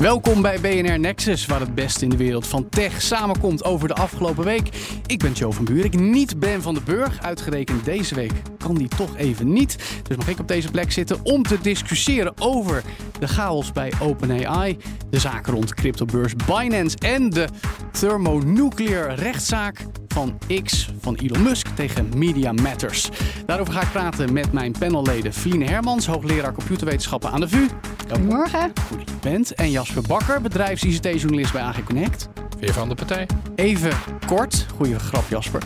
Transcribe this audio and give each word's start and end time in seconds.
Welkom 0.00 0.42
bij 0.42 0.60
BNR 0.60 0.98
Nexus, 0.98 1.46
waar 1.46 1.60
het 1.60 1.74
beste 1.74 2.04
in 2.04 2.10
de 2.10 2.16
wereld 2.16 2.46
van 2.46 2.68
tech 2.68 3.02
samenkomt 3.02 3.64
over 3.64 3.88
de 3.88 3.94
afgelopen 3.94 4.44
week. 4.44 4.68
Ik 5.06 5.18
ben 5.18 5.32
Joe 5.32 5.52
van 5.52 5.64
Buurik, 5.64 5.98
niet 5.98 6.38
Ben 6.40 6.62
van 6.62 6.74
den 6.74 6.84
Burg. 6.84 7.22
Uitgerekend 7.22 7.84
deze 7.84 8.14
week 8.14 8.32
kan 8.58 8.74
die 8.74 8.88
toch 8.88 9.16
even 9.16 9.52
niet. 9.52 10.00
Dus 10.02 10.16
mag 10.16 10.28
ik 10.28 10.38
op 10.38 10.48
deze 10.48 10.70
plek 10.70 10.92
zitten 10.92 11.18
om 11.22 11.42
te 11.42 11.60
discussiëren 11.60 12.32
over 12.40 12.82
de 13.18 13.28
chaos 13.28 13.72
bij 13.72 13.92
OpenAI, 14.00 14.76
de 15.10 15.18
zaken 15.18 15.52
rond 15.52 15.74
cryptobeurs 15.74 16.34
Binance 16.46 16.96
en 16.98 17.30
de 17.30 17.48
thermonuclear 17.90 19.14
rechtszaak 19.14 19.86
van 20.08 20.38
X 20.62 20.90
van 21.00 21.14
Elon 21.14 21.42
Musk 21.42 21.66
tegen 21.74 22.08
Media 22.16 22.52
Matters. 22.52 23.08
Daarover 23.46 23.72
ga 23.72 23.82
ik 23.82 23.90
praten 23.90 24.32
met 24.32 24.52
mijn 24.52 24.72
panelleden 24.78 25.32
Feline 25.32 25.64
Hermans, 25.64 26.06
hoogleraar 26.06 26.52
computerwetenschappen 26.52 27.30
aan 27.30 27.40
de 27.40 27.48
VU. 27.48 27.66
Goedemorgen. 28.08 28.72
Goed 28.88 28.98
dat 28.98 29.08
je 29.08 29.14
bent. 29.20 29.54
En 29.54 29.70
Jasper 29.86 30.06
Bakker, 30.08 30.40
bedrijfs-ICT-journalist 30.40 31.52
bij 31.52 31.62
AG 31.62 31.82
Connect. 31.84 32.28
Weer 32.58 32.72
van 32.72 32.88
de 32.88 32.94
partij. 32.94 33.26
Even 33.54 33.92
kort, 34.26 34.66
goede 34.76 34.98
grap 34.98 35.28
Jasper. 35.28 35.62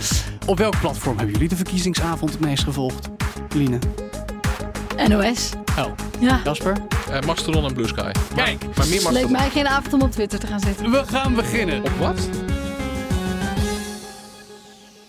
Op 0.46 0.58
welk 0.58 0.80
platform 0.80 1.16
hebben 1.16 1.32
jullie 1.34 1.48
de 1.48 1.56
verkiezingsavond 1.56 2.30
het 2.30 2.40
meest 2.40 2.64
gevolgd? 2.64 3.08
Feline. 3.48 3.78
NOS. 5.08 5.50
Oh, 5.78 5.92
Ja. 6.20 6.40
Jasper? 6.44 6.76
Eh, 7.10 7.20
Mastodon 7.20 7.64
en 7.64 7.72
Blue 7.74 7.86
Sky. 7.86 8.10
Kijk, 8.34 8.62
Maar 8.76 8.86
meer 8.86 8.94
Leek 8.94 9.02
Mastodon. 9.02 9.32
mij 9.32 9.50
geen 9.50 9.66
avond 9.68 9.92
om 9.92 10.02
op 10.02 10.10
Twitter 10.10 10.38
te 10.38 10.46
gaan 10.46 10.60
zitten. 10.60 10.90
we 10.90 11.04
gaan 11.06 11.34
beginnen. 11.34 11.82
Op 11.84 11.90
wat? 11.98 12.28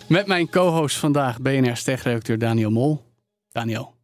Met 0.08 0.28
mijn 0.28 0.50
co-host 0.50 0.98
vandaag, 0.98 1.42
BNR 1.42 1.82
Tech-redacteur 1.84 2.38
Daniel 2.38 2.70
Mol. 2.72 3.02
Daniel, 3.52 3.96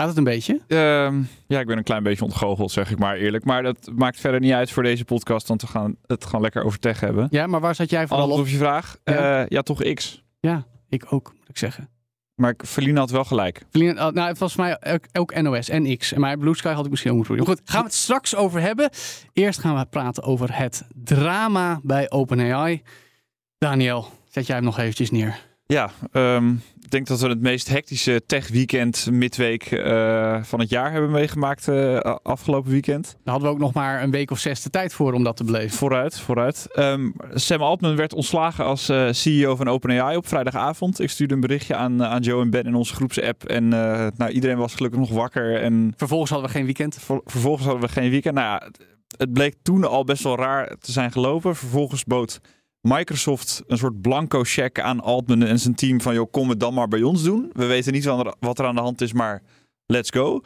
gaat 0.00 0.08
het 0.08 0.18
een 0.18 0.24
beetje? 0.24 0.60
Ehm, 0.66 1.22
ja, 1.46 1.60
ik 1.60 1.66
ben 1.66 1.76
een 1.76 1.82
klein 1.82 2.02
beetje 2.02 2.24
ontgoocheld, 2.24 2.70
zeg 2.72 2.90
ik 2.90 2.98
maar 2.98 3.16
eerlijk. 3.16 3.44
Maar 3.44 3.62
dat 3.62 3.90
maakt 3.94 4.20
verder 4.20 4.40
niet 4.40 4.52
uit 4.52 4.70
voor 4.70 4.82
deze 4.82 5.04
podcast, 5.04 5.48
want 5.48 5.60
we 5.62 5.66
gaan 5.66 5.96
het 6.06 6.24
gewoon 6.24 6.40
lekker 6.40 6.64
over 6.64 6.78
tech 6.78 7.00
hebben. 7.00 7.28
Ja, 7.30 7.46
maar 7.46 7.60
waar 7.60 7.74
zat 7.74 7.90
jij 7.90 8.06
vooral 8.06 8.24
Antwoord 8.26 8.40
op? 8.42 8.46
op 8.46 8.52
je 8.52 8.58
vraag? 8.64 8.96
Ja. 9.04 9.14
Ja. 9.14 9.46
ja, 9.48 9.62
toch 9.62 9.82
X. 9.94 10.22
Ja, 10.40 10.66
ik 10.88 11.12
ook, 11.12 11.32
moet 11.38 11.48
ik 11.48 11.58
zeggen. 11.58 11.88
Maar 12.34 12.50
ik- 12.50 12.62
Feline 12.66 12.98
had 12.98 13.10
wel 13.10 13.24
gelijk. 13.24 13.62
Feline, 13.70 14.06
oh, 14.06 14.12
nou, 14.12 14.28
het 14.28 14.38
was 14.38 14.52
voor 14.52 14.64
mij 14.64 14.92
ook, 14.94 15.04
ook 15.12 15.40
NOS 15.42 15.68
en 15.68 15.96
X. 15.96 16.12
Maar 16.14 16.38
Blue 16.38 16.54
Sky 16.54 16.72
had 16.72 16.84
ik 16.84 16.90
misschien 16.90 17.10
ook 17.10 17.16
moeten 17.16 17.36
doen. 17.36 17.46
Goed, 17.46 17.60
gaan 17.64 17.80
we 17.80 17.86
het 17.86 17.94
straks 17.96 18.36
over 18.36 18.60
hebben. 18.60 18.90
Eerst 19.32 19.58
gaan 19.60 19.76
we 19.78 19.86
praten 19.86 20.22
over 20.22 20.56
het 20.56 20.82
drama 20.94 21.80
bij 21.82 22.10
OpenAI. 22.10 22.82
Daniel, 23.58 24.06
zet 24.28 24.46
jij 24.46 24.56
hem 24.56 24.64
nog 24.64 24.78
eventjes 24.78 25.10
neer. 25.10 25.48
Ja, 25.70 25.90
ehm, 26.12 26.52
ik 26.80 26.90
denk 26.90 27.06
dat 27.06 27.20
we 27.20 27.28
het 27.28 27.40
meest 27.40 27.68
hectische 27.68 28.22
tech-weekend 28.26 29.08
midweek 29.10 29.62
eh, 29.62 30.42
van 30.42 30.60
het 30.60 30.68
jaar 30.68 30.92
hebben 30.92 31.10
meegemaakt 31.10 31.68
eh, 31.68 31.98
afgelopen 32.22 32.70
weekend. 32.70 33.04
Daar 33.04 33.32
hadden 33.34 33.48
we 33.48 33.54
ook 33.54 33.60
nog 33.60 33.72
maar 33.72 34.02
een 34.02 34.10
week 34.10 34.30
of 34.30 34.38
zes 34.38 34.62
de 34.62 34.70
tijd 34.70 34.92
voor 34.94 35.12
om 35.12 35.22
dat 35.24 35.36
te 35.36 35.44
beleven. 35.44 35.70
Vooruit, 35.70 36.20
vooruit. 36.20 36.66
Ehm, 36.72 37.10
Sam 37.34 37.60
Altman 37.60 37.96
werd 37.96 38.12
ontslagen 38.14 38.64
als 38.64 38.88
eh, 38.88 39.08
CEO 39.10 39.56
van 39.56 39.68
OpenAI 39.68 40.16
op 40.16 40.26
vrijdagavond. 40.28 41.00
Ik 41.00 41.10
stuurde 41.10 41.34
een 41.34 41.40
berichtje 41.40 41.74
aan, 41.74 42.04
aan 42.04 42.20
Joe 42.22 42.42
en 42.42 42.50
Ben 42.50 42.64
in 42.64 42.74
onze 42.74 42.94
groepsapp. 42.94 43.44
En 43.44 43.68
nou, 43.68 44.28
iedereen 44.28 44.58
was 44.58 44.74
gelukkig 44.74 45.00
nog 45.00 45.10
wakker. 45.10 45.60
En 45.62 45.92
Vervolgens 45.96 46.30
hadden 46.30 46.48
we 46.48 46.56
geen 46.56 46.64
weekend. 46.64 46.96
ver- 47.00 47.20
vervolgens 47.24 47.64
hadden 47.64 47.82
we 47.82 47.92
geen 47.92 48.10
weekend. 48.10 48.34
Nou 48.34 48.46
ja, 48.46 48.66
het, 48.66 48.86
het 49.16 49.32
bleek 49.32 49.54
toen 49.62 49.84
al 49.84 50.04
best 50.04 50.22
wel 50.22 50.36
raar 50.36 50.76
te 50.80 50.92
zijn 50.92 51.12
gelopen. 51.12 51.56
Vervolgens 51.56 52.04
bood 52.04 52.40
Microsoft 52.80 53.62
een 53.66 53.78
soort 53.78 54.00
blanco 54.00 54.42
check 54.44 54.80
aan 54.80 55.00
Altman 55.00 55.42
en 55.42 55.58
zijn 55.58 55.74
team 55.74 56.00
van... 56.00 56.14
joh, 56.14 56.30
kom 56.30 56.48
het 56.48 56.60
dan 56.60 56.74
maar 56.74 56.88
bij 56.88 57.02
ons 57.02 57.22
doen. 57.22 57.50
We 57.52 57.66
weten 57.66 57.92
niet 57.92 58.04
wat 58.40 58.58
er, 58.58 58.66
aan 58.66 58.74
de 58.74 58.80
hand 58.80 59.00
is, 59.00 59.12
maar 59.12 59.42
let's 59.86 60.10
go. 60.10 60.40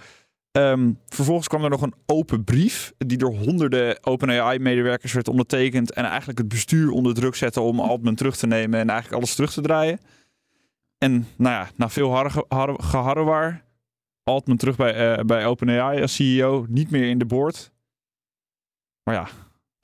Ehm, 0.51 0.93
vervolgens 1.07 1.49
kwam 1.49 1.65
er 1.65 1.71
nog 1.71 1.83
een 1.83 1.95
open 2.07 2.45
brief 2.45 2.93
die 2.99 3.19
door 3.19 3.35
honderden 3.35 4.05
OpenAI-medewerkers 4.07 5.13
werd 5.13 5.29
ondertekend 5.29 5.93
en 5.93 6.05
eigenlijk 6.05 6.39
het 6.39 6.49
bestuur 6.49 6.91
onder 6.91 7.15
druk 7.15 7.35
zette 7.35 7.61
om 7.61 7.81
Altman 7.81 8.15
terug 8.15 8.37
te 8.37 8.47
nemen 8.47 8.81
en 8.81 8.89
eigenlijk 8.89 9.19
alles 9.19 9.35
terug 9.35 9.53
te 9.53 9.61
draaien. 9.61 10.01
En 10.99 11.27
nou 11.37 11.55
ja, 11.55 11.71
na 11.77 11.89
veel 11.89 12.11
har- 12.13 13.63
Altman 14.23 14.57
terug 14.57 14.77
bij, 14.77 15.17
eh, 15.17 15.25
bij 15.25 15.47
OpenAI 15.47 16.01
als 16.01 16.15
CEO, 16.15 16.67
niet 16.69 16.91
meer 16.91 17.09
in 17.09 17.19
de 17.19 17.25
board. 17.25 17.73
Maar 19.03 19.15
ja, 19.15 19.29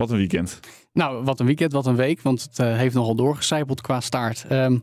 wat 0.01 0.11
een 0.11 0.17
weekend. 0.17 0.61
Nou, 0.93 1.25
wat 1.25 1.41
een 1.41 1.47
weekend, 1.47 1.73
wat 1.73 1.87
een 1.87 1.97
week. 1.97 2.21
Want 2.21 2.43
het 2.43 2.59
eh, 2.59 2.77
heeft 2.77 2.95
nogal 2.95 3.15
doorgecijpeld 3.15 3.81
qua 3.81 4.01
staart. 4.01 4.45
Ehm, 4.49 4.79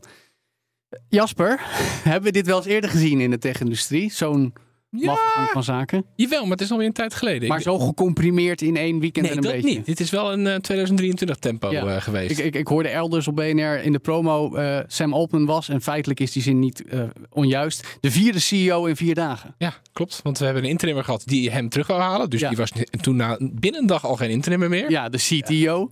Jasper, 1.08 1.60
hebben 2.08 2.22
we 2.22 2.32
dit 2.32 2.46
wel 2.46 2.56
eens 2.56 2.66
eerder 2.66 2.90
gezien 2.90 3.20
in 3.20 3.30
de 3.30 3.38
tech-industrie? 3.38 4.12
Zo'n 4.12 4.52
mafgang 4.90 5.48
van 5.50 5.62
zaken. 5.62 6.04
Jawel, 6.16 6.42
maar 6.42 6.50
het 6.50 6.60
is 6.60 6.70
alweer 6.70 6.86
een 6.86 6.92
tijd 6.92 7.14
geleden. 7.14 7.48
Maar 7.48 7.62
zo 7.62 7.78
gecomprimeerd 7.78 8.62
in 8.62 8.76
één 8.76 9.00
weekend 9.00 9.24
Nee, 9.26 9.30
en 9.34 9.36
een 9.38 9.44
dat 9.44 9.52
beetje. 9.60 9.76
niet. 9.76 9.86
Dit 9.86 10.00
is 10.00 10.10
wel 10.10 10.32
een 10.32 10.46
eh, 10.46 10.54
2023 10.54 11.36
tempo 11.36 11.70
Ja. 11.70 11.86
eh, 11.86 12.02
geweest. 12.02 12.38
Ik, 12.38 12.44
ik, 12.46 12.54
ik 12.54 12.66
hoorde 12.68 12.88
elders 12.88 13.28
op 13.28 13.36
BNR 13.36 13.82
in 13.82 13.92
de 13.92 13.98
promo 13.98 14.54
eh, 14.54 14.78
Sam 14.86 15.12
Altman 15.12 15.46
was, 15.46 15.68
en 15.68 15.80
feitelijk 15.82 16.20
is 16.20 16.32
die 16.32 16.42
zin 16.42 16.58
niet 16.58 16.84
eh, 16.84 17.02
onjuist, 17.30 17.96
de 18.00 18.10
vierde 18.10 18.38
CEO 18.38 18.84
in 18.84 18.96
vier 18.96 19.14
dagen. 19.14 19.54
Ja, 19.58 19.74
klopt. 19.92 20.20
Want 20.22 20.38
we 20.38 20.44
hebben 20.44 20.62
een 20.64 20.70
interimmer 20.70 21.04
gehad 21.04 21.22
die 21.26 21.50
hem 21.50 21.68
terug 21.68 21.86
wou 21.86 22.00
halen. 22.00 22.30
Dus 22.30 22.40
Ja. 22.40 22.48
die 22.48 22.56
was 22.58 22.72
toen 23.00 23.16
na, 23.16 23.36
binnen 23.40 23.80
een 23.80 23.86
dag 23.86 24.04
al 24.06 24.16
geen 24.16 24.30
interimmer 24.30 24.68
meer. 24.68 24.90
Ja, 24.90 25.08
de 25.08 25.18
CTO. 25.18 25.90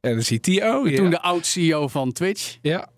En 0.00 0.18
de 0.18 0.24
CTO. 0.38 0.88
Ja. 0.88 0.96
Toen 0.96 1.10
de 1.10 1.20
oud-CEO 1.20 1.88
van 1.88 2.12
Twitch. 2.12 2.56
ja. 2.62 2.88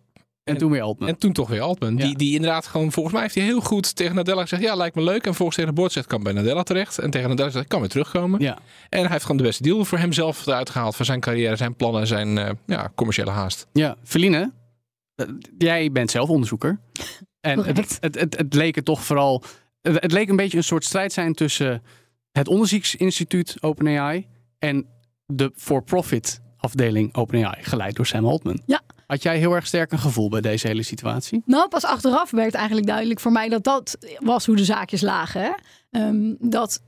En, 0.51 0.59
toen 0.59 0.71
weer 0.71 0.83
Altman. 0.83 1.09
En 1.09 1.19
toen 1.19 1.33
toch 1.33 1.49
weer 1.49 1.61
Altman. 1.61 1.97
Ja. 1.97 2.05
Die, 2.05 2.17
die 2.17 2.35
inderdaad 2.35 2.67
gewoon, 2.67 2.93
volgens 2.93 3.15
mij 3.15 3.23
heeft 3.23 3.35
hij 3.35 3.45
heel 3.45 3.61
goed 3.61 3.97
tegen 3.97 4.15
Nadella 4.15 4.41
gezegd, 4.43 4.63
ja, 4.63 4.75
lijkt 4.75 4.97
me 4.97 5.03
leuk. 5.03 5.27
En 5.27 5.35
volgens 5.35 5.57
tegen 5.57 5.75
de 5.75 5.81
board 5.81 5.93
zegt, 5.93 6.07
kan 6.07 6.23
bij 6.23 6.33
Nadella 6.33 6.63
terecht. 6.63 6.99
En 6.99 7.11
tegen 7.11 7.29
Nadella 7.29 7.51
zegt, 7.51 7.69
kan 7.69 7.81
weer 7.81 7.89
terugkomen. 7.89 8.41
ja. 8.41 8.59
En 8.89 9.01
hij 9.01 9.11
heeft 9.11 9.23
gewoon 9.23 9.37
de 9.37 9.43
beste 9.43 9.63
deal 9.63 9.85
voor 9.85 9.99
hemzelf 9.99 10.47
eruit 10.47 10.71
gehaald. 10.71 10.97
Voor 10.97 11.05
zijn 11.05 11.21
carrière, 11.21 11.57
zijn 11.57 11.77
plannen, 11.77 12.07
zijn 12.07 12.39
eh, 12.39 12.51
ja, 12.67 12.93
commerciële 12.95 13.31
haast. 13.31 13.67
Ja, 13.73 13.97
Feline, 14.05 14.53
eh, 15.15 15.27
jij 15.59 15.93
bent 15.93 16.11
zelf 16.11 16.29
onderzoeker. 16.29 16.81
En 17.41 17.57
het, 17.57 17.67
Correct. 17.67 17.97
het, 18.01 18.21
het, 18.21 18.37
het 18.37 18.55
leek 18.55 18.77
er 18.77 18.83
toch 18.83 19.05
vooral. 19.05 19.43
Het, 19.83 20.03
het 20.03 20.13
leek 20.13 20.29
een 20.29 20.37
beetje 20.37 20.57
een 20.57 20.65
soort 20.65 20.85
strijd 20.85 21.13
zijn 21.13 21.35
tussen 21.35 21.83
het 22.33 22.49
onderzoeksinstituut 22.49 23.57
OpenAI 23.61 24.27
en 24.59 24.87
de 25.27 25.53
for-profit 25.57 26.41
afdeling 26.57 27.15
OpenAI, 27.15 27.63
geleid 27.63 27.97
door 27.97 28.07
Sam 28.07 28.25
Altman. 28.27 28.61
Ja. 28.67 28.81
Had 29.11 29.23
jij 29.23 29.39
heel 29.39 29.55
erg 29.55 29.67
sterk 29.67 29.93
een 29.93 29.99
gevoel 29.99 30.29
bij 30.29 30.41
deze 30.41 30.67
hele 30.67 30.83
situatie? 30.83 31.43
Nou, 31.45 31.69
pas 31.69 31.85
achteraf 31.85 32.31
werd 32.31 32.55
eigenlijk 32.55 32.87
duidelijk 32.87 33.21
voor 33.21 33.33
mij 33.33 33.49
dat 33.49 33.65
dat 33.65 33.99
was 34.19 34.47
hoe 34.47 34.57
de 34.57 34.65
zaakjes 34.65 35.01
lagen. 35.01 35.43
Hè? 35.43 35.51
Ehm, 35.91 36.35
dat 36.39 36.83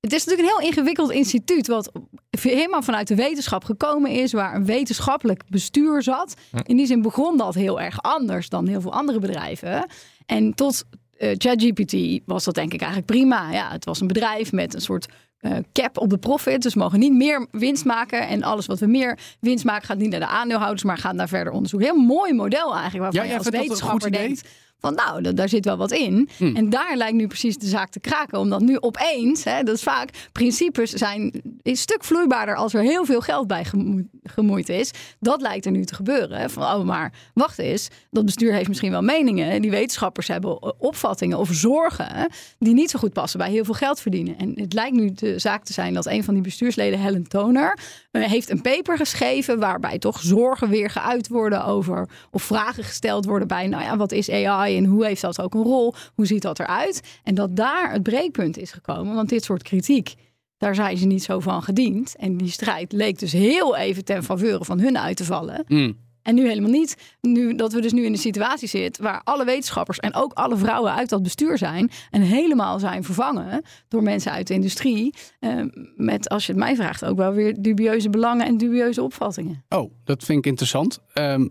het 0.00 0.12
is 0.12 0.24
natuurlijk 0.24 0.48
een 0.48 0.58
heel 0.58 0.68
ingewikkeld 0.68 1.10
instituut, 1.10 1.66
wat 1.66 1.92
helemaal 2.30 2.82
vanuit 2.82 3.08
de 3.08 3.14
wetenschap 3.14 3.64
gekomen 3.64 4.10
is, 4.10 4.32
waar 4.32 4.54
een 4.54 4.64
wetenschappelijk 4.64 5.42
bestuur 5.48 6.02
zat. 6.02 6.34
In 6.62 6.76
die 6.76 6.86
zin 6.86 7.02
begon 7.02 7.36
dat 7.36 7.54
heel 7.54 7.80
erg 7.80 8.02
anders 8.02 8.48
dan 8.48 8.66
heel 8.66 8.80
veel 8.80 8.92
andere 8.92 9.18
bedrijven. 9.18 9.86
En 10.26 10.54
tot 10.54 10.84
eh, 11.16 11.34
ChatGPT 11.38 12.20
was 12.26 12.44
dat 12.44 12.54
denk 12.54 12.72
ik 12.72 12.80
eigenlijk 12.80 13.10
prima. 13.10 13.52
Ja, 13.52 13.70
het 13.70 13.84
was 13.84 14.00
een 14.00 14.06
bedrijf 14.06 14.52
met 14.52 14.74
een 14.74 14.80
soort 14.80 15.06
eh, 15.42 15.52
cap 15.72 15.98
op 15.98 16.10
de 16.10 16.18
profit. 16.18 16.62
Dus 16.62 16.74
we 16.74 16.80
mogen 16.80 16.98
niet 16.98 17.12
meer 17.12 17.46
winst 17.50 17.84
maken. 17.84 18.28
En 18.28 18.42
alles 18.42 18.66
wat 18.66 18.78
we 18.78 18.86
meer 18.86 19.18
winst 19.40 19.64
maken 19.64 19.86
gaat 19.86 19.98
niet 19.98 20.10
naar 20.10 20.20
de 20.20 20.26
aandeelhouders, 20.26 20.82
maar 20.84 20.98
gaat 20.98 21.14
naar 21.14 21.28
verder 21.28 21.52
onderzoek. 21.52 21.80
Heel 21.80 21.96
mooi 21.96 22.32
model 22.34 22.72
eigenlijk, 22.74 23.02
waarvan 23.02 23.24
Ja, 23.24 23.32
je 23.32 23.38
als 23.38 23.48
wetenschapper 23.48 24.08
idee? 24.08 24.26
denkt 24.26 24.48
van 24.82 24.94
nou, 24.94 25.22
da- 25.22 25.32
daar 25.32 25.48
zit 25.48 25.64
wel 25.64 25.76
wat 25.76 25.92
in. 25.92 26.28
Hmm. 26.36 26.56
En 26.56 26.70
daar 26.70 26.96
lijkt 26.96 27.16
nu 27.16 27.26
precies 27.26 27.58
de 27.58 27.66
zaak 27.66 27.90
te 27.90 28.00
kraken. 28.00 28.38
Omdat 28.38 28.60
nu 28.60 28.76
opeens, 28.80 29.44
hè, 29.44 29.62
dat 29.62 29.74
is 29.74 29.82
vaak, 29.82 30.28
principes 30.32 30.90
zijn 30.90 31.42
een 31.62 31.76
stuk 31.76 32.04
vloeibaarder 32.04 32.56
als 32.56 32.74
er 32.74 32.82
heel 32.82 33.04
veel 33.04 33.20
geld 33.20 33.46
bij 33.46 33.64
gemoe- 33.64 34.08
gemoeid 34.22 34.68
is. 34.68 34.90
Dat 35.20 35.40
lijkt 35.40 35.66
er 35.66 35.72
nu 35.72 35.84
te 35.84 35.94
gebeuren. 35.94 36.38
hè. 36.38 36.48
Van, 36.50 36.62
oh, 36.62 36.84
maar 36.84 37.12
wacht 37.34 37.58
eens, 37.58 37.88
dat 38.10 38.24
bestuur 38.24 38.52
heeft 38.52 38.68
misschien 38.68 38.90
wel 38.90 39.02
meningen. 39.02 39.62
Die 39.62 39.70
wetenschappers 39.70 40.28
hebben 40.28 40.58
eh, 40.58 40.70
opvattingen 40.78 41.38
of 41.38 41.48
zorgen 41.52 42.28
die 42.58 42.74
niet 42.74 42.90
zo 42.90 42.98
goed 42.98 43.12
passen 43.12 43.38
bij 43.38 43.50
heel 43.50 43.64
veel 43.64 43.74
geld 43.74 44.00
verdienen. 44.00 44.38
En 44.38 44.52
het 44.56 44.72
lijkt 44.72 44.96
nu 44.96 45.12
de 45.14 45.38
zaak 45.38 45.64
te 45.64 45.72
zijn 45.72 45.94
dat 45.94 46.06
een 46.06 46.24
van 46.24 46.34
die 46.34 46.42
bestuursleden, 46.42 47.00
Helen 47.00 47.28
Toner, 47.28 47.78
eh, 48.10 48.22
heeft 48.24 48.50
een 48.50 48.60
paper 48.62 48.96
geschreven 48.96 49.58
waarbij 49.58 49.98
toch 49.98 50.20
zorgen 50.20 50.68
weer 50.68 50.90
geuit 50.90 51.28
worden 51.28 51.64
over 51.64 52.08
of 52.30 52.42
vragen 52.42 52.84
gesteld 52.84 53.24
worden 53.24 53.48
bij, 53.48 53.66
nou 53.66 53.82
ja, 53.82 53.96
wat 53.96 54.12
is 54.12 54.30
AI 54.30 54.71
hoe 54.80 55.06
heeft 55.06 55.20
dat 55.20 55.40
ook 55.40 55.54
een 55.54 55.62
rol? 55.62 55.94
Hoe 56.14 56.26
ziet 56.26 56.42
dat 56.42 56.58
eruit? 56.58 57.20
En 57.22 57.34
dat 57.34 57.56
daar 57.56 57.92
het 57.92 58.02
breekpunt 58.02 58.58
is 58.58 58.72
gekomen, 58.72 59.14
want 59.14 59.28
dit 59.28 59.44
soort 59.44 59.62
kritiek, 59.62 60.14
daar 60.58 60.74
zijn 60.74 60.96
ze 60.96 61.06
niet 61.06 61.22
zo 61.22 61.40
van 61.40 61.62
gediend. 61.62 62.16
En 62.16 62.36
die 62.36 62.50
strijd 62.50 62.92
leek 62.92 63.18
dus 63.18 63.32
heel 63.32 63.76
even 63.76 64.04
ten 64.04 64.24
faveur 64.24 64.64
van 64.64 64.80
hun 64.80 64.98
uit 64.98 65.16
te 65.16 65.24
vallen. 65.24 65.64
Mm. 65.68 65.96
En 66.22 66.34
nu 66.34 66.48
helemaal 66.48 66.70
niet. 66.70 67.16
Nu 67.20 67.54
dat 67.54 67.72
we 67.72 67.80
dus 67.80 67.92
nu 67.92 68.04
in 68.04 68.12
de 68.12 68.18
situatie 68.18 68.68
zitten 68.68 69.02
waar 69.02 69.20
alle 69.24 69.44
wetenschappers 69.44 69.98
en 69.98 70.14
ook 70.14 70.32
alle 70.32 70.56
vrouwen 70.56 70.94
uit 70.94 71.08
dat 71.08 71.22
bestuur 71.22 71.58
zijn. 71.58 71.90
En 72.10 72.20
helemaal 72.20 72.78
zijn 72.78 73.04
vervangen 73.04 73.62
door 73.88 74.02
mensen 74.02 74.32
uit 74.32 74.46
de 74.46 74.54
industrie. 74.54 75.14
eh, 75.40 75.64
met, 75.96 76.28
als 76.28 76.46
je 76.46 76.52
het 76.52 76.60
mij 76.60 76.76
vraagt, 76.76 77.04
ook 77.04 77.16
wel 77.16 77.32
weer 77.32 77.56
dubieuze 77.60 78.10
belangen 78.10 78.46
en 78.46 78.56
dubieuze 78.56 79.02
opvattingen. 79.02 79.64
Oh, 79.68 79.92
dat 80.04 80.24
vind 80.24 80.38
ik 80.38 80.46
interessant. 80.46 80.98
Ehm, 81.12 81.46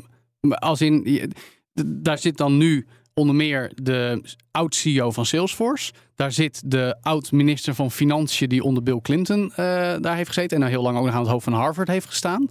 als 0.49 0.81
in, 0.81 1.31
daar 1.85 2.17
zit 2.17 2.37
dan 2.37 2.57
nu 2.57 2.87
onder 3.13 3.35
meer 3.35 3.71
de 3.75 4.23
oud-CEO 4.51 5.11
van 5.11 5.25
Salesforce. 5.25 5.93
Daar 6.15 6.31
zit 6.31 6.61
de 6.65 6.95
oud-minister 7.01 7.75
van 7.75 7.91
Financiën 7.91 8.49
die 8.49 8.63
onder 8.63 8.83
Bill 8.83 8.99
Clinton 9.01 9.51
eh, 9.51 9.55
daar 9.99 10.15
heeft 10.15 10.27
gezeten. 10.27 10.55
En 10.55 10.59
nou 10.59 10.71
heel 10.71 10.81
lang 10.81 10.97
ook 10.97 11.07
aan 11.07 11.19
het 11.19 11.29
hoofd 11.29 11.43
van 11.43 11.53
Harvard 11.53 11.87
heeft 11.87 12.05
gestaan. 12.05 12.49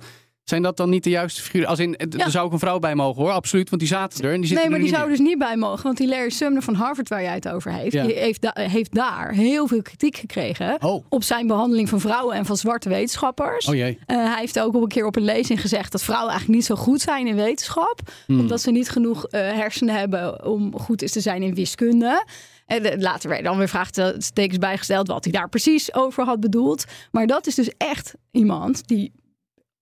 Zijn 0.51 0.63
dat 0.63 0.77
dan 0.77 0.91
niet 0.91 1.05
de 1.05 1.11
juiste 1.11 1.43
figuren? 1.43 1.69
Als 1.69 1.79
in, 1.79 1.95
Ja. 2.11 2.25
er 2.25 2.31
zou 2.31 2.47
ook 2.47 2.53
een 2.53 2.59
vrouw 2.59 2.79
bij 2.79 2.95
mogen 2.95 3.23
hoor, 3.23 3.31
absoluut. 3.33 3.69
Want 3.71 3.81
die 3.83 3.91
zaten 3.91 4.25
er 4.25 4.33
en 4.33 4.37
die 4.41 4.47
zitten 4.49 4.69
Nee, 4.71 4.79
maar 4.79 4.87
die 4.89 4.97
zou 4.97 5.09
dus 5.09 5.19
niet 5.19 5.39
bij 5.39 5.57
mogen. 5.57 5.83
Want 5.83 5.97
die 5.97 6.09
Larry 6.09 6.31
Sumner 6.31 6.63
van 6.63 6.75
Harvard, 6.75 7.09
waar 7.09 7.23
jij 7.23 7.35
het 7.35 7.49
over 7.49 7.73
heeft, 7.73 7.93
Ja. 7.93 8.05
heeft, 8.05 8.41
da- 8.43 8.55
heeft 8.55 8.95
daar 8.95 9.33
heel 9.33 9.67
veel 9.67 9.83
kritiek 9.83 10.17
gekregen. 10.17 10.77
Oh, 10.83 11.05
Op 11.09 11.23
zijn 11.23 11.47
behandeling 11.47 11.89
van 11.89 12.01
vrouwen 12.01 12.37
en 12.37 12.45
van 12.47 12.57
zwarte 12.57 12.89
wetenschappers. 12.89 13.67
oh 13.67 13.75
jee. 13.75 13.99
Eh, 14.07 14.17
hij 14.17 14.39
heeft 14.39 14.61
ook 14.61 14.75
op 14.75 14.83
een 14.83 14.89
keer 14.89 15.07
op 15.07 15.17
een 15.17 15.23
lezing 15.25 15.61
gezegd 15.61 15.93
dat 15.93 16.03
vrouwen 16.03 16.31
eigenlijk 16.31 16.59
niet 16.59 16.69
zo 16.69 16.75
goed 16.77 17.01
zijn 17.01 17.27
in 17.27 17.35
wetenschap. 17.37 18.01
Hmm. 18.27 18.39
Omdat 18.41 18.61
ze 18.61 18.71
niet 18.71 18.91
genoeg 18.91 19.27
eh, 19.27 19.41
hersenen 19.41 19.95
hebben 19.95 20.45
om 20.45 20.79
goed 20.79 21.03
is 21.03 21.13
te 21.13 21.21
zijn 21.21 21.43
in 21.43 21.55
wiskunde. 21.55 22.25
En 22.67 23.01
later 23.01 23.29
werden 23.29 23.47
dan 23.47 23.59
weer 23.59 23.69
vraagtekens 23.69 24.59
bijgesteld 24.59 25.07
wat 25.09 25.25
hij 25.25 25.33
daar 25.33 25.49
precies 25.49 25.95
over 25.95 26.25
had 26.25 26.41
bedoeld. 26.41 26.85
Maar 27.11 27.27
dat 27.27 27.47
is 27.47 27.55
dus 27.55 27.71
echt 27.77 28.15
iemand 28.31 28.89
die 28.89 29.13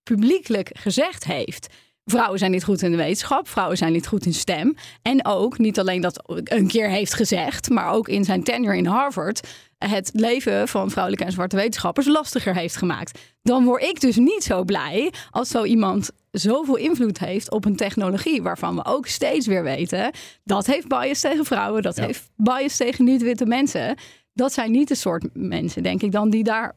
publiekelijk 0.09 0.71
gezegd 0.73 1.25
heeft. 1.25 1.67
Vrouwen 2.05 2.39
zijn 2.39 2.51
niet 2.51 2.65
goed 2.65 2.83
in 2.83 2.91
de 2.91 2.97
wetenschap, 2.97 3.49
vrouwen 3.49 3.77
zijn 3.77 3.93
niet 3.93 4.07
goed 4.07 4.27
in 4.27 4.35
stem. 4.35 4.75
En 5.03 5.27
ook 5.27 5.59
niet 5.59 5.79
alleen 5.79 6.01
dat 6.01 6.23
een 6.45 6.67
keer 6.69 6.89
heeft 6.89 7.15
gezegd, 7.15 7.71
maar 7.71 7.93
ook 7.93 8.09
in 8.09 8.25
zijn 8.25 8.43
tenure 8.43 8.77
in 8.77 8.87
Harvard 8.87 9.49
het 9.79 10.11
leven 10.13 10.69
van 10.69 10.91
vrouwelijke 10.91 11.27
en 11.27 11.33
zwarte 11.33 11.57
wetenschappers 11.57 12.07
lastiger 12.07 12.55
heeft 12.55 12.77
gemaakt. 12.77 13.19
Dan 13.43 13.65
word 13.65 13.83
ik 13.83 14.01
dus 14.01 14.17
niet 14.17 14.43
zo 14.45 14.65
blij 14.65 15.13
als 15.31 15.49
zo 15.49 15.65
iemand 15.65 16.11
zoveel 16.31 16.77
invloed 16.77 17.19
heeft 17.19 17.51
op 17.51 17.65
een 17.65 17.77
technologie 17.77 18.43
waarvan 18.43 18.75
we 18.77 18.85
ook 18.85 19.07
steeds 19.07 19.47
weer 19.47 19.63
weten 19.63 20.11
dat 20.45 20.67
heeft 20.67 20.89
bias 20.89 21.21
tegen 21.21 21.45
vrouwen, 21.45 21.83
dat 21.83 21.97
Ja. 21.97 22.05
heeft 22.05 22.31
bias 22.37 22.77
tegen 22.77 23.05
niet-witte 23.05 23.47
mensen. 23.47 23.97
Dat 24.33 24.53
zijn 24.53 24.71
niet 24.71 24.89
de 24.89 24.95
soort 24.95 25.25
mensen, 25.33 25.83
denk 25.83 26.03
ik, 26.03 26.13
dan 26.13 26.31
die 26.31 26.45
daar 26.45 26.77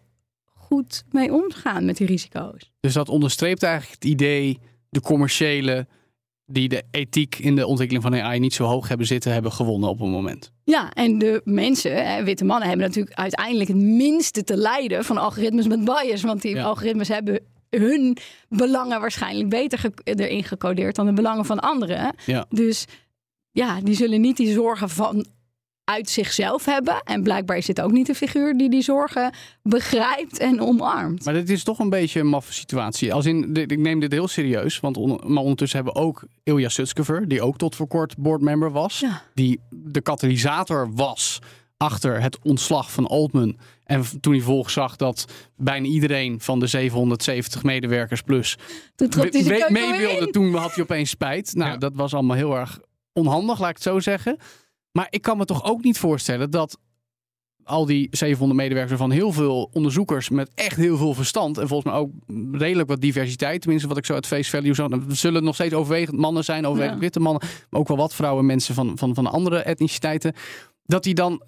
goed 0.73 1.03
mee 1.11 1.33
omgaan 1.33 1.85
met 1.85 1.97
die 1.97 2.07
risico's. 2.07 2.71
Dus 2.79 2.93
dat 2.93 3.09
onderstreept 3.09 3.63
eigenlijk 3.63 3.93
het 4.03 4.11
idee, 4.11 4.59
de 4.89 5.01
commerciële, 5.01 5.87
die 6.45 6.69
de 6.69 6.83
ethiek 6.91 7.35
in 7.39 7.55
de 7.55 7.67
ontwikkeling 7.67 8.03
van 8.05 8.15
AI 8.21 8.39
niet 8.39 8.53
zo 8.53 8.63
hoog 8.65 8.87
hebben 8.87 9.07
zitten, 9.07 9.33
hebben 9.33 9.51
gewonnen 9.51 9.89
op 9.89 9.99
een 10.01 10.09
moment. 10.09 10.51
Ja, 10.63 10.91
en 10.93 11.17
de 11.17 11.41
mensen, 11.43 12.05
hè, 12.05 12.23
witte 12.23 12.45
mannen, 12.45 12.67
hebben 12.67 12.87
natuurlijk 12.87 13.15
uiteindelijk 13.17 13.67
het 13.69 13.77
minste 13.77 14.43
te 14.43 14.57
lijden 14.57 15.03
van 15.05 15.17
algoritmes 15.17 15.67
met 15.67 15.85
bias. 15.85 16.21
Want 16.21 16.41
die 16.41 16.55
Ja. 16.55 16.63
algoritmes 16.63 17.07
hebben 17.07 17.39
hun 17.69 18.17
belangen 18.49 18.99
waarschijnlijk 18.99 19.49
beter 19.49 19.79
ge- 19.79 19.91
erin 20.03 20.43
gecodeerd 20.43 20.95
dan 20.95 21.05
de 21.05 21.13
belangen 21.13 21.45
van 21.45 21.59
anderen. 21.59 22.15
Ja. 22.25 22.45
Dus 22.49 22.85
ja, 23.51 23.81
die 23.81 23.95
zullen 23.95 24.21
niet 24.21 24.37
die 24.37 24.53
zorgen 24.53 24.89
van 24.89 25.25
uit 25.91 26.09
zichzelf 26.09 26.65
hebben. 26.65 27.01
En 27.03 27.23
blijkbaar 27.23 27.57
is 27.57 27.65
dit 27.65 27.81
ook 27.81 27.91
niet 27.91 28.05
de 28.07 28.15
figuur 28.15 28.57
die 28.57 28.69
die 28.69 28.81
zorgen 28.81 29.33
begrijpt 29.63 30.37
en 30.39 30.61
omarmt. 30.61 31.25
Maar 31.25 31.33
dit 31.33 31.49
is 31.49 31.63
toch 31.63 31.79
een 31.79 31.89
beetje 31.89 32.19
een 32.19 32.27
maffe 32.27 32.53
situatie. 32.53 33.13
Als 33.13 33.25
in, 33.25 33.53
dit- 33.53 33.71
ik 33.71 33.79
neem 33.79 33.99
dit 33.99 34.11
heel 34.11 34.27
serieus, 34.27 34.79
want 34.79 34.97
on- 34.97 35.19
maar 35.25 35.43
ondertussen 35.43 35.77
hebben 35.83 36.01
we 36.01 36.07
ook 36.07 36.23
Ilya 36.43 36.69
Sutskever, 36.69 37.27
die 37.27 37.41
ook 37.41 37.57
tot 37.57 37.75
voor 37.75 37.87
kort 37.87 38.17
boardmember 38.17 38.71
was, 38.71 38.99
Ja. 38.99 39.21
die 39.33 39.59
de 39.69 40.01
katalysator 40.01 40.89
was 40.93 41.39
achter 41.77 42.21
het 42.21 42.37
ontslag 42.43 42.91
van 42.91 43.07
Altman. 43.07 43.57
En 43.83 44.03
toen 44.21 44.33
hij 44.33 44.41
volgens 44.41 44.73
zag 44.73 44.95
dat 44.95 45.25
bijna 45.55 45.85
iedereen 45.87 46.39
van 46.41 46.59
de 46.59 46.67
770 46.67 47.63
medewerkers 47.63 48.21
plus 48.21 48.57
Toen 48.95 49.09
mee, 49.69 49.97
wilde, 49.97 50.27
toen 50.31 50.55
had 50.55 50.73
hij 50.73 50.83
opeens 50.83 51.09
spijt. 51.09 51.53
Nou, 51.55 51.71
Ja. 51.71 51.77
dat 51.77 51.91
was 51.95 52.13
allemaal 52.13 52.35
heel 52.35 52.57
erg 52.57 52.79
onhandig, 53.13 53.59
laat 53.59 53.69
ik 53.69 53.75
het 53.75 53.83
zo 53.83 53.99
zeggen. 53.99 54.37
Maar 54.91 55.07
ik 55.09 55.21
kan 55.21 55.37
me 55.37 55.45
toch 55.45 55.63
ook 55.63 55.83
niet 55.83 55.97
voorstellen 55.97 56.51
dat 56.51 56.77
al 57.63 57.85
die 57.85 58.07
700 58.11 58.59
medewerkers 58.59 58.99
van 58.99 59.11
heel 59.11 59.31
veel 59.31 59.69
onderzoekers 59.73 60.29
met 60.29 60.51
echt 60.55 60.75
heel 60.75 60.97
veel 60.97 61.13
verstand 61.13 61.57
en 61.57 61.67
volgens 61.67 61.91
mij 61.93 62.01
ook 62.01 62.11
redelijk 62.51 62.89
wat 62.89 63.01
diversiteit, 63.01 63.61
tenminste 63.61 63.87
wat 63.87 63.97
ik 63.97 64.05
zo 64.05 64.13
uit 64.13 64.27
face 64.27 64.49
value 64.49 64.75
er 65.07 65.15
zullen 65.15 65.43
nog 65.43 65.55
steeds 65.55 65.73
overwegend 65.73 66.17
mannen 66.17 66.43
zijn, 66.43 66.65
overwegend 66.65 66.95
Ja. 66.95 67.01
witte 67.01 67.19
mannen, 67.19 67.41
maar 67.69 67.79
ook 67.79 67.87
wel 67.87 67.97
wat 67.97 68.13
vrouwen, 68.13 68.45
mensen 68.45 68.75
van, 68.75 68.97
van, 68.97 69.13
van 69.15 69.27
andere 69.27 69.57
etniciteiten, 69.57 70.33
dat 70.85 71.03
die 71.03 71.13
dan 71.13 71.41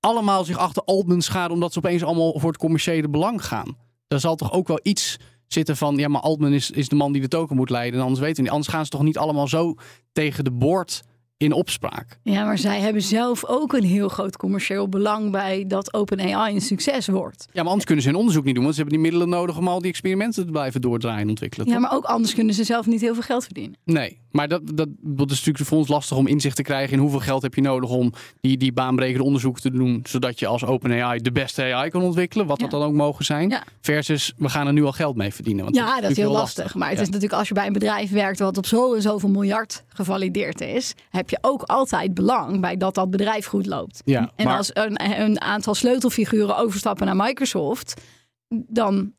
allemaal 0.00 0.44
zich 0.44 0.56
achter 0.56 0.82
Altman 0.82 1.22
scharen 1.22 1.52
omdat 1.52 1.72
ze 1.72 1.78
opeens 1.78 2.02
allemaal 2.02 2.38
voor 2.38 2.50
het 2.50 2.60
commerciële 2.60 3.08
belang 3.08 3.44
gaan. 3.44 3.76
Daar 4.08 4.20
zal 4.20 4.36
toch 4.36 4.52
ook 4.52 4.68
wel 4.68 4.80
iets 4.82 5.16
zitten 5.46 5.76
van, 5.76 5.96
ja, 5.96 6.08
maar 6.08 6.20
Altman 6.20 6.52
is, 6.52 6.70
is 6.70 6.88
de 6.88 6.96
man 6.96 7.12
die 7.12 7.20
de 7.20 7.28
token 7.28 7.56
moet 7.56 7.70
leiden. 7.70 7.98
En 7.98 8.02
anders 8.04 8.20
weten 8.20 8.36
we 8.36 8.42
niet. 8.42 8.50
Anders 8.50 8.70
gaan 8.74 8.84
ze 8.84 8.90
toch 8.90 9.02
niet 9.02 9.18
allemaal 9.18 9.48
zo 9.48 9.74
tegen 10.12 10.44
de 10.44 10.52
boord 10.52 11.02
in 11.38 11.52
opspraak. 11.52 12.18
Ja, 12.22 12.44
maar 12.44 12.58
zij 12.58 12.80
hebben 12.80 13.02
zelf 13.02 13.44
ook 13.44 13.72
een 13.72 13.84
heel 13.84 14.08
groot 14.08 14.36
commercieel 14.36 14.88
belang 14.88 15.30
bij 15.30 15.64
dat 15.66 15.94
OpenAI 15.94 16.54
een 16.54 16.60
succes 16.60 17.06
wordt. 17.06 17.46
Ja, 17.52 17.60
maar 17.60 17.66
anders 17.66 17.84
kunnen 17.84 18.04
ze 18.04 18.10
hun 18.10 18.18
onderzoek 18.18 18.44
niet 18.44 18.54
doen, 18.54 18.64
want 18.64 18.76
ze 18.76 18.80
hebben 18.80 19.00
die 19.00 19.10
middelen 19.10 19.38
nodig 19.38 19.58
om 19.58 19.68
al 19.68 19.80
die 19.80 19.90
experimenten 19.90 20.44
te 20.44 20.50
blijven 20.50 20.80
doordraaien 20.80 21.20
en 21.20 21.28
ontwikkelen. 21.28 21.66
Ja, 21.66 21.72
toch? 21.72 21.82
maar 21.82 21.92
ook 21.92 22.04
anders 22.04 22.34
kunnen 22.34 22.54
ze 22.54 22.64
zelf 22.64 22.86
niet 22.86 23.00
heel 23.00 23.14
veel 23.14 23.22
geld 23.22 23.44
verdienen. 23.44 23.76
Nee, 23.84 24.18
maar 24.36 24.48
dat, 24.48 24.60
dat, 24.74 24.88
dat 25.00 25.30
is 25.30 25.36
natuurlijk 25.38 25.66
voor 25.66 25.78
ons 25.78 25.88
lastig 25.88 26.16
om 26.16 26.26
inzicht 26.26 26.56
te 26.56 26.62
krijgen 26.62 26.92
in 26.92 26.98
hoeveel 26.98 27.20
geld 27.20 27.42
heb 27.42 27.54
je 27.54 27.60
nodig 27.60 27.90
om 27.90 28.12
die, 28.40 28.56
die 28.56 28.72
baanbrekende 28.72 29.24
onderzoeken 29.24 29.62
te 29.62 29.70
doen, 29.70 30.00
zodat 30.08 30.38
je 30.38 30.46
als 30.46 30.64
OpenAI 30.64 31.20
de 31.20 31.32
beste 31.32 31.62
AI 31.62 31.90
kan 31.90 32.02
ontwikkelen, 32.02 32.46
wat 32.46 32.58
dat 32.58 32.70
dan 32.70 32.82
ook 32.82 32.92
mogen 32.92 33.24
zijn. 33.24 33.48
Ja. 33.48 33.62
Versus, 33.80 34.32
we 34.36 34.48
gaan 34.48 34.66
er 34.66 34.72
nu 34.72 34.84
al 34.84 34.92
geld 34.92 35.16
mee 35.16 35.34
verdienen. 35.34 35.64
Want 35.64 35.76
Ja, 35.76 36.00
dat 36.00 36.10
is 36.10 36.16
heel 36.16 36.32
lastig. 36.32 36.74
Maar 36.74 36.88
het 36.88 36.96
Ja. 36.96 37.02
is 37.02 37.08
natuurlijk 37.08 37.38
als 37.38 37.48
je 37.48 37.54
bij 37.54 37.66
een 37.66 37.72
bedrijf 37.72 38.10
werkt 38.10 38.38
wat 38.38 38.56
op 38.58 38.66
zo 38.66 38.94
en 38.94 39.02
zoveel 39.02 39.28
miljard 39.28 39.84
gevalideerd 39.88 40.60
is, 40.60 40.94
heb 41.10 41.30
je 41.30 41.38
ook 41.40 41.62
altijd 41.62 42.14
belang 42.14 42.60
bij 42.60 42.76
dat 42.76 42.94
dat 42.94 43.10
bedrijf 43.10 43.46
goed 43.46 43.66
loopt. 43.66 44.02
Ja, 44.04 44.32
En 44.36 44.44
maar- 44.46 44.56
als 44.56 44.70
een, 44.72 45.20
een 45.20 45.40
aantal 45.40 45.74
sleutelfiguren 45.74 46.56
overstappen 46.56 47.06
naar 47.06 47.16
Microsoft, 47.16 48.00
dan 48.48 49.12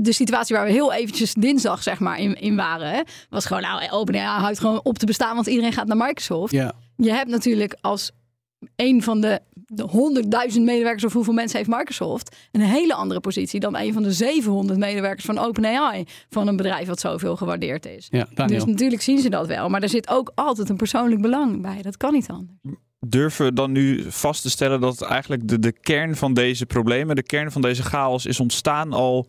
de 0.00 0.12
situatie 0.12 0.56
waar 0.56 0.64
we 0.64 0.72
heel 0.72 0.92
eventjes 0.92 1.34
dinsdag 1.34 1.82
zeg 1.82 1.98
maar 1.98 2.18
in, 2.18 2.40
in 2.40 2.56
waren, 2.56 2.90
hè, 2.90 3.00
was 3.28 3.46
gewoon 3.46 3.62
nou 3.62 3.90
OpenAI 3.90 4.40
houdt 4.40 4.58
gewoon 4.58 4.80
op 4.82 4.98
te 4.98 5.06
bestaan, 5.06 5.34
want 5.34 5.46
iedereen 5.46 5.72
gaat 5.72 5.86
naar 5.86 5.96
Microsoft. 5.96 6.52
ja. 6.52 6.72
Je 6.96 7.12
hebt 7.12 7.30
natuurlijk 7.30 7.76
als 7.80 8.10
een 8.76 9.02
van 9.02 9.20
de, 9.20 9.40
de 9.54 10.22
100.000 10.54 10.60
medewerkers 10.60 11.04
of 11.04 11.12
hoeveel 11.12 11.32
mensen 11.32 11.58
heeft 11.58 11.70
Microsoft 11.70 12.36
een 12.52 12.60
hele 12.60 12.94
andere 12.94 13.20
positie 13.20 13.60
dan 13.60 13.76
een 13.76 13.92
van 13.92 14.02
de 14.02 14.12
700 14.12 14.78
medewerkers 14.78 15.24
van 15.24 15.38
OpenAI 15.38 16.04
van 16.28 16.48
een 16.48 16.56
bedrijf 16.56 16.88
wat 16.88 17.00
zoveel 17.00 17.36
gewaardeerd 17.36 17.86
is. 17.86 18.08
ja. 18.10 18.46
Dus 18.46 18.64
natuurlijk 18.64 19.02
zien 19.02 19.18
ze 19.18 19.28
dat 19.28 19.46
wel, 19.46 19.68
maar 19.68 19.82
er 19.82 19.88
zit 19.88 20.08
ook 20.08 20.32
altijd 20.34 20.68
een 20.68 20.76
persoonlijk 20.76 21.20
belang 21.20 21.62
bij. 21.62 21.82
Dat 21.82 21.96
kan 21.96 22.12
niet 22.12 22.28
anders. 22.28 22.58
durven 23.00 23.44
we 23.44 23.52
dan 23.52 23.72
nu 23.72 24.04
vast 24.08 24.42
te 24.42 24.50
stellen 24.50 24.80
dat 24.80 25.02
eigenlijk 25.02 25.48
de, 25.48 25.58
de 25.58 25.72
kern 25.72 26.16
van 26.16 26.34
deze 26.34 26.66
problemen, 26.66 27.16
de 27.16 27.22
kern 27.22 27.52
van 27.52 27.62
deze 27.62 27.82
chaos 27.82 28.26
is 28.26 28.40
ontstaan 28.40 28.92
al 28.92 29.28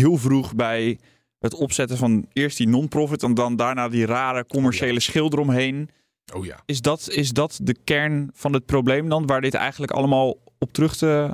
heel 0.00 0.16
vroeg 0.16 0.54
bij 0.54 0.98
het 1.38 1.54
opzetten 1.54 1.96
van 1.96 2.26
eerst 2.32 2.56
die 2.56 2.68
non-profit 2.68 3.22
en 3.22 3.34
dan 3.34 3.56
daarna 3.56 3.88
die 3.88 4.06
rare 4.06 4.46
commerciële 4.46 5.00
schil 5.00 5.32
eromheen. 5.32 5.90
Oh 6.34 6.44
ja. 6.44 6.62
Is 6.66 6.80
dat, 6.80 7.08
is 7.10 7.30
dat 7.30 7.60
de 7.62 7.76
kern 7.84 8.30
van 8.32 8.52
het 8.52 8.66
probleem 8.66 9.08
dan, 9.08 9.26
waar 9.26 9.40
dit 9.40 9.54
eigenlijk 9.54 9.92
allemaal 9.92 10.36
op 10.58 10.72
terug 10.72 10.96
te 10.96 11.30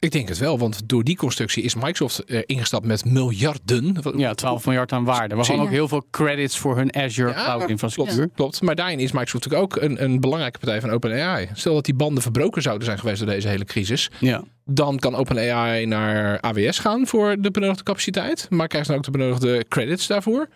Ik 0.00 0.12
denk 0.12 0.28
het 0.28 0.38
wel, 0.38 0.58
want 0.58 0.88
door 0.88 1.04
die 1.04 1.16
constructie 1.16 1.62
is 1.62 1.74
Microsoft 1.74 2.24
eh, 2.24 2.40
ingestapt 2.46 2.86
met 2.86 3.04
miljarden. 3.04 3.96
Ja, 4.16 4.34
12 4.34 4.66
miljard 4.66 4.92
aan 4.92 5.04
waarde. 5.04 5.34
We 5.34 5.40
hadden 5.40 5.64
ook 5.64 5.70
heel 5.70 5.88
veel 5.88 6.04
credits 6.10 6.58
voor 6.58 6.76
hun 6.76 6.96
Azure 6.96 7.28
Ja, 7.28 7.44
cloud 7.44 7.68
infrastructuur. 7.68 8.16
Klopt, 8.16 8.34
klopt. 8.34 8.62
Maar 8.62 8.74
daarin 8.74 8.98
is 8.98 9.12
Microsoft 9.12 9.44
natuurlijk 9.44 9.76
ook 9.76 9.82
een, 9.82 10.02
een 10.04 10.20
belangrijke 10.20 10.58
partij 10.58 10.80
van 10.80 10.90
OpenAI. 10.90 11.48
Stel 11.52 11.74
dat 11.74 11.84
die 11.84 11.94
banden 11.94 12.22
verbroken 12.22 12.62
zouden 12.62 12.84
zijn 12.84 12.98
geweest 12.98 13.18
door 13.18 13.28
deze 13.28 13.48
hele 13.48 13.64
crisis. 13.64 14.10
Ja. 14.18 14.44
Dan 14.64 14.98
kan 14.98 15.14
OpenAI 15.14 15.86
naar 15.86 16.40
AWS 16.40 16.78
gaan 16.78 17.06
voor 17.06 17.36
de 17.40 17.50
benodigde 17.50 17.82
capaciteit. 17.82 18.46
Maar 18.50 18.68
krijgt 18.68 18.88
dan 18.88 18.96
ook 18.96 19.04
de 19.04 19.10
benodigde 19.10 19.64
credits 19.68 20.06
daarvoor. 20.06 20.48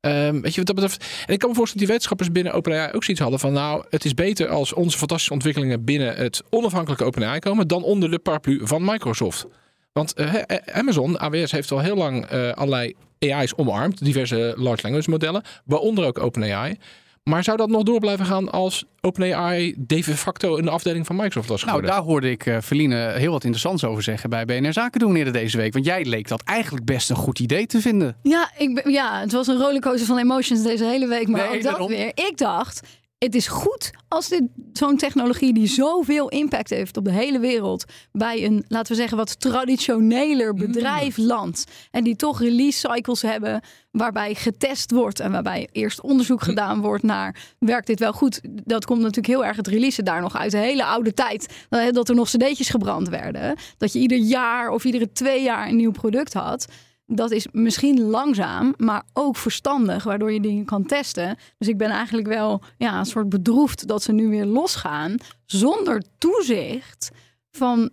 Ehm, 0.00 0.40
weet 0.40 0.54
je 0.54 0.56
wat 0.56 0.66
dat 0.66 0.74
betreft? 0.74 1.24
En 1.26 1.32
ik 1.32 1.38
kan 1.38 1.48
me 1.48 1.54
voorstellen 1.54 1.66
dat 1.66 1.78
die 1.78 1.86
wetenschappers 1.86 2.32
binnen 2.32 2.52
OpenAI 2.52 2.92
ook 2.92 3.04
zoiets 3.04 3.22
hadden 3.22 3.40
van... 3.40 3.52
nou, 3.52 3.84
het 3.90 4.04
is 4.04 4.14
beter 4.14 4.48
als 4.48 4.72
onze 4.72 4.98
fantastische 4.98 5.32
ontwikkelingen 5.32 5.84
binnen 5.84 6.16
het 6.16 6.42
onafhankelijke 6.50 7.04
OpenAI 7.04 7.38
komen... 7.38 7.68
dan 7.68 7.82
onder 7.82 8.10
de 8.10 8.18
paraplu 8.18 8.60
van 8.62 8.84
Microsoft. 8.84 9.46
Want 9.92 10.12
eh, 10.14 10.34
eh, 10.34 10.42
Amazon, 10.72 11.18
AWS, 11.18 11.52
heeft 11.52 11.72
al 11.72 11.80
heel 11.80 11.96
lang 11.96 12.26
eh, 12.26 12.52
allerlei 12.52 12.94
AI's 13.18 13.52
omarmd. 13.56 14.04
Diverse 14.04 14.54
large 14.56 14.82
language 14.82 15.10
modellen, 15.10 15.42
waaronder 15.64 16.04
ook 16.06 16.18
OpenAI. 16.18 16.76
Maar 17.22 17.44
zou 17.44 17.56
dat 17.56 17.68
nog 17.68 17.82
door 17.82 18.00
blijven 18.00 18.26
gaan 18.26 18.50
als 18.50 18.84
OpenAI 19.00 19.74
de 19.78 20.02
facto 20.02 20.58
een 20.58 20.68
afdeling 20.68 21.06
van 21.06 21.16
Microsoft 21.16 21.48
was 21.48 21.64
Nou, 21.64 21.72
geworden? 21.76 21.90
daar 21.96 22.06
hoorde 22.06 22.30
ik 22.30 22.46
uh, 22.46 22.58
Feline 22.62 22.96
heel 23.12 23.30
wat 23.32 23.42
interessants 23.44 23.84
over 23.84 24.02
zeggen 24.02 24.30
bij 24.30 24.44
BNR 24.44 24.72
Zaken 24.72 25.00
doen 25.00 25.16
eerder 25.16 25.32
deze 25.32 25.56
week. 25.56 25.72
Want 25.72 25.84
jij 25.84 26.04
leek 26.04 26.28
dat 26.28 26.42
eigenlijk 26.42 26.84
best 26.84 27.10
een 27.10 27.16
goed 27.16 27.38
idee 27.38 27.66
te 27.66 27.80
vinden. 27.80 28.16
Ja, 28.22 28.50
ik 28.58 28.88
ja 28.88 29.20
het 29.20 29.32
was 29.32 29.46
een 29.46 29.58
rollercoaster 29.58 30.06
van 30.06 30.18
emotions 30.18 30.62
deze 30.62 30.84
hele 30.84 31.06
week. 31.06 31.28
Maar 31.28 31.40
Nee, 31.40 31.48
ook 31.56 31.62
dat 31.62 31.70
daarom. 31.70 31.88
weer. 31.88 32.06
Ik 32.14 32.32
dacht, 32.36 32.80
het 33.24 33.34
is 33.34 33.46
goed 33.46 33.90
als 34.08 34.28
dit 34.28 34.42
zo'n 34.72 34.96
technologie 34.96 35.54
die 35.54 35.66
zoveel 35.66 36.28
impact 36.28 36.70
heeft 36.70 36.96
op 36.96 37.04
de 37.04 37.12
hele 37.12 37.38
wereld 37.38 37.84
bij 38.12 38.44
een, 38.44 38.64
laten 38.68 38.92
we 38.92 38.98
zeggen, 38.98 39.16
wat 39.16 39.40
traditioneler 39.40 40.54
bedrijf 40.54 41.16
landt. 41.16 41.64
En 41.90 42.04
die 42.04 42.16
toch 42.16 42.40
release 42.40 42.78
cycles 42.78 43.22
hebben 43.22 43.60
waarbij 43.90 44.34
getest 44.34 44.90
wordt 44.90 45.20
en 45.20 45.32
waarbij 45.32 45.68
eerst 45.72 46.00
onderzoek 46.00 46.42
gedaan 46.42 46.80
wordt 46.80 47.02
naar 47.02 47.54
werkt 47.58 47.86
dit 47.86 47.98
wel 47.98 48.12
goed. 48.12 48.40
Dat 48.64 48.84
komt 48.84 49.00
natuurlijk 49.00 49.26
heel 49.26 49.44
erg 49.44 49.56
het 49.56 49.66
releasen 49.66 50.04
daar 50.04 50.20
nog 50.20 50.36
uit 50.36 50.50
de 50.50 50.58
hele 50.58 50.84
oude 50.84 51.14
tijd 51.14 51.66
dat 51.90 52.08
er 52.08 52.14
nog 52.14 52.28
cd'tjes 52.28 52.68
gebrand 52.68 53.08
werden. 53.08 53.56
Dat 53.78 53.92
je 53.92 53.98
ieder 53.98 54.18
jaar 54.18 54.70
of 54.70 54.84
iedere 54.84 55.12
twee 55.12 55.42
jaar 55.42 55.68
een 55.68 55.76
nieuw 55.76 55.90
product 55.90 56.32
had. 56.32 56.66
Dat 57.12 57.30
is 57.30 57.46
misschien 57.52 58.00
langzaam, 58.00 58.74
maar 58.76 59.02
ook 59.12 59.36
verstandig, 59.36 60.04
waardoor 60.04 60.32
je 60.32 60.40
dingen 60.40 60.64
kan 60.64 60.86
testen. 60.86 61.36
Dus 61.58 61.68
ik 61.68 61.78
ben 61.78 61.90
eigenlijk 61.90 62.28
wel 62.28 62.62
ja, 62.76 62.98
een 62.98 63.06
soort 63.06 63.28
bedroefd 63.28 63.88
dat 63.88 64.02
ze 64.02 64.12
nu 64.12 64.28
weer 64.28 64.44
losgaan 64.44 65.16
zonder 65.46 66.02
toezicht 66.18 67.10
van 67.50 67.90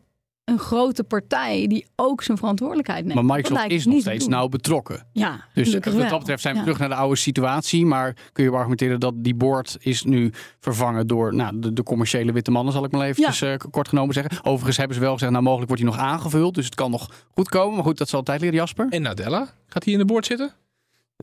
een 0.48 0.60
grote 0.60 1.04
partij 1.04 1.68
die 1.68 1.86
ook 1.96 2.24
zijn 2.24 2.38
verantwoordelijkheid 2.38 3.06
neemt. 3.06 3.22
Maar 3.22 3.38
Microsoft 3.38 3.70
is 3.70 3.86
nog 3.86 4.00
steeds 4.00 4.28
nauw 4.28 4.48
betrokken. 4.48 5.08
Ja, 5.12 5.40
Dus 5.54 5.74
wat 5.74 5.84
dat 6.10 6.20
betreft 6.20 6.42
zijn 6.42 6.54
we 6.54 6.60
Ja. 6.60 6.66
terug 6.66 6.80
naar 6.80 6.90
de 6.90 6.96
oude 6.96 7.16
situatie. 7.16 7.86
Maar 7.86 8.16
kun 8.32 8.44
je 8.44 8.52
argumenteren 8.52 9.00
dat 9.00 9.14
die 9.18 9.36
board 9.36 9.78
is 9.80 10.04
nu 10.04 10.32
vervangen 10.60 11.08
door 11.08 11.36
nou, 11.36 11.60
de, 11.60 11.74
de 11.74 11.84
commerciële 11.84 12.32
witte 12.32 12.52
mannen, 12.52 12.74
zal 12.74 12.84
ik 12.84 12.92
maar 12.92 13.08
even 13.08 13.50
eh, 13.52 13.58
kort 13.72 13.88
genomen 13.88 14.14
zeggen. 14.14 14.44
Overigens 14.44 14.78
hebben 14.78 14.96
ze 14.96 15.02
wel 15.02 15.14
gezegd, 15.14 15.32
nou 15.32 15.44
mogelijk 15.44 15.68
wordt 15.70 15.84
hij 15.84 15.92
nog 15.92 16.02
aangevuld. 16.02 16.56
Dus 16.56 16.66
het 16.66 16.76
kan 16.76 16.92
nog 16.92 17.10
goed 17.34 17.50
komen. 17.50 17.76
Maar 17.76 17.84
goed, 17.84 17.98
dat 17.98 18.10
zal 18.10 18.24
tijd 18.24 18.42
leren, 18.42 18.56
Jasper. 18.56 18.88
En 18.90 19.02
Nadella, 19.02 19.48
gaat 19.68 19.84
hij 19.84 19.94
in 19.94 20.00
de 20.00 20.06
boord 20.06 20.26
zitten? 20.26 20.54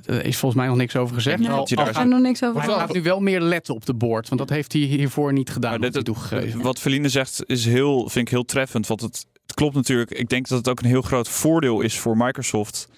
Er 0.04 0.24
is 0.24 0.36
volgens 0.36 0.60
mij 0.60 0.66
nog 0.70 0.76
niks 0.78 0.96
over 0.96 1.14
gezegd. 1.14 1.38
Nee, 1.38 1.48
Al- 1.48 1.56
al 1.58 1.66
daar 1.74 1.96
er 1.96 2.08
nog 2.08 2.20
niks 2.20 2.42
over 2.42 2.56
Maar 2.56 2.64
hij 2.68 2.74
gaat 2.78 2.92
nu 2.92 3.02
wel 3.02 3.20
meer 3.20 3.40
letten 3.40 3.74
op 3.74 3.86
de 3.86 3.94
board. 3.94 4.28
Want 4.28 4.40
dat 4.40 4.50
heeft 4.50 4.72
hij 4.72 4.82
hiervoor 4.82 5.32
niet 5.32 5.50
gedaan. 5.50 5.80
Dit- 5.80 6.04
toegegeven. 6.04 6.62
Wat 6.62 6.78
Feline 6.80 7.08
zegt 7.08 7.42
is 7.46 7.64
heel, 7.64 8.00
vind 8.08 8.26
ik 8.26 8.28
heel 8.34 8.44
treffend. 8.44 8.86
Want 8.86 9.00
het, 9.00 9.26
het 9.46 9.54
klopt 9.54 9.74
natuurlijk. 9.74 10.10
Ik 10.10 10.28
denk 10.28 10.48
dat 10.48 10.58
het 10.58 10.68
ook 10.68 10.80
een 10.80 10.86
heel 10.88 11.02
groot 11.02 11.28
voordeel 11.28 11.80
is 11.80 11.98
voor 11.98 12.16
Microsoft 12.16 12.88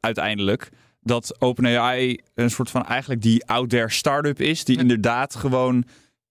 uiteindelijk. 0.00 0.70
Dat 1.00 1.40
OpenAI 1.40 2.18
een 2.34 2.50
soort 2.50 2.70
van 2.70 2.86
eigenlijk 2.86 3.22
die 3.22 3.46
out 3.46 3.70
there 3.70 3.90
start-up 3.90 4.40
is. 4.40 4.64
Die 4.64 4.74
Ja. 4.74 4.80
inderdaad 4.82 5.34
gewoon 5.34 5.84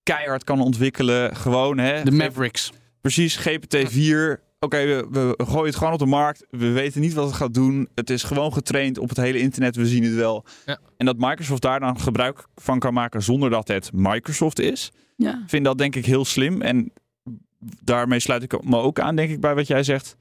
keihard 0.03 0.43
kan 0.43 0.61
ontwikkelen. 0.61 1.35
Gewoon 1.35 1.77
hè. 1.77 2.03
De 2.03 2.11
Mavericks. 2.11 2.71
Precies, 3.01 3.35
GPT-4. 3.47 4.39
Oké, 4.63 4.85
we, 4.85 5.33
we 5.37 5.45
gooien 5.45 5.65
het 5.65 5.75
gewoon 5.75 5.93
op 5.93 5.99
de 5.99 6.05
markt. 6.05 6.45
We 6.49 6.71
weten 6.71 7.01
niet 7.01 7.13
wat 7.13 7.25
het 7.25 7.35
gaat 7.35 7.53
doen. 7.53 7.89
Het 7.95 8.09
is 8.09 8.23
gewoon 8.23 8.53
getraind 8.53 8.97
op 8.97 9.09
het 9.09 9.17
hele 9.17 9.39
internet. 9.39 9.75
We 9.75 9.87
zien 9.87 10.03
het 10.03 10.13
wel. 10.13 10.45
Ja. 10.65 10.79
En 10.97 11.05
dat 11.05 11.17
Microsoft 11.17 11.61
daar 11.61 11.79
dan 11.79 11.99
gebruik 11.99 12.45
van 12.55 12.79
kan 12.79 12.93
maken 12.93 13.21
zonder 13.23 13.49
dat 13.49 13.67
het 13.67 13.89
Microsoft 13.93 14.59
is. 14.59 14.91
Ja. 15.15 15.43
vind 15.47 15.65
dat 15.65 15.77
denk 15.77 15.95
ik 15.95 16.05
heel 16.05 16.25
slim. 16.25 16.61
En 16.61 16.91
daarmee 17.83 18.19
sluit 18.19 18.43
ik 18.43 18.63
me 18.63 18.77
ook 18.77 18.99
aan, 18.99 19.15
denk 19.15 19.31
ik, 19.31 19.39
bij 19.39 19.55
wat 19.55 19.67
jij 19.67 19.83
zegt. 19.83 20.15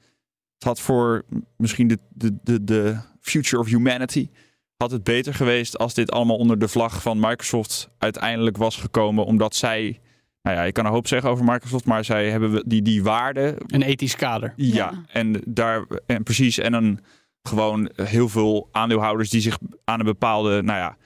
Het 0.53 0.63
had 0.63 0.79
voor 0.79 1.23
misschien 1.57 1.87
de, 1.87 1.97
de, 2.09 2.37
de, 2.43 2.63
de 2.63 2.97
future 3.21 3.61
of 3.61 3.67
humanity... 3.67 4.29
had 4.77 4.91
het 4.91 5.03
beter 5.03 5.33
geweest 5.33 5.77
als 5.77 5.93
dit 5.93 6.11
allemaal 6.11 6.37
onder 6.37 6.59
de 6.59 6.67
vlag 6.67 7.01
van 7.01 7.19
Microsoft 7.19 7.89
uiteindelijk 7.97 8.57
was 8.57 8.77
gekomen. 8.77 9.25
Omdat 9.25 9.55
zij... 9.55 9.99
Nou 10.43 10.55
ja, 10.57 10.63
je 10.63 10.71
kan 10.71 10.85
een 10.85 10.91
hoop 10.91 11.07
zeggen 11.07 11.29
over 11.29 11.45
Microsoft, 11.45 11.85
maar 11.85 12.05
zij 12.05 12.29
hebben 12.29 12.63
die, 12.69 12.81
die 12.81 13.03
waarde. 13.03 13.57
Een 13.67 13.81
ethisch 13.81 14.15
kader. 14.15 14.53
Ja, 14.55 14.75
Ja. 14.75 15.03
en 15.07 15.41
daar 15.45 15.85
en 16.05 16.23
precies. 16.23 16.57
En 16.57 16.71
dan 16.71 16.99
gewoon 17.41 17.89
heel 17.95 18.29
veel 18.29 18.69
aandeelhouders 18.71 19.29
die 19.29 19.41
zich 19.41 19.57
aan 19.83 19.99
een 19.99 20.05
bepaalde. 20.05 20.61
Nou 20.61 20.77
ja, 20.79 20.97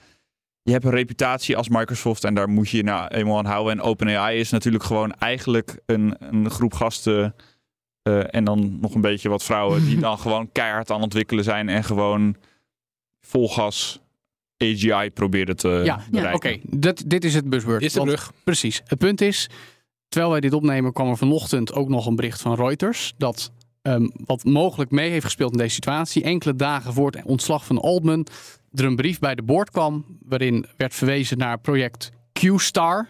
je 0.62 0.72
hebt 0.72 0.84
een 0.84 0.90
reputatie 0.90 1.56
als 1.56 1.68
Microsoft 1.68 2.24
en 2.24 2.34
daar 2.34 2.48
moet 2.48 2.68
je 2.68 2.76
je 2.76 2.82
nou 2.82 3.08
eenmaal 3.08 3.38
aan 3.38 3.44
houden. 3.46 3.72
En 3.72 3.80
OpenAI 3.80 4.38
is 4.38 4.50
natuurlijk 4.50 4.84
gewoon 4.84 5.12
eigenlijk 5.12 5.78
een, 5.86 6.16
een 6.18 6.50
groep 6.50 6.72
gasten. 6.74 7.34
eh, 8.02 8.34
en 8.34 8.44
dan 8.44 8.78
nog 8.80 8.94
een 8.94 9.00
beetje 9.00 9.28
wat 9.28 9.44
vrouwen 9.44 9.84
die 9.84 9.98
dan 10.08 10.18
gewoon 10.18 10.52
keihard 10.52 10.90
aan 10.90 11.02
ontwikkelen 11.02 11.44
zijn 11.44 11.68
en 11.68 11.84
gewoon 11.84 12.36
vol 13.26 13.48
gas 13.48 14.00
AGI 14.62 15.10
proberen 15.10 15.56
te 15.56 15.68
Ja, 15.68 15.82
ja, 15.84 16.02
bereiken. 16.10 16.34
Oké, 16.54 16.78
dit, 16.78 17.10
dit 17.10 17.24
is 17.24 17.34
het 17.34 17.48
buzzword. 17.50 17.78
Dit 17.78 17.88
is 17.88 17.92
de 17.92 17.98
Want- 17.98 18.10
brug. 18.10 18.32
Precies. 18.44 18.80
Het 18.84 18.98
punt 18.98 19.20
is, 19.20 19.48
terwijl 20.08 20.32
wij 20.32 20.40
dit 20.40 20.52
opnemen, 20.52 20.92
kwam 20.92 21.08
er 21.08 21.16
vanochtend 21.16 21.72
ook 21.72 21.88
nog 21.88 22.06
een 22.06 22.16
bericht 22.16 22.40
van 22.40 22.54
Reuters. 22.54 23.14
Dat 23.18 23.52
ehm, 23.82 24.08
wat 24.24 24.44
mogelijk 24.44 24.90
mee 24.90 25.10
heeft 25.10 25.24
gespeeld 25.24 25.52
in 25.52 25.58
deze 25.58 25.74
situatie. 25.74 26.22
Enkele 26.22 26.54
dagen 26.56 26.92
voor 26.92 27.10
het 27.10 27.24
ontslag 27.24 27.64
van 27.64 27.78
Altman. 27.80 28.26
Er 28.72 28.84
een 28.84 28.96
brief 28.96 29.18
bij 29.18 29.34
de 29.34 29.42
board 29.42 29.70
kwam. 29.70 30.04
waarin 30.20 30.66
werd 30.76 30.94
verwezen 30.94 31.38
naar 31.38 31.58
project 31.60 32.10
Q-Star. 32.32 33.08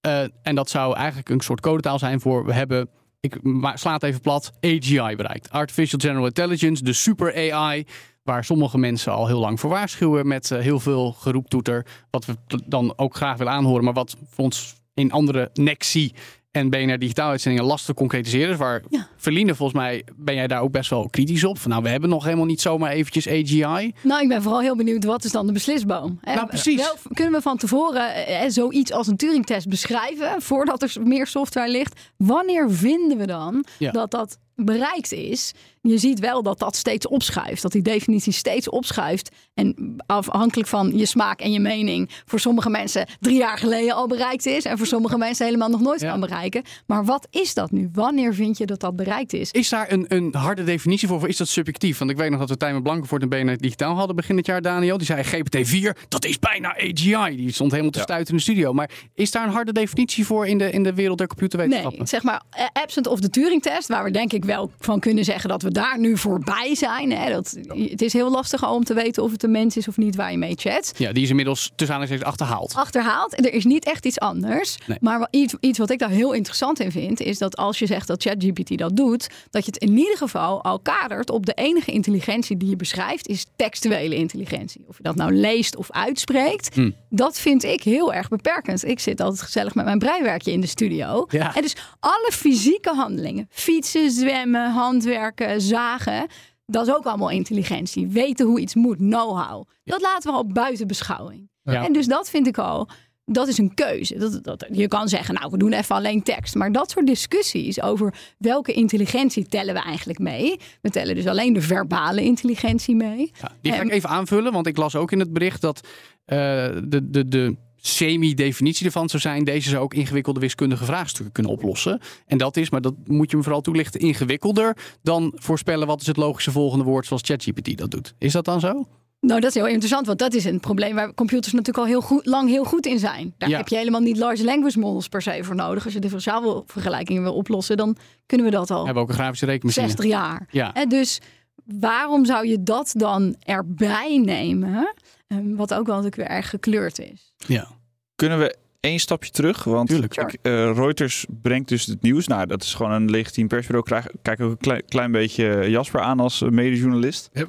Eh, 0.00 0.22
en 0.42 0.54
dat 0.54 0.70
zou 0.70 0.96
eigenlijk 0.96 1.28
een 1.28 1.40
soort 1.40 1.60
codetaal 1.60 1.98
zijn 1.98 2.20
voor. 2.20 2.44
We 2.44 2.52
hebben. 2.52 2.88
Ik 3.20 3.38
sla 3.74 3.92
het 3.92 4.02
even 4.02 4.20
plat. 4.20 4.52
AGI 4.60 5.16
bereikt. 5.16 5.50
Artificial 5.50 6.00
General 6.00 6.26
Intelligence, 6.26 6.84
de 6.84 6.92
super 6.92 7.52
AI. 7.52 7.86
Waar 8.24 8.44
sommige 8.44 8.78
mensen 8.78 9.12
al 9.12 9.26
heel 9.26 9.38
lang 9.40 9.60
voor 9.60 9.70
waarschuwen. 9.70 10.26
Met 10.28 10.50
eh, 10.50 10.58
heel 10.58 10.80
veel 10.80 11.12
geroeptoeter. 11.12 11.86
Wat 12.10 12.24
we 12.24 12.36
dan 12.66 12.92
ook 12.96 13.14
graag 13.16 13.36
willen 13.38 13.52
aanhoren. 13.52 13.84
Maar 13.84 13.92
wat 13.92 14.16
voor 14.30 14.44
ons 14.44 14.74
in 14.94 15.12
andere 15.12 15.50
Nexi 15.54 16.12
en 16.50 16.70
BNR 16.70 16.98
Digitaal 16.98 17.30
uitzendingen 17.30 17.66
lastig 17.68 17.86
te 17.86 17.94
concretiseren. 18.00 18.50
is. 18.52 18.56
Waar 18.56 18.82
Ja. 18.88 19.08
Verline, 19.16 19.54
volgens 19.54 19.78
mij 19.78 20.04
ben 20.16 20.34
jij 20.34 20.46
daar 20.46 20.60
ook 20.60 20.70
best 20.72 20.90
wel 20.90 21.08
kritisch 21.10 21.44
op. 21.44 21.58
Van, 21.58 21.70
nou, 21.70 21.82
we 21.82 21.88
hebben 21.88 22.08
nog 22.08 22.24
helemaal 22.24 22.44
niet 22.44 22.60
zomaar 22.60 22.90
eventjes 22.90 23.28
AGI. 23.28 23.92
Nou, 24.02 24.22
ik 24.22 24.28
ben 24.28 24.42
vooral 24.42 24.60
heel 24.60 24.76
benieuwd, 24.76 25.04
wat 25.04 25.24
is 25.24 25.32
dan 25.32 25.46
de 25.46 25.52
beslisboom? 25.52 26.18
Nou, 26.22 26.46
precies. 26.46 26.76
wel, 26.80 26.94
kunnen 27.12 27.32
we 27.34 27.40
van 27.40 27.56
tevoren 27.56 28.14
eh, 28.26 28.48
zoiets 28.48 28.92
als 28.92 29.06
een 29.06 29.16
Turing-test 29.16 29.68
beschrijven, 29.68 30.42
voordat 30.42 30.82
er 30.82 30.92
meer 31.02 31.26
software 31.26 31.70
ligt? 31.70 32.00
Wanneer 32.16 32.70
vinden 32.70 33.18
we 33.18 33.26
dan 33.26 33.64
Ja. 33.78 33.90
dat 33.90 34.10
dat 34.10 34.38
bereikt 34.56 35.12
is? 35.12 35.52
Je 35.80 35.98
ziet 35.98 36.18
wel 36.20 36.42
dat 36.42 36.58
dat 36.58 36.76
steeds 36.76 37.08
opschuift, 37.08 37.62
dat 37.62 37.72
die 37.72 37.82
definitie 37.82 38.32
steeds 38.32 38.68
opschuift. 38.68 39.30
En 39.54 39.96
afhankelijk 40.06 40.68
van 40.68 40.98
je 40.98 41.06
smaak 41.06 41.40
en 41.40 41.52
je 41.52 41.60
mening, 41.60 42.10
voor 42.24 42.40
sommige 42.40 42.70
mensen 42.70 43.06
drie 43.20 43.36
jaar 43.36 43.58
geleden 43.58 43.94
al 43.94 44.06
bereikt 44.06 44.46
is, 44.46 44.64
en 44.64 44.78
voor 44.78 44.86
sommige 44.86 45.18
mensen 45.18 45.44
helemaal 45.46 45.68
nog 45.68 45.80
nooit 45.80 46.00
Ja. 46.00 46.10
kan 46.10 46.20
bereiken. 46.20 46.62
Maar 46.86 47.04
wat 47.04 47.26
is 47.30 47.54
dat 47.54 47.70
nu? 47.70 47.88
Wanneer 47.92 48.34
vind 48.34 48.58
je 48.58 48.66
dat 48.66 48.80
dat 48.80 48.96
bereikt 48.96 49.32
is? 49.32 49.50
Is 49.50 49.68
daar 49.68 49.92
een, 49.92 50.04
een 50.08 50.34
harde 50.34 50.64
definitie 50.64 51.08
voor? 51.08 51.16
Of 51.16 51.26
is 51.26 51.36
dat 51.36 51.48
subjectief? 51.48 51.98
Want 51.98 52.10
ik 52.10 52.16
weet 52.16 52.30
nog 52.30 52.38
dat 52.40 52.48
we 52.48 52.56
Tijmen 52.56 52.82
Blankenvoort 52.82 53.22
en 53.22 53.28
BNR 53.28 53.56
Digitaal 53.56 53.94
hadden 53.96 54.16
begin 54.16 54.36
dit 54.36 54.46
jaar, 54.46 54.62
Daniel. 54.62 54.98
Die 54.98 55.06
zei 55.06 55.22
GPT-4, 55.22 55.98
dat 56.08 56.24
is 56.24 56.38
bijna 56.38 56.68
AGI. 56.76 57.36
Die 57.36 57.52
stond 57.52 57.70
helemaal 57.70 57.92
te 57.92 57.98
Ja. 57.98 58.04
stuiten 58.04 58.30
in 58.30 58.36
de 58.36 58.42
studio. 58.42 58.72
Maar 58.72 58.90
is 59.14 59.30
daar 59.30 59.46
een 59.46 59.52
harde 59.52 59.72
definitie 59.72 60.26
voor 60.26 60.46
in 60.46 60.58
de, 60.58 60.70
in 60.70 60.82
de 60.82 60.94
wereld 60.94 61.18
der 61.18 61.26
computerwetenschappen? 61.26 61.98
Nee, 61.98 62.08
zeg 62.08 62.22
maar 62.22 62.42
absent 62.72 63.06
of 63.06 63.20
de 63.20 63.30
Turing-test, 63.30 63.88
waar 63.88 64.04
we 64.04 64.10
denk 64.10 64.32
ik 64.32 64.43
wel 64.44 64.70
van 64.78 65.00
kunnen 65.00 65.24
zeggen 65.24 65.48
dat 65.48 65.62
we 65.62 65.70
daar 65.70 65.98
nu 65.98 66.16
voorbij 66.18 66.74
zijn. 66.74 67.12
Hè? 67.12 67.32
Dat, 67.32 67.56
het 67.68 68.02
is 68.02 68.12
heel 68.12 68.30
lastig 68.30 68.70
om 68.70 68.84
te 68.84 68.94
weten 68.94 69.22
of 69.22 69.32
het 69.32 69.42
een 69.42 69.50
mens 69.50 69.76
is 69.76 69.88
of 69.88 69.96
niet 69.96 70.16
waar 70.16 70.30
je 70.30 70.38
mee 70.38 70.54
chat. 70.56 70.92
Ja, 70.96 71.12
die 71.12 71.22
is 71.22 71.28
inmiddels 71.30 71.72
tussen 71.74 71.96
aanhalingstekens 71.96 72.28
achterhaald. 72.40 72.74
Achterhaald, 72.74 73.38
er 73.46 73.52
is 73.52 73.64
niet 73.64 73.84
echt 73.84 74.06
iets 74.06 74.18
anders. 74.18 74.76
Nee. 74.86 74.98
Maar 75.00 75.28
iets, 75.30 75.54
iets 75.60 75.78
wat 75.78 75.90
ik 75.90 75.98
daar 75.98 76.08
heel 76.10 76.32
interessant 76.32 76.80
in 76.80 76.90
vind, 76.90 77.20
is 77.20 77.38
dat 77.38 77.56
als 77.56 77.78
je 77.78 77.86
zegt 77.86 78.06
dat 78.06 78.22
ChatGPT 78.22 78.78
dat 78.78 78.96
doet, 78.96 79.28
dat 79.50 79.64
je 79.64 79.70
het 79.72 79.82
in 79.82 79.96
ieder 79.98 80.16
geval 80.16 80.62
al 80.62 80.78
kadert 80.78 81.30
op 81.30 81.46
de 81.46 81.52
enige 81.54 81.90
intelligentie 81.92 82.56
die 82.56 82.68
je 82.68 82.76
beschrijft, 82.76 83.28
is 83.28 83.44
textuele 83.56 84.14
intelligentie. 84.14 84.84
Of 84.88 84.96
je 84.96 85.02
dat 85.02 85.16
nou 85.16 85.32
leest 85.34 85.76
of 85.76 85.90
uitspreekt, 85.90 86.74
Hm. 86.74 86.90
dat 87.10 87.38
vind 87.38 87.64
ik 87.64 87.82
heel 87.82 88.12
erg 88.12 88.28
beperkend. 88.28 88.84
Ik 88.84 89.00
zit 89.00 89.20
altijd 89.20 89.42
gezellig 89.42 89.74
met 89.74 89.84
mijn 89.84 89.98
breiwerkje 89.98 90.52
in 90.52 90.60
de 90.60 90.66
studio. 90.66 91.26
Ja. 91.30 91.54
En 91.54 91.62
dus 91.62 91.76
alle 92.00 92.30
fysieke 92.32 92.90
handelingen, 92.94 93.48
fietsen, 93.50 94.10
zwemmen, 94.10 94.33
handwerken, 94.54 95.60
zagen. 95.60 96.26
Dat 96.66 96.86
is 96.86 96.94
ook 96.94 97.04
allemaal 97.04 97.30
intelligentie. 97.30 98.08
Weten 98.08 98.46
hoe 98.46 98.60
iets 98.60 98.74
moet, 98.74 98.96
know-how. 98.96 99.68
Dat 99.84 100.00
laten 100.00 100.30
we 100.30 100.36
al 100.36 100.46
buiten 100.46 100.86
beschouwing. 100.86 101.48
Ja. 101.62 101.84
En 101.84 101.92
dus 101.92 102.06
dat 102.06 102.30
vind 102.30 102.46
ik 102.46 102.58
al, 102.58 102.88
dat 103.24 103.48
is 103.48 103.58
een 103.58 103.74
keuze. 103.74 104.18
Dat, 104.18 104.44
dat, 104.44 104.66
je 104.70 104.88
kan 104.88 105.08
zeggen, 105.08 105.34
nou, 105.34 105.50
we 105.50 105.58
doen 105.58 105.72
even 105.72 105.94
alleen 105.94 106.22
tekst. 106.22 106.54
Maar 106.54 106.72
dat 106.72 106.90
soort 106.90 107.06
discussies 107.06 107.82
over 107.82 108.14
welke 108.38 108.72
intelligentie 108.72 109.46
tellen 109.46 109.74
we 109.74 109.80
eigenlijk 109.80 110.18
mee. 110.18 110.60
We 110.82 110.90
tellen 110.90 111.14
dus 111.14 111.26
alleen 111.26 111.52
de 111.52 111.60
verbale 111.60 112.22
intelligentie 112.22 112.96
mee. 112.96 113.32
Ja, 113.40 113.52
die 113.60 113.72
ga 113.72 113.82
ik 113.82 113.90
even 113.90 114.08
aanvullen, 114.08 114.52
want 114.52 114.66
ik 114.66 114.76
las 114.76 114.96
ook 114.96 115.12
in 115.12 115.18
het 115.18 115.32
bericht 115.32 115.60
dat 115.60 115.88
eh, 116.24 116.36
de, 116.84 117.10
de, 117.10 117.28
de 117.28 117.56
semi-definitie 117.86 118.86
ervan 118.86 119.08
zou 119.08 119.22
zijn. 119.22 119.44
Deze 119.44 119.68
zou 119.68 119.82
ook 119.82 119.94
ingewikkelde 119.94 120.40
wiskundige 120.40 120.84
vraagstukken 120.84 121.32
kunnen 121.32 121.52
oplossen. 121.52 122.00
En 122.26 122.38
dat 122.38 122.56
is, 122.56 122.70
maar 122.70 122.80
dat 122.80 122.94
moet 123.06 123.30
je 123.30 123.36
me 123.36 123.42
vooral 123.42 123.60
toelichten, 123.60 124.00
ingewikkelder 124.00 124.76
dan 125.02 125.32
voorspellen 125.36 125.86
wat 125.86 126.00
is 126.00 126.06
het 126.06 126.16
logische 126.16 126.50
volgende 126.50 126.84
woord 126.84 127.06
zoals 127.06 127.22
ChatGPT 127.24 127.76
dat 127.78 127.90
doet. 127.90 128.14
Is 128.18 128.32
dat 128.32 128.44
dan 128.44 128.60
zo? 128.60 128.86
Nou, 129.20 129.40
dat 129.40 129.48
is 129.48 129.54
heel 129.54 129.66
interessant, 129.66 130.06
want 130.06 130.18
dat 130.18 130.34
is 130.34 130.44
een 130.44 130.60
probleem 130.60 130.94
waar 130.94 131.14
computers 131.14 131.52
natuurlijk 131.52 131.78
al 131.78 131.86
heel 131.86 132.00
goed, 132.00 132.26
lang 132.26 132.48
heel 132.48 132.64
goed 132.64 132.86
in 132.86 132.98
zijn. 132.98 133.34
Daar 133.38 133.48
Ja. 133.48 133.56
heb 133.56 133.68
je 133.68 133.76
helemaal 133.76 134.00
niet 134.00 134.16
large 134.16 134.44
language 134.44 134.78
models 134.78 135.08
per 135.08 135.22
se 135.22 135.38
voor 135.44 135.54
nodig. 135.54 135.84
Als 135.84 135.92
je 135.92 135.98
differentiaal 136.00 136.62
vergelijkingen 136.66 137.22
wil 137.22 137.34
oplossen, 137.34 137.76
dan 137.76 137.96
kunnen 138.26 138.46
we 138.46 138.52
dat 138.52 138.70
al 138.70 138.78
We 138.78 138.84
hebben 138.84 139.02
ook 139.02 139.08
een 139.08 139.14
grafische 139.14 139.46
rekenmachine. 139.46 139.86
60 139.86 140.04
jaar. 140.06 140.46
Ja. 140.50 140.72
En 140.74 140.88
dus 140.88 141.20
waarom 141.64 142.24
zou 142.24 142.46
je 142.46 142.62
dat 142.62 142.92
dan 142.96 143.36
erbij 143.38 144.18
nemen? 144.24 144.94
Ehm, 145.38 145.54
Wat 145.54 145.74
ook 145.74 145.86
wel 145.86 145.96
natuurlijk 145.96 146.28
weer 146.28 146.36
erg 146.36 146.50
gekleurd 146.50 146.98
is. 146.98 147.34
ja. 147.46 147.68
Kunnen 148.14 148.38
we 148.38 148.56
één 148.80 148.98
stapje 148.98 149.30
terug? 149.30 149.64
Want 149.64 149.88
Tuurlijk. 149.88 150.16
ik, 150.16 150.38
eh, 150.42 150.52
Reuters 150.74 151.26
brengt 151.42 151.68
dus 151.68 151.86
het 151.86 152.02
nieuws. 152.02 152.26
Nou, 152.26 152.46
dat 152.46 152.62
is 152.62 152.74
gewoon 152.74 152.92
een 152.92 153.10
legitiem 153.10 153.48
persbureau. 153.48 153.84
Krijg, 153.86 154.06
kijk 154.22 154.40
ook 154.40 154.50
een 154.50 154.56
klein, 154.58 154.84
klein 154.84 155.12
beetje 155.12 155.70
Jasper 155.70 156.00
aan 156.00 156.20
als 156.20 156.42
eh, 156.42 156.48
medejournalist. 156.48 157.30
Yep. 157.32 157.48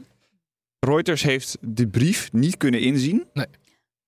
Reuters 0.79 1.23
heeft 1.23 1.57
de 1.61 1.87
brief 1.87 2.31
niet 2.31 2.57
kunnen 2.57 2.79
inzien. 2.79 3.25
Nee. 3.33 3.45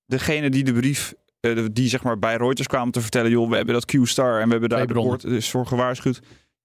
Degene 0.06 0.50
die 0.50 0.64
de 0.64 0.74
brief, 0.74 1.14
eh, 1.40 1.56
de- 1.56 1.72
die 1.74 1.90
zeg 1.90 2.04
maar 2.04 2.20
bij 2.20 2.36
Reuters 2.36 2.68
kwamen 2.68 2.92
te 2.92 3.02
vertellen... 3.02 3.32
joh, 3.32 3.50
we 3.50 3.56
hebben 3.56 3.74
dat 3.74 3.86
Q-star 3.86 4.40
en 4.40 4.46
we 4.46 4.52
hebben 4.52 4.70
daar 4.70 4.88
de 4.88 4.94
poort 4.94 5.22
dus 5.22 5.50
voor 5.50 5.66
gewaarschuwd. 5.66 6.20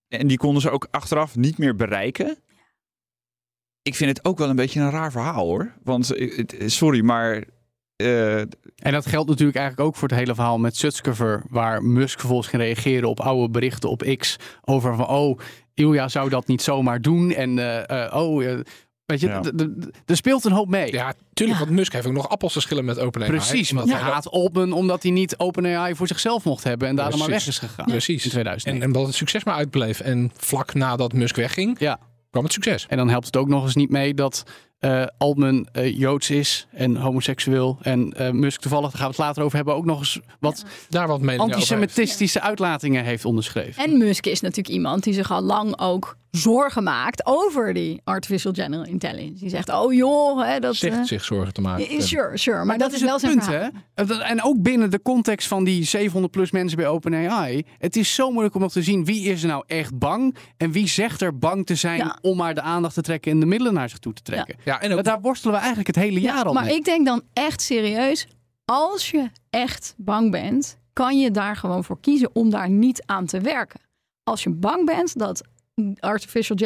En 0.08 0.26
die 0.26 0.36
konden 0.38 0.62
ze 0.62 0.70
ook 0.70 0.86
achteraf 0.90 1.36
niet 1.36 1.58
meer 1.58 1.76
bereiken. 1.76 2.36
Ik 3.82 3.94
vind 3.94 4.16
het 4.16 4.24
ook 4.24 4.38
wel 4.38 4.48
een 4.50 4.56
beetje 4.56 4.80
een 4.80 4.90
raar 4.90 5.10
verhaal 5.12 5.46
hoor. 5.46 5.72
Want, 5.82 6.14
eh, 6.14 6.36
het- 6.36 6.54
sorry, 6.66 7.00
maar... 7.00 7.44
eh, 7.96 8.38
En 8.38 8.48
dat 8.92 9.06
geldt 9.06 9.28
natuurlijk 9.28 9.58
eigenlijk 9.58 9.88
ook 9.88 9.96
voor 9.96 10.08
het 10.08 10.18
hele 10.18 10.34
verhaal 10.34 10.58
met 10.58 10.76
Sutskever, 10.76 11.42
waar 11.48 11.82
Musk 11.82 12.18
vervolgens 12.18 12.48
ging 12.48 12.62
reageren 12.62 13.08
op 13.08 13.20
oude 13.20 13.50
berichten 13.50 13.90
op 13.90 14.02
X 14.18 14.36
over 14.64 14.96
van 14.96 15.06
oh, 15.08 15.38
Ilja 15.74 16.08
zou 16.08 16.28
dat 16.28 16.46
niet 16.46 16.62
zomaar 16.62 17.00
doen 17.00 17.32
en 17.32 17.58
eh, 17.58 18.04
eh, 18.06 18.14
oh, 18.14 18.36
weet 19.04 19.20
je, 19.20 19.26
Ja. 19.26 19.42
er 20.06 20.16
speelt 20.16 20.44
een 20.44 20.52
hoop 20.52 20.68
mee. 20.68 20.92
Ja, 20.92 21.14
tuurlijk. 21.32 21.58
Ja. 21.58 21.64
Want 21.64 21.76
Musk 21.76 21.92
heeft 21.92 22.06
ook 22.06 22.12
nog 22.12 22.28
appels 22.28 22.52
te 22.52 22.60
schillen 22.60 22.84
met 22.84 22.98
OpenAI. 22.98 23.30
Precies, 23.30 23.70
want 23.70 23.90
hij 23.90 24.00
hij 24.00 24.10
haat 24.10 24.30
Altman 24.30 24.72
omdat 24.72 25.02
hij 25.02 25.12
niet 25.12 25.38
OpenAI 25.38 25.94
voor 25.94 26.06
zichzelf 26.06 26.44
mocht 26.44 26.64
hebben 26.64 26.88
en 26.88 26.96
daarom 26.96 27.18
maar 27.18 27.28
weg 27.28 27.42
Precies. 27.42 27.62
is 27.62 27.68
gegaan. 27.68 27.86
Precies. 27.86 28.24
In 28.24 28.30
2000. 28.30 28.74
En, 28.74 28.80
en 28.80 28.86
omdat 28.86 29.06
het 29.06 29.14
succes 29.14 29.44
maar 29.44 29.54
uitbleef. 29.54 30.00
En 30.00 30.30
vlak 30.36 30.74
nadat 30.74 31.12
Musk 31.12 31.36
wegging, 31.36 31.78
Ja. 31.78 31.98
Kwam 32.32 32.44
het 32.44 32.52
succes. 32.52 32.86
En 32.88 32.96
dan 32.96 33.08
helpt 33.08 33.26
het 33.26 33.36
ook 33.36 33.48
nog 33.48 33.64
eens 33.64 33.74
niet 33.74 33.90
mee 33.90 34.14
dat 34.14 34.44
eh, 34.78 35.04
Altman 35.18 35.66
eh, 35.72 35.98
Joods 35.98 36.30
is 36.30 36.66
en 36.70 36.96
homoseksueel. 36.96 37.78
En 37.82 38.12
eh, 38.12 38.30
Musk 38.30 38.60
toevallig, 38.60 38.90
daar 38.90 38.98
gaan 38.98 39.06
we 39.10 39.14
het 39.16 39.24
later 39.24 39.42
over 39.42 39.56
hebben, 39.56 39.74
ook 39.74 39.84
nog 39.84 39.98
eens 39.98 40.20
wat 40.40 40.64
Daar 40.88 41.06
wat 41.06 41.16
over 41.16 41.30
heeft. 41.30 41.40
antisemitistische 41.40 42.40
uitlatingen 42.40 43.04
heeft 43.04 43.24
onderschreven. 43.24 43.84
En 43.84 43.98
Musk 43.98 44.26
is 44.26 44.40
natuurlijk 44.40 44.74
iemand 44.74 45.04
die 45.04 45.14
zich 45.14 45.30
al 45.30 45.42
lang 45.42 45.78
ook 45.78 46.16
zorgen 46.36 46.82
maakt 46.82 47.26
over 47.26 47.74
die 47.74 48.00
artificial 48.04 48.52
general 48.52 48.84
intelligence. 48.84 49.40
Die 49.40 49.48
zegt, 49.48 49.68
oh 49.68 49.92
joh, 49.92 50.42
hè, 50.44 50.58
dat... 50.58 50.74
Zegt 50.76 50.96
eh, 50.98 51.04
zich 51.04 51.24
zorgen 51.24 51.52
te 51.52 51.60
maken. 51.60 51.88
eh, 51.88 52.00
Sure, 52.00 52.36
sure. 52.38 52.64
Maar, 52.64 52.78
dat, 52.78 52.92
is 52.92 53.00
wel 53.02 53.18
zijn 53.18 53.32
punt, 53.32 53.44
verhaal. 53.44 53.70
hè? 53.94 54.22
En 54.22 54.42
ook 54.42 54.62
binnen 54.62 54.90
de 54.90 55.02
context 55.02 55.48
van 55.48 55.64
die 55.64 55.84
700 55.84 56.32
plus 56.32 56.50
mensen 56.50 56.76
bij 56.76 56.88
OpenAI. 56.88 57.64
Het 57.78 57.96
is 57.96 58.14
zo 58.14 58.30
moeilijk 58.30 58.54
om 58.54 58.60
nog 58.60 58.72
te 58.72 58.82
zien 58.82 59.04
wie 59.04 59.24
is 59.28 59.42
er 59.42 59.48
nou 59.48 59.64
echt 59.66 59.98
bang 59.98 60.36
en 60.56 60.72
wie 60.72 60.88
zegt 60.88 61.20
er 61.20 61.38
bang 61.38 61.66
te 61.66 61.74
zijn 61.74 61.98
Ja. 61.98 62.18
om 62.22 62.36
maar 62.36 62.54
de 62.54 62.62
aandacht 62.62 62.94
te 62.94 63.02
trekken 63.02 63.32
en 63.32 63.40
de 63.40 63.46
middelen 63.46 63.74
naar 63.74 63.88
zich 63.88 63.98
toe 63.98 64.12
te 64.12 64.22
trekken. 64.22 64.56
Ja, 64.64 64.80
en 64.80 64.88
ook 64.88 64.94
Maar 64.94 65.04
Daar 65.04 65.20
worstelen 65.20 65.52
we 65.54 65.58
eigenlijk 65.60 65.94
het 65.96 66.04
hele 66.04 66.20
jaar 66.20 66.44
al 66.44 66.52
maar 66.52 66.64
mee. 66.64 66.74
ik 66.76 66.84
denk 66.84 67.06
dan 67.06 67.22
echt 67.32 67.62
serieus, 67.62 68.26
als 68.64 69.10
je 69.10 69.30
echt 69.50 69.94
bang 69.96 70.30
bent, 70.30 70.78
kan 70.92 71.20
je 71.20 71.30
daar 71.30 71.56
gewoon 71.56 71.84
voor 71.84 72.00
kiezen 72.00 72.30
om 72.34 72.50
daar 72.50 72.70
niet 72.70 73.02
aan 73.06 73.26
te 73.26 73.40
werken. 73.40 73.80
Als 74.24 74.42
je 74.42 74.50
bang 74.50 74.86
bent 74.86 75.18
dat 75.18 75.42
artificial 76.00 76.56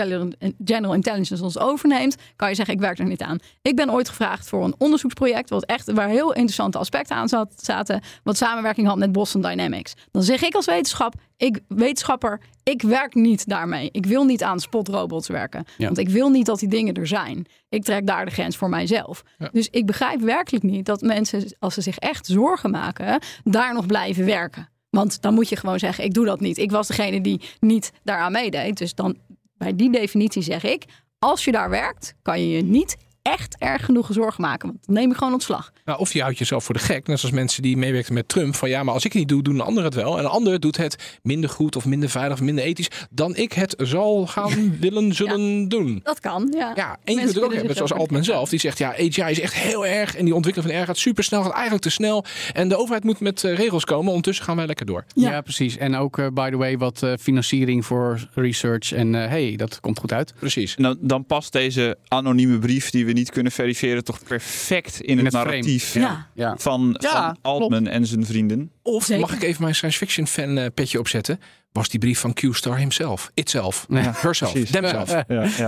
general- 0.65 0.95
intelligence 0.95 1.45
ons 1.45 1.59
overneemt, 1.59 2.17
kan 2.37 2.49
je 2.49 2.55
zeggen 2.55 2.75
ik 2.75 2.81
werk 2.81 2.99
er 2.99 3.05
niet 3.05 3.23
aan. 3.23 3.39
Ik 3.63 3.77
ben 3.77 3.91
ooit 3.91 4.09
gevraagd 4.09 4.49
voor 4.49 4.65
een 4.65 4.75
onderzoeksproject 4.79 5.51
wat 5.51 5.65
echt 5.65 5.93
waar 5.93 6.09
heel 6.09 6.33
interessante 6.33 6.79
aspecten 6.79 7.17
aan 7.17 7.29
zat, 7.29 7.53
zaten, 7.57 8.01
wat 8.23 8.37
samenwerking 8.37 8.87
had 8.87 8.97
met 8.97 9.13
Boston 9.13 9.43
Dynamics. 9.43 9.95
Dan 10.11 10.23
zeg 10.23 10.43
ik 10.43 10.55
als 10.55 10.65
wetenschap, 10.67 11.15
ik 11.37 11.61
wetenschapper, 11.69 12.41
ik 12.63 12.83
werk 12.83 13.15
niet 13.15 13.49
daarmee. 13.49 13.89
Ik 13.93 14.07
wil 14.07 14.25
niet 14.25 14.43
aan 14.43 14.61
spotrobots 14.61 15.29
werken, 15.29 15.65
Ja. 15.79 15.85
want 15.87 15.99
ik 15.99 16.09
wil 16.09 16.29
niet 16.29 16.47
dat 16.47 16.59
die 16.59 16.69
dingen 16.69 16.95
er 16.95 17.07
zijn. 17.07 17.47
Ik 17.69 17.85
trek 17.85 18.07
daar 18.07 18.25
de 18.25 18.31
grens 18.31 18.57
voor 18.57 18.69
mijzelf. 18.69 19.23
Ja. 19.39 19.49
Dus 19.53 19.69
ik 19.71 19.87
begrijp 19.87 20.21
werkelijk 20.21 20.65
niet 20.65 20.87
dat 20.87 21.01
mensen, 21.01 21.55
als 21.59 21.75
ze 21.75 21.81
zich 21.81 21.99
echt 21.99 22.27
zorgen 22.27 22.71
maken, 22.71 23.21
daar 23.45 23.75
nog 23.75 23.87
blijven 23.87 24.25
werken. 24.25 24.69
Want 24.97 25.23
dan 25.23 25.35
moet 25.35 25.49
je 25.49 25.57
gewoon 25.57 25.79
zeggen, 25.79 26.05
ik 26.05 26.15
doe 26.15 26.25
dat 26.25 26.41
niet. 26.41 26.59
Ik 26.59 26.71
was 26.71 26.87
degene 26.87 27.21
die 27.21 27.41
niet 27.61 27.93
daaraan 28.05 28.33
meedeed. 28.33 28.79
Dus 28.79 28.95
dan 28.95 29.17
bij 29.59 29.77
die 29.77 29.91
definitie 29.91 30.43
zeg 30.43 30.65
ik, 30.65 30.85
als 31.19 31.45
je 31.45 31.53
daar 31.53 31.71
werkt, 31.71 32.15
kan 32.23 32.41
je 32.41 32.57
je 32.57 32.63
niet 32.63 32.97
echt 33.23 33.57
erg 33.59 33.85
genoeg 33.85 34.09
zorgen 34.11 34.43
maken. 34.43 34.69
Want 34.69 34.87
dan 34.87 34.95
neem 34.95 35.09
je 35.09 35.15
gewoon 35.15 35.33
ontslag. 35.33 35.73
Nou, 35.87 35.99
of 35.99 36.13
je 36.13 36.23
houdt 36.23 36.39
jezelf 36.39 36.65
voor 36.65 36.75
de 36.75 36.81
gek. 36.81 37.07
Net 37.07 37.19
zoals 37.19 37.35
mensen 37.35 37.63
die 37.63 37.77
meewerkten 37.77 38.15
met 38.15 38.29
Trump. 38.29 38.55
Van 38.55 38.69
ja, 38.69 38.83
maar 38.83 38.95
als 38.95 39.05
ik 39.05 39.13
het 39.13 39.21
niet 39.21 39.29
doe, 39.29 39.43
doen 39.43 39.55
een 39.55 39.61
ander 39.61 39.85
het 39.85 39.95
wel. 39.95 40.19
En 40.19 40.25
een 40.25 40.31
ander 40.31 40.61
doet 40.61 40.77
het 40.77 41.19
minder 41.23 41.51
goed 41.51 41.77
of 41.77 41.85
minder 41.85 42.09
veilig 42.09 42.39
of 42.39 42.45
minder 42.45 42.65
ethisch. 42.65 42.89
Dan 43.11 43.37
ik 43.37 43.53
het 43.53 43.75
zal 43.79 44.27
gaan 44.27 44.77
willen, 44.81 45.15
zullen 45.15 45.69
doen. 45.69 46.01
Dat 46.03 46.21
kan, 46.21 46.53
ja. 46.57 46.73
Ja, 46.75 46.99
en 47.05 47.15
je 47.15 47.21
kunt 47.21 47.35
het 47.35 47.45
ook 47.45 47.55
hebben 47.55 47.75
zoals 47.75 47.93
Altman 47.93 48.25
zelf. 48.25 48.49
Die 48.49 48.59
zegt 48.59 48.79
ja, 48.79 48.91
AGI 48.91 49.31
is 49.31 49.41
echt 49.41 49.55
heel 49.55 49.87
erg. 49.87 50.17
En 50.17 50.25
die 50.25 50.35
ontwikkeling 50.35 50.71
van 50.71 50.79
AI 50.81 50.89
gaat 50.89 50.99
super 50.99 51.25
snel. 51.25 51.43
Gaat 51.43 51.53
eigenlijk 51.53 51.83
te 51.83 51.91
snel. 51.91 52.25
En 52.53 52.69
de 52.69 52.77
overheid 52.77 53.05
moet 53.05 53.21
met 53.21 53.45
eh, 53.45 53.55
regels 53.55 53.85
komen. 53.85 54.09
Ondertussen 54.09 54.45
gaan 54.45 54.57
wij 54.57 54.67
lekker 54.67 54.87
door. 54.87 55.05
Ja. 55.15 55.31
Ja. 55.31 55.41
precies. 55.41 55.77
En 55.77 55.97
ook, 55.97 56.19
eh, 56.19 56.27
by 56.33 56.51
the 56.51 56.57
way, 56.57 56.79
wat 56.79 57.03
eh, 57.03 57.13
financiering 57.21 57.87
voor 57.87 58.29
research. 58.35 58.93
En 58.93 59.15
eh, 59.15 59.29
hey, 59.29 59.57
dat 59.57 59.81
komt 59.81 59.99
goed 59.99 60.13
uit. 60.13 60.35
Precies. 60.39 60.75
En 60.75 60.83
dan, 60.83 60.97
dan 61.01 61.27
past 61.27 61.53
deze 61.53 61.99
anonieme 62.09 62.59
brief 62.59 62.91
die 62.91 63.07
we 63.07 63.13
niet 63.13 63.31
kunnen 63.31 63.53
verifiëren 63.53 64.05
toch 64.05 64.19
perfect 64.25 65.01
in, 65.01 65.19
In 65.19 65.25
het, 65.25 65.33
het 65.35 65.43
frame. 65.43 65.63
Narratief 65.85 65.95
Ja. 65.95 66.27
Ja. 66.35 66.55
van, 66.59 66.97
Ja, 66.99 67.11
van 67.27 67.37
Altman 67.43 67.87
en 67.87 68.07
zijn 68.07 68.27
vrienden. 68.27 68.71
Of 68.83 69.05
Zeker. 69.05 69.21
mag 69.27 69.35
ik 69.35 69.43
even 69.43 69.63
mijn 69.63 69.75
science 69.75 69.99
fiction 69.99 70.27
fan 70.27 70.59
eh, 70.59 70.67
petje 70.75 70.99
opzetten? 70.99 71.41
Was 71.73 71.89
die 71.89 72.01
brief 72.01 72.19
van 72.21 72.33
Q-Star 72.33 72.79
himself. 72.79 73.31
Itself. 73.35 73.87
Ja, 73.89 74.13
Herself. 74.17 74.53
Themself. 74.53 75.11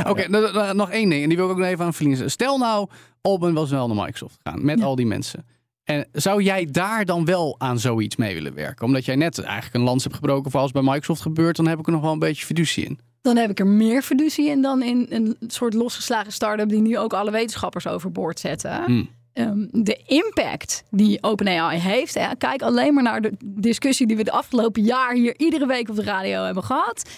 Oké, 0.08 0.28
nou, 0.28 0.74
nog 0.74 0.90
één 0.90 1.08
ding. 1.10 1.22
En 1.22 1.28
die 1.28 1.36
wil 1.36 1.46
ik 1.46 1.52
ook 1.52 1.58
nog 1.58 1.66
even 1.66 1.84
aan 1.84 1.94
Feline 1.94 2.28
Stel 2.28 2.58
nou, 2.58 2.88
Albin 3.20 3.54
was 3.54 3.70
wel 3.70 3.86
naar 3.86 4.04
Microsoft 4.04 4.38
gegaan. 4.42 4.64
Met 4.64 4.78
Ja. 4.78 4.84
al 4.84 4.94
die 4.96 5.06
mensen. 5.06 5.46
En 5.84 6.06
zou 6.12 6.42
jij 6.42 6.66
daar 6.70 7.04
dan 7.04 7.24
wel 7.24 7.54
aan 7.58 7.78
zoiets 7.78 8.16
mee 8.16 8.34
willen 8.34 8.54
werken? 8.54 8.86
Omdat 8.86 9.04
jij 9.04 9.16
net 9.16 9.38
eigenlijk 9.42 9.74
een 9.74 9.80
lans 9.82 10.02
hebt 10.02 10.14
gebroken 10.16 10.50
voor 10.50 10.60
als 10.60 10.70
bij 10.72 10.82
Microsoft 10.82 11.20
gebeurt, 11.22 11.56
dan 11.56 11.66
heb 11.66 11.78
ik 11.78 11.86
er 11.86 11.92
nog 11.92 12.00
wel 12.02 12.12
een 12.12 12.18
beetje 12.18 12.46
fiducie 12.46 12.84
in. 12.84 12.98
Dan 13.22 13.36
heb 13.36 13.50
ik 13.50 13.58
er 13.58 13.66
meer 13.66 14.02
fiducie 14.02 14.48
in 14.48 14.62
dan 14.62 14.82
in 14.82 15.06
een 15.10 15.36
soort 15.46 15.74
losgeslagen 15.74 16.32
start-up 16.32 16.68
die 16.68 16.80
nu 16.80 16.98
ook 16.98 17.12
alle 17.12 17.30
wetenschappers 17.30 17.86
overboord 17.86 18.40
zetten. 18.40 18.84
Hmm. 18.84 19.08
Ehm, 19.32 19.66
de 19.70 20.00
impact 20.06 20.84
die 20.90 21.22
OpenAI 21.22 21.78
heeft. 21.78 22.14
Hè, 22.14 22.36
kijk 22.36 22.62
alleen 22.62 22.94
maar 22.94 23.02
naar 23.02 23.20
de 23.20 23.32
discussie 23.44 24.06
die 24.06 24.16
we 24.16 24.24
de 24.24 24.30
afgelopen 24.32 24.82
jaar 24.82 25.14
hier 25.14 25.38
iedere 25.38 25.66
week 25.66 25.88
op 25.88 25.96
de 25.96 26.02
radio 26.02 26.44
hebben 26.44 26.64
gehad. 26.64 27.10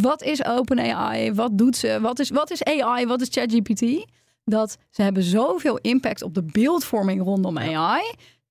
Wat 0.00 0.22
is 0.22 0.44
OpenAI? 0.44 1.32
Wat 1.32 1.58
doet 1.58 1.76
ze? 1.76 1.98
Wat 2.00 2.18
is, 2.18 2.30
wat 2.30 2.50
is 2.50 2.64
AI? 2.64 3.06
Wat 3.06 3.20
is 3.20 3.28
ChatGPT? 3.30 4.06
Dat 4.44 4.76
ze 4.90 5.02
hebben 5.02 5.22
zoveel 5.22 5.78
impact 5.78 6.22
op 6.22 6.34
de 6.34 6.42
beeldvorming 6.42 7.22
rondom 7.22 7.58
AI. 7.58 8.02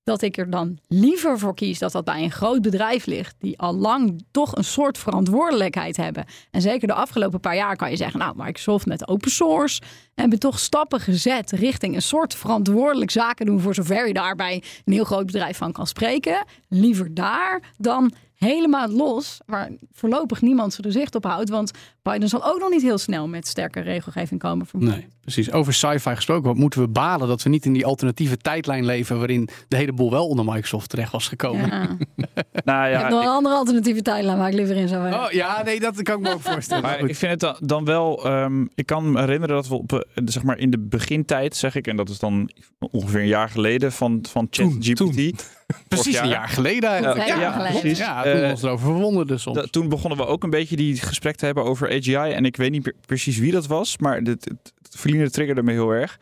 Dat 0.04 0.22
ik 0.22 0.36
er 0.36 0.50
dan 0.50 0.78
liever 0.88 1.38
voor 1.38 1.54
kies 1.54 1.78
dat 1.78 1.92
dat 1.92 2.04
bij 2.04 2.22
een 2.22 2.30
groot 2.30 2.62
bedrijf 2.62 3.06
ligt. 3.06 3.34
Die 3.38 3.58
al 3.58 3.74
lang 3.74 4.24
toch 4.30 4.56
een 4.56 4.64
soort 4.64 4.98
verantwoordelijkheid 4.98 5.96
hebben. 5.96 6.24
En 6.50 6.60
zeker 6.60 6.88
de 6.88 6.94
afgelopen 6.94 7.40
paar 7.40 7.56
jaar 7.56 7.76
kan 7.76 7.90
je 7.90 7.96
zeggen. 7.96 8.18
Nou, 8.18 8.34
Microsoft 8.36 8.86
met 8.86 9.08
open 9.08 9.30
source. 9.30 9.82
Hebben 10.14 10.38
toch 10.38 10.58
stappen 10.58 11.00
gezet 11.00 11.50
richting 11.50 11.94
een 11.94 12.02
soort 12.02 12.34
verantwoordelijk 12.34 13.10
zaken 13.10 13.46
doen. 13.46 13.60
Voor 13.60 13.74
zover 13.74 14.06
je 14.06 14.12
daarbij 14.12 14.62
een 14.84 14.92
heel 14.92 15.04
groot 15.04 15.26
bedrijf 15.26 15.56
van 15.56 15.72
kan 15.72 15.86
spreken. 15.86 16.44
Liever 16.68 17.14
daar 17.14 17.72
dan 17.76 18.12
helemaal 18.34 18.88
los, 18.88 19.38
waar 19.46 19.70
voorlopig 19.92 20.40
niemand 20.42 20.72
zijn 20.74 20.92
zicht 20.92 21.14
op 21.14 21.24
houdt. 21.24 21.50
Want 21.50 21.70
Biden 22.02 22.28
zal 22.28 22.44
ook 22.44 22.58
nog 22.58 22.70
niet 22.70 22.82
heel 22.82 22.98
snel 22.98 23.28
met 23.28 23.46
sterke 23.46 23.80
regelgeving 23.80 24.40
komen. 24.40 24.66
Nee, 24.72 25.06
precies. 25.20 25.52
Over 25.52 25.74
sci-fi 25.74 26.14
gesproken, 26.14 26.44
wat 26.44 26.56
moeten 26.56 26.80
we 26.80 26.88
balen 26.88 27.28
dat 27.28 27.42
we 27.42 27.48
niet 27.48 27.64
in 27.64 27.72
die 27.72 27.86
alternatieve 27.86 28.36
tijdlijn 28.36 28.84
leven 28.84 29.18
waarin 29.18 29.48
de 29.68 29.76
hele 29.76 29.92
boel 29.92 30.10
wel 30.10 30.26
onder 30.28 30.44
Microsoft 30.44 30.88
terecht 30.90 31.12
was 31.12 31.28
gekomen. 31.28 31.66
Ja. 31.68 31.96
Nou 32.64 32.86
Ik 32.86 32.92
ja, 32.92 33.00
heb 33.00 33.10
nog 33.10 33.20
ik- 33.20 33.26
een 33.26 33.32
andere 33.32 33.54
alternatieve 33.54 34.02
tijdlijn 34.02 34.38
waar 34.38 34.48
ik 34.48 34.54
liever 34.54 34.76
in 34.76 34.88
zou 34.88 35.02
werken. 35.02 35.20
Oh 35.24 35.30
ja, 35.30 35.62
nee, 35.62 35.80
dat 35.80 36.02
kan 36.02 36.16
ik 36.16 36.22
me 36.22 36.32
ook 36.32 36.40
voorstellen. 36.52 36.82
Maar 36.82 36.98
ik 36.98 37.16
vind 37.16 37.40
het 37.40 37.56
dan, 37.60 37.84
wel. 37.84 38.24
ehm, 38.24 38.66
ik 38.74 38.86
kan 38.86 39.12
me 39.12 39.20
herinneren 39.20 39.54
dat 39.56 39.68
we 39.68 39.74
op, 39.74 39.92
eh, 39.92 39.98
zeg 40.24 40.42
maar 40.42 40.58
in 40.58 40.70
de 40.70 40.78
begintijd, 40.78 41.56
zeg 41.56 41.74
ik, 41.74 41.86
en 41.86 41.96
dat 41.96 42.08
is 42.08 42.18
dan 42.18 42.50
ongeveer 42.90 43.20
een 43.20 43.26
jaar 43.26 43.48
geleden 43.48 43.92
van, 43.92 44.24
van 44.28 44.46
ChatGPT. 44.50 45.48
Precies 45.88 46.14
jaar. 46.14 46.22
een 46.24 46.28
jaar 46.30 46.48
geleden 46.48 46.88
eigenlijk. 46.90 47.26
Ja, 47.26 47.68
precies. 47.70 47.98
Ja, 47.98 48.22
toen 48.22 48.32
Eh, 48.32 48.40
we 48.40 48.50
ons 48.50 48.62
erover 48.62 48.86
verwonderden 48.86 49.40
soms. 49.40 49.56
Da- 49.56 49.66
toen 49.70 49.88
begonnen 49.88 50.18
we 50.18 50.26
ook 50.26 50.42
een 50.42 50.50
beetje 50.50 50.76
die 50.76 50.96
gesprek 51.00 51.36
te 51.36 51.44
hebben 51.44 51.64
over 51.64 51.88
AGI. 51.90 52.14
En 52.14 52.44
ik 52.44 52.56
weet 52.56 52.70
niet 52.70 52.82
pre- 52.82 52.92
precies 53.06 53.38
wie 53.38 53.52
dat 53.52 53.66
was, 53.66 53.98
maar 53.98 54.16
het, 54.16 54.26
het, 54.28 54.44
het 54.82 54.96
Feline 54.96 55.30
triggerde 55.30 55.62
me 55.62 55.72
heel 55.72 55.90
erg. 55.90 56.18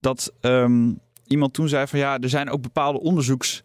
Dat 0.00 0.32
ehm, 0.40 0.92
iemand 1.26 1.52
toen 1.52 1.68
zei 1.68 1.86
van 1.86 1.98
ja, 1.98 2.18
er 2.18 2.28
zijn 2.28 2.50
ook 2.50 2.62
bepaalde 2.62 3.00
onderzoeks, 3.00 3.62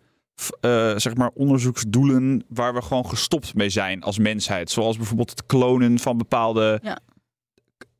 eh, 0.59 0.93
zeg 0.95 1.15
maar 1.15 1.29
onderzoeksdoelen 1.33 2.43
waar 2.47 2.73
we 2.73 2.81
gewoon 2.81 3.05
gestopt 3.09 3.53
mee 3.55 3.69
zijn 3.69 4.01
als 4.01 4.17
mensheid. 4.19 4.71
Zoals 4.71 4.97
bijvoorbeeld 4.97 5.29
het 5.29 5.45
klonen 5.45 5.99
van 5.99 6.17
bepaalde... 6.17 6.79
Ja. 6.83 6.99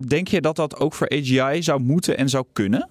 Denk 0.07 0.27
je 0.27 0.41
dat 0.41 0.55
dat 0.55 0.79
ook 0.79 0.93
voor 0.93 1.09
AGI 1.09 1.63
zou 1.63 1.79
moeten 1.81 2.17
en 2.17 2.29
zou 2.29 2.45
kunnen? 2.53 2.89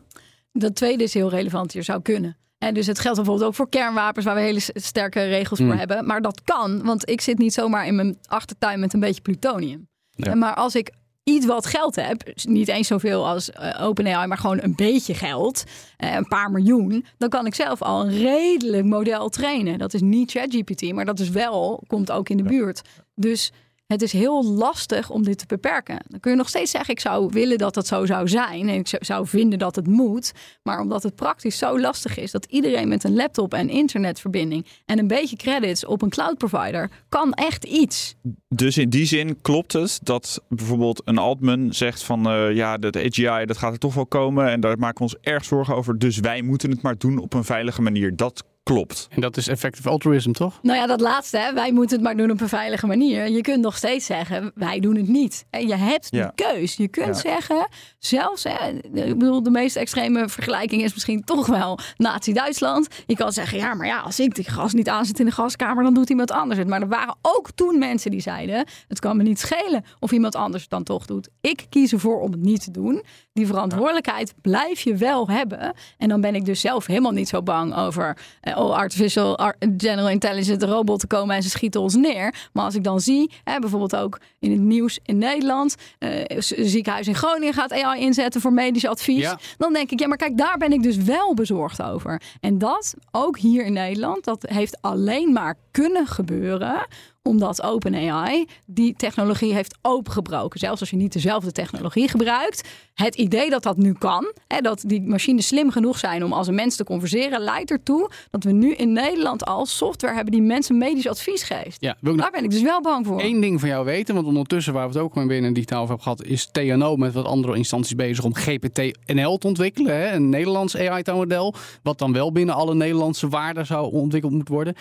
Dat 0.53 0.75
tweede 0.75 1.03
is 1.03 1.15
heel 1.15 1.31
relevant 1.31 1.73
hier, 1.73 1.85
zou 1.85 2.03
kunnen. 2.03 2.37
En 2.65 2.75
dus 2.75 2.87
het 2.87 2.99
geldt 2.99 3.17
bijvoorbeeld 3.17 3.49
ook 3.49 3.55
voor 3.55 3.69
kernwapens, 3.69 4.25
waar 4.25 4.35
we 4.35 4.41
hele 4.41 4.61
sterke 4.75 5.25
regels 5.25 5.61
Mm. 5.61 5.67
voor 5.67 5.79
hebben. 5.79 6.07
Maar 6.07 6.23
dat 6.23 6.43
kan, 6.45 6.83
want 6.85 7.09
ik 7.09 7.21
zit 7.21 7.39
niet 7.39 7.53
zomaar 7.53 7.87
in 7.87 7.95
mijn 7.95 8.19
achtertuin 8.27 8.81
met 8.81 8.93
een 8.93 9.01
beetje 9.01 9.21
plutonium. 9.21 9.89
Ja. 10.11 10.35
Maar 10.35 10.55
als 10.55 10.75
ik 10.75 10.91
iets 11.25 11.47
wat 11.47 11.67
geld 11.67 11.97
heb, 11.97 12.25
dus 12.35 12.45
niet 12.45 12.69
eens 12.69 12.87
zoveel 12.87 13.29
als 13.29 13.51
eh, 13.51 13.87
OpenAI, 13.87 14.27
maar 14.27 14.39
gewoon 14.39 14.63
een 14.63 14.75
beetje 14.75 15.15
geld, 15.15 15.65
eh, 15.97 16.15
een 16.15 16.29
paar 16.29 16.51
miljoen, 16.51 17.07
dan 17.19 17.29
kan 17.29 17.47
ik 17.47 17.55
zelf 17.55 17.83
al 17.83 18.01
een 18.01 18.19
redelijk 18.19 18.85
model 18.85 19.29
trainen. 19.29 19.79
Dat 19.79 19.95
is 19.95 20.01
niet 20.01 20.31
ChatGPT, 20.31 20.93
maar 20.93 21.05
dat 21.05 21.19
is 21.19 21.29
wel, 21.29 21.83
komt 21.87 22.11
ook 22.11 22.29
in 22.29 22.37
de 22.37 22.43
buurt. 22.43 22.83
Dus 23.15 23.53
het 23.87 24.03
is 24.03 24.13
heel 24.13 24.45
lastig 24.45 25.11
om 25.11 25.23
dit 25.23 25.39
te 25.39 25.47
beperken. 25.47 25.99
Dan 26.09 26.21
kun 26.21 26.31
je 26.31 26.37
nog 26.37 26.49
steeds 26.49 26.71
zeggen, 26.71 26.95
ik 26.95 27.01
zou 27.01 27.29
willen 27.33 27.59
dat 27.59 27.75
dat 27.75 27.87
zo 27.87 28.07
zou 28.07 28.29
zijn. 28.29 28.69
En 28.69 28.75
ik 28.75 28.97
zou- 29.01 29.27
vinden 29.27 29.59
dat 29.59 29.77
het 29.77 29.87
moet. 29.87 30.33
Maar 30.63 30.81
omdat 30.81 31.03
het 31.03 31.15
praktisch 31.15 31.59
zo 31.59 31.81
lastig 31.81 32.17
is 32.19 32.31
dat 32.31 32.45
iedereen 32.45 32.89
met 32.89 33.05
een 33.05 33.15
laptop 33.15 33.55
en 33.55 33.69
internetverbinding 33.69 34.67
en 34.87 34.99
een 34.99 35.07
beetje 35.07 35.37
credits 35.37 35.85
op 35.85 36.03
een 36.03 36.09
cloud 36.09 36.39
provider 36.39 36.91
kan 37.09 37.33
echt 37.33 37.65
iets. 37.65 38.15
Dus 38.49 38.79
in 38.79 38.89
die 38.91 39.05
zin 39.07 39.41
klopt 39.41 39.73
het 39.73 40.01
dat 40.03 40.43
bijvoorbeeld 40.49 41.03
een 41.05 41.19
Altman 41.19 41.73
zegt 41.73 42.03
van 42.03 42.27
eh, 42.29 42.55
ja, 42.55 42.77
de 42.77 43.05
AGI 43.05 43.45
dat 43.45 43.59
gaat 43.59 43.73
er 43.73 43.79
toch 43.79 43.95
wel 43.95 44.07
komen 44.07 44.51
en 44.51 44.61
daar 44.61 44.79
maken 44.79 44.97
we 44.97 45.03
ons 45.03 45.17
erg 45.21 45.45
zorgen 45.45 45.75
over. 45.77 45.99
Dus 45.99 46.19
wij 46.19 46.43
moeten 46.43 46.71
het 46.71 46.83
maar 46.83 46.99
doen 46.99 47.19
op 47.19 47.35
een 47.35 47.45
veilige 47.45 47.83
manier. 47.83 48.17
Dat 48.17 48.45
klopt. 48.65 49.07
En 49.11 49.21
dat 49.21 49.37
is 49.37 49.49
effective 49.49 49.89
altruism, 49.89 50.31
toch? 50.33 50.59
Nou 50.63 50.79
ja, 50.79 50.87
dat 50.87 51.01
laatste, 51.01 51.39
hè, 51.39 51.53
wij 51.53 51.73
moeten 51.73 51.97
het 51.97 52.05
maar 52.07 52.17
doen 52.17 52.31
op 52.31 52.41
een 52.41 52.49
veilige 52.49 52.87
manier. 52.87 53.29
Je 53.29 53.41
kunt 53.41 53.61
nog 53.63 53.77
steeds 53.77 54.07
zeggen, 54.07 54.53
wij 54.55 54.81
doen 54.81 54.97
het 54.97 55.09
niet. 55.09 55.45
En 55.51 55.67
je 55.69 55.75
hebt 55.77 56.07
Ja. 56.11 56.27
de 56.27 56.33
keus. 56.35 56.75
Je 56.75 56.89
kunt 56.89 57.07
Ja. 57.07 57.13
zeggen, 57.33 57.69
zelfs, 57.99 58.45
hè, 58.45 58.69
ik 58.93 59.19
bedoel, 59.19 59.43
de 59.43 59.51
meest 59.51 59.77
extreme 59.77 60.29
vergelijking 60.29 60.83
is 60.83 60.93
misschien 60.93 61.25
toch 61.25 61.47
wel 61.47 61.79
Nazi-Duitsland. 61.97 62.89
Je 63.07 63.17
kan 63.17 63.33
zeggen, 63.33 63.59
ja, 63.59 63.75
maar 63.75 63.87
ja, 63.87 63.99
als 64.01 64.21
ik 64.21 64.35
die 64.35 64.45
gas 64.51 64.73
niet 64.73 64.89
aanzet 64.89 65.19
in 65.21 65.25
de 65.27 65.33
gaskamer, 65.33 65.85
dan 65.85 65.95
doet 65.95 66.11
iemand 66.11 66.31
anders 66.31 66.59
het. 66.59 66.69
Maar 66.69 66.81
er 66.81 66.89
waren 66.89 67.17
ook 67.23 67.51
toen 67.55 67.79
mensen 67.79 68.11
die 68.11 68.21
zeiden, 68.21 68.67
het 68.89 68.99
kan 69.01 69.17
me 69.17 69.23
niet 69.23 69.41
schelen 69.41 69.85
of 70.01 70.13
iemand 70.13 70.35
anders 70.35 70.63
het 70.63 70.71
dan 70.71 70.83
toch 70.83 71.07
doet. 71.07 71.29
Ik 71.41 71.67
kies 71.69 71.93
ervoor 71.93 72.21
om 72.21 72.31
het 72.33 72.41
niet 72.41 72.65
te 72.65 72.71
doen. 72.71 73.03
Die 73.35 73.47
verantwoordelijkheid 73.47 74.35
blijf 74.43 74.81
je 74.81 74.97
wel 74.97 75.29
hebben. 75.29 75.75
En 75.99 76.09
dan 76.09 76.21
ben 76.21 76.35
ik 76.35 76.45
dus 76.45 76.61
zelf 76.61 76.87
helemaal 76.87 77.13
niet 77.13 77.29
zo 77.29 77.43
bang 77.43 77.77
over 77.77 78.17
eh, 78.41 78.59
oh, 78.59 78.75
artificial 78.75 79.39
ar- 79.39 79.57
general 79.77 80.09
intelligent 80.09 80.63
robotten 80.63 81.09
komen 81.09 81.37
en 81.37 81.43
ze 81.43 81.49
schieten 81.51 81.81
ons 81.81 81.95
neer. 81.95 82.35
Maar 82.53 82.65
als 82.65 82.75
ik 82.75 82.85
dan 82.85 83.01
zie, 83.01 83.31
hè, 83.45 83.59
bijvoorbeeld 83.59 83.97
ook 83.97 84.21
in 84.39 84.51
het 84.51 84.61
nieuws 84.61 84.99
in 85.05 85.19
Nederland, 85.19 85.75
eh, 85.99 86.25
ziekenhuis 86.39 87.07
in 87.07 87.15
Groningen 87.15 87.55
gaat 87.55 87.73
AI 87.73 88.01
inzetten 88.01 88.41
voor 88.41 88.53
medisch 88.53 88.87
advies. 88.87 89.21
Ja. 89.21 89.39
Dan 89.59 89.73
denk 89.73 89.91
ik, 89.91 90.01
ja, 90.01 90.09
maar 90.09 90.17
kijk, 90.17 90.39
daar 90.39 90.59
ben 90.59 90.73
ik 90.73 90.83
dus 90.83 90.97
wel 90.97 91.35
bezorgd 91.35 91.83
over. 91.83 92.23
En 92.41 92.59
dat 92.59 92.95
ook 93.11 93.39
hier 93.39 93.65
in 93.65 93.73
Nederland, 93.73 94.25
dat 94.25 94.43
heeft 94.49 94.79
alleen 94.81 95.33
maar 95.33 95.55
kunnen 95.71 96.07
gebeuren 96.07 96.87
omdat 97.29 97.63
OpenAI 97.63 98.47
die 98.65 98.95
technologie 98.97 99.55
heeft 99.55 99.79
opengebroken. 99.83 100.59
Zelfs 100.61 100.81
als 100.81 100.91
je 100.91 100.97
niet 100.97 101.13
dezelfde 101.13 101.53
technologie 101.53 102.09
gebruikt. 102.09 102.69
Het 102.95 103.15
idee 103.15 103.51
dat 103.51 103.63
dat 103.63 103.77
nu 103.77 103.93
kan, 103.93 104.33
hè, 104.49 104.61
dat 104.61 104.83
die 104.87 105.03
machines 105.03 105.47
slim 105.47 105.71
genoeg 105.71 105.99
zijn 105.99 106.25
om 106.25 106.33
als 106.33 106.47
een 106.47 106.55
mens 106.55 106.77
te 106.77 106.85
converseren, 106.85 107.41
leidt 107.41 107.71
ertoe 107.71 108.11
dat 108.31 108.45
we 108.45 108.53
nu 108.53 108.75
in 108.75 108.93
Nederland 108.93 109.45
al 109.45 109.67
software 109.67 110.15
hebben 110.15 110.33
die 110.33 110.43
mensen 110.43 110.79
medisch 110.79 111.09
advies 111.09 111.43
geeft. 111.43 111.77
Ja, 111.81 111.97
wil 112.01 112.13
ik 112.13 112.17
nog 112.19 112.31
Daar 112.31 112.41
ben 112.41 112.45
ik 112.45 112.51
dus 112.51 112.63
wel 112.63 112.81
bang 112.81 113.07
voor. 113.07 113.21
één 113.21 113.41
ding 113.41 113.61
van 113.61 113.69
jou 113.69 113.85
weten? 113.85 114.15
Want 114.15 114.27
ondertussen, 114.27 114.73
waar 114.73 114.89
we 114.89 114.95
het 114.95 115.03
ook 115.03 115.15
maar 115.15 115.27
binnen 115.27 115.53
digitaal 115.53 115.83
over 115.83 115.95
hebben 115.97 116.15
gehad, 116.15 116.33
is 116.33 116.49
TNO 116.53 116.97
met 116.97 117.13
wat 117.13 117.25
andere 117.25 117.57
instanties 117.57 117.95
bezig 117.95 118.25
om 118.25 118.35
GPT-NL 118.35 119.39
te 119.39 119.47
ontwikkelen. 119.47 119.97
Hè? 119.97 120.13
Een 120.13 120.29
Nederlands 120.29 120.77
AI-model, 120.77 121.55
wat 121.83 121.99
dan 121.99 122.13
wel 122.13 122.33
binnen 122.33 122.55
alle 122.55 122.75
Nederlandse 122.75 123.29
waarden 123.29 123.67
zou 123.67 123.93
ontwikkeld 123.93 124.33
moeten 124.33 124.55
worden. 124.55 124.75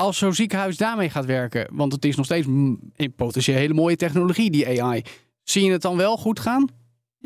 Als 0.00 0.18
zo'n 0.18 0.34
ziekenhuis 0.34 0.76
daarmee 0.76 1.10
gaat 1.10 1.24
werken, 1.26 1.68
want 1.72 1.92
het 1.92 2.04
is 2.04 2.16
nog 2.16 2.24
steeds 2.24 2.46
in 2.96 3.12
potentieel 3.16 3.56
hele 3.58 3.74
mooie 3.74 3.96
technologie, 3.96 4.50
die 4.50 4.82
AI. 4.82 5.02
Zie 5.42 5.64
je 5.64 5.70
het 5.72 5.82
dan 5.82 5.96
wel 5.96 6.16
goed 6.16 6.40
gaan? 6.40 6.68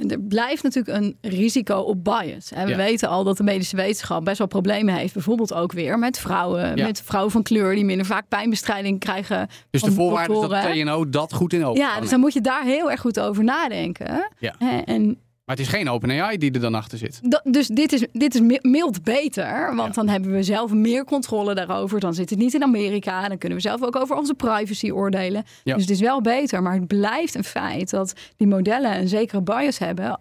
Er 0.09 0.21
blijft 0.21 0.63
natuurlijk 0.63 0.99
een 0.99 1.17
risico 1.21 1.77
op 1.79 2.05
bias. 2.05 2.53
En 2.53 2.65
we 2.65 2.71
Ja. 2.71 2.77
weten 2.77 3.09
al 3.09 3.25
dat 3.25 3.37
de 3.37 3.43
medische 3.43 3.77
wetenschap 3.77 4.25
best 4.25 4.39
wel 4.39 4.47
problemen 4.47 4.95
heeft. 4.95 5.13
Bijvoorbeeld 5.15 5.53
ook 5.55 5.73
weer 5.73 5.99
met 5.99 6.19
vrouwen, 6.19 6.77
Ja. 6.77 6.87
met 6.87 7.03
vrouwen 7.03 7.33
van 7.33 7.43
kleur 7.43 7.75
die 7.75 7.85
minder 7.85 8.07
vaak 8.07 8.29
pijnbestrijding 8.29 8.99
krijgen. 9.01 9.49
Dus 9.71 9.83
de 9.83 9.93
voorwaarde 9.93 10.49
dat? 10.49 10.63
TNO 10.73 11.09
dat 11.09 11.33
goed 11.33 11.53
in 11.53 11.65
oog 11.65 11.77
Ja, 11.77 12.01
dus 12.01 12.11
dan 12.11 12.21
moet 12.21 12.33
je 12.33 12.41
daar 12.41 12.65
heel 12.65 12.91
erg 12.91 13.01
goed 13.01 13.21
over 13.21 13.45
nadenken. 13.45 14.29
Ja. 14.39 14.55
En 14.85 15.19
Maar 15.45 15.57
het 15.57 15.65
is 15.67 15.73
geen 15.73 15.89
OpenAI 15.89 16.37
die 16.39 16.51
er 16.53 16.61
dan 16.61 16.75
achter 16.75 16.99
zit. 16.99 17.21
dus 17.43 17.67
dit 17.69 17.93
is, 17.93 18.07
dit 18.13 18.35
is 18.35 18.41
mi- 18.41 18.59
mild 18.61 19.03
beter, 19.03 19.75
want 19.75 19.95
Ja. 19.95 20.03
dan 20.03 20.09
hebben 20.09 20.33
we 20.33 20.43
zelf 20.43 20.73
meer 20.73 21.05
controle 21.05 21.55
daarover. 21.55 22.01
Dan 22.01 22.15
zit 22.15 22.31
het 22.31 22.39
niet 22.39 22.55
in 22.55 22.63
Amerika. 22.63 23.29
Dan 23.29 23.39
kunnen 23.39 23.59
we 23.59 23.65
zelf 23.65 23.83
ook 23.83 23.97
over 23.97 24.17
onze 24.17 24.35
privacy 24.35 24.91
oordelen. 24.91 25.45
Ja. 25.65 25.73
Dus 25.75 25.83
het 25.83 25.91
is 25.93 26.01
wel 26.01 26.21
beter, 26.21 26.63
maar 26.63 26.75
het 26.75 26.87
blijft 26.87 27.35
een 27.35 27.45
feit 27.45 27.91
dat 27.91 28.13
die 28.37 28.47
modellen 28.47 28.97
een 28.99 29.09
zekere 29.09 29.43
bias 29.43 29.79
hebben. 29.79 30.21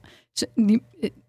Die, 0.55 0.81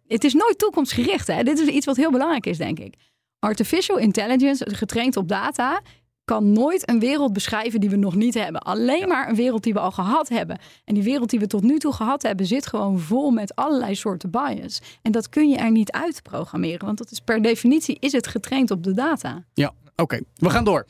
het 0.06 0.24
is 0.24 0.34
nooit 0.34 0.58
toekomstgericht. 0.58 1.26
Hè? 1.26 1.42
Dit 1.42 1.58
is 1.58 1.66
iets 1.68 1.86
wat 1.86 1.96
heel 1.96 2.10
belangrijk 2.10 2.46
is, 2.46 2.58
denk 2.58 2.78
ik. 2.78 2.94
Artificial 3.38 3.98
intelligence, 3.98 4.66
getraind 4.70 5.16
op 5.16 5.28
data, 5.28 5.80
kan 6.24 6.52
nooit 6.52 6.88
een 6.88 6.98
wereld 6.98 7.32
beschrijven 7.32 7.80
die 7.80 7.90
we 7.90 7.96
nog 7.96 8.14
niet 8.14 8.34
hebben. 8.34 8.60
Alleen 8.60 9.08
maar 9.08 9.28
een 9.28 9.34
wereld 9.34 9.62
die 9.62 9.72
we 9.72 9.78
al 9.78 9.90
gehad 9.90 10.28
hebben. 10.28 10.58
En 10.84 10.94
die 10.94 11.02
wereld 11.02 11.30
die 11.30 11.38
we 11.38 11.46
tot 11.46 11.62
nu 11.62 11.78
toe 11.78 11.92
gehad 11.92 12.22
hebben, 12.22 12.46
zit 12.46 12.66
gewoon 12.66 12.98
vol 12.98 13.30
met 13.30 13.54
allerlei 13.54 13.94
soorten 13.94 14.30
bias. 14.30 14.80
En 15.02 15.12
dat 15.12 15.28
kun 15.28 15.48
je 15.48 15.56
er 15.56 15.70
niet 15.70 15.90
uit 15.90 16.22
programmeren, 16.22 16.86
want 16.86 16.98
dat 16.98 17.10
is 17.10 17.20
per 17.20 17.42
definitie 17.42 17.96
is 18.00 18.12
het 18.12 18.26
getraind 18.26 18.70
op 18.70 18.82
de 18.82 18.92
data. 18.92 19.44
Ja, 19.54 19.72
oké. 19.96 20.20
We 20.34 20.50
gaan 20.50 20.64
door. 20.64 20.86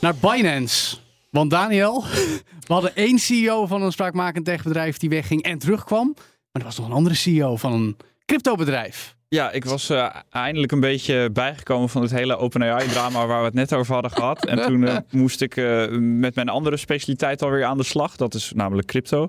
Naar 0.00 0.14
Binance. 0.20 0.96
Want 1.30 1.50
Daniel, 1.50 2.04
we 2.66 2.72
hadden 2.72 2.96
één 2.96 3.18
CEO 3.18 3.66
van 3.66 3.82
een 3.82 3.92
spraakmakend 3.92 4.44
techbedrijf 4.44 4.98
die 4.98 5.08
wegging 5.08 5.42
en 5.42 5.58
terugkwam. 5.58 6.14
Maar 6.16 6.62
er 6.62 6.64
was 6.64 6.78
nog 6.78 6.86
een 6.86 6.92
andere 6.92 7.14
CEO 7.14 7.56
van 7.56 7.72
een 7.72 7.96
cryptobedrijf. 8.24 9.18
Ja, 9.34 9.50
ik 9.50 9.64
was 9.64 9.90
eh, 9.90 10.14
eindelijk 10.30 10.72
een 10.72 10.80
beetje 10.80 11.30
bijgekomen 11.32 11.88
van 11.88 12.02
het 12.02 12.10
hele 12.10 12.36
OpenAI-drama 12.36 13.26
waar 13.26 13.38
we 13.38 13.44
het 13.44 13.54
net 13.54 13.74
over 13.74 13.92
hadden 13.92 14.10
gehad. 14.10 14.46
En 14.46 14.62
toen 14.62 14.86
eh, 14.86 14.96
moest 15.10 15.40
ik 15.40 15.56
eh, 15.56 15.88
met 15.98 16.34
mijn 16.34 16.48
andere 16.48 16.76
specialiteit 16.76 17.42
alweer 17.42 17.64
aan 17.64 17.76
de 17.76 17.84
slag. 17.84 18.16
Dat 18.16 18.34
is 18.34 18.52
namelijk 18.54 18.86
crypto. 18.86 19.28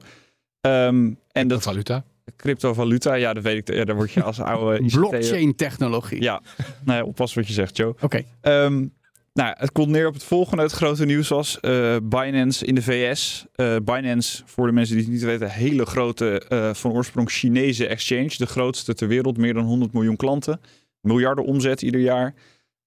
Ehm, 0.62 1.12
en 1.32 1.48
dat 1.48 1.62
valuta. 1.62 2.04
cryptovaluta, 2.36 3.14
ja, 3.14 3.34
dat 3.34 3.44
weet 3.44 3.70
ik. 3.70 3.76
Ja, 3.76 3.86
daar 3.86 3.96
word 3.96 4.12
je 4.12 4.24
als 4.24 4.40
oude 4.40 4.80
ICT... 4.80 4.96
Blockchain 4.96 5.56
technologie. 5.56 6.22
Ja, 6.22 6.42
nou 6.84 6.98
ja, 7.00 7.06
oppas 7.06 7.34
wat 7.34 7.48
je 7.48 7.54
zegt, 7.54 7.78
Joe. 7.78 7.96
Oké. 8.00 8.24
Ehm, 8.42 8.86
nou, 9.34 9.56
het 9.58 9.72
komt 9.72 9.88
neer 9.88 10.08
op 10.08 10.14
het 10.14 10.24
volgende. 10.24 10.64
Het 10.64 10.72
grote 10.72 11.06
nieuws 11.06 11.28
was 11.28 11.60
eh, 11.60 11.96
Binance 12.04 12.66
in 12.66 12.76
de 12.76 12.82
VS. 12.82 13.46
Eh, 13.56 13.76
Binance, 13.84 14.44
voor 14.46 14.68
de 14.68 14.74
mensen 14.74 14.96
die 14.96 15.04
het 15.04 15.14
niet 15.14 15.24
weten, 15.24 15.46
een 15.46 15.52
hele 15.52 15.86
grote, 15.86 16.46
eh, 16.48 16.74
van 16.74 16.92
oorsprong 16.92 17.32
Chinese 17.32 17.88
exchange. 17.88 18.34
De 18.38 18.46
grootste 18.46 18.94
ter 18.94 19.08
wereld, 19.08 19.38
meer 19.38 19.54
dan 19.54 19.64
100 19.64 19.94
miljoen 19.94 20.16
klanten. 20.16 20.62
Miljarden 21.02 21.46
omzet 21.46 21.82
ieder 21.82 22.02
jaar. 22.02 22.34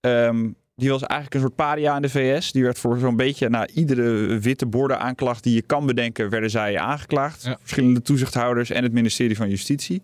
Ehm, 0.00 0.50
die 0.76 0.90
was 0.90 1.02
eigenlijk 1.02 1.34
een 1.34 1.40
soort 1.40 1.54
paria 1.54 1.96
in 1.96 2.02
de 2.02 2.08
VS. 2.08 2.52
Die 2.52 2.62
werd 2.62 2.78
voor 2.78 2.98
zo'n 2.98 3.16
beetje, 3.16 3.48
na 3.48 3.68
iedere 3.68 4.38
witte 4.38 4.66
borden 4.66 4.98
aanklacht 4.98 5.42
die 5.42 5.54
je 5.54 5.62
kan 5.62 5.86
bedenken, 5.86 6.30
werden 6.30 6.50
zij 6.50 6.78
aangeklaagd. 6.78 7.42
Ja. 7.42 7.56
Verschillende 7.60 8.02
toezichthouders 8.02 8.70
en 8.70 8.82
het 8.82 8.92
ministerie 8.92 9.36
van 9.36 9.48
Justitie. 9.48 10.02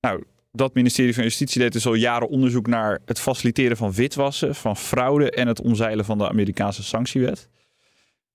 Nou, 0.00 0.24
dat 0.56 0.74
ministerie 0.74 1.14
van 1.14 1.22
Justitie 1.22 1.60
deed 1.60 1.72
dus 1.72 1.86
al 1.86 1.94
jaren 1.94 2.28
onderzoek 2.28 2.66
naar 2.66 3.00
het 3.04 3.20
faciliteren 3.20 3.76
van 3.76 3.92
witwassen, 3.92 4.54
van 4.54 4.76
fraude 4.76 5.30
en 5.30 5.46
het 5.48 5.60
omzeilen 5.60 6.04
van 6.04 6.18
de 6.18 6.28
Amerikaanse 6.28 6.82
sanctiewet. 6.82 7.48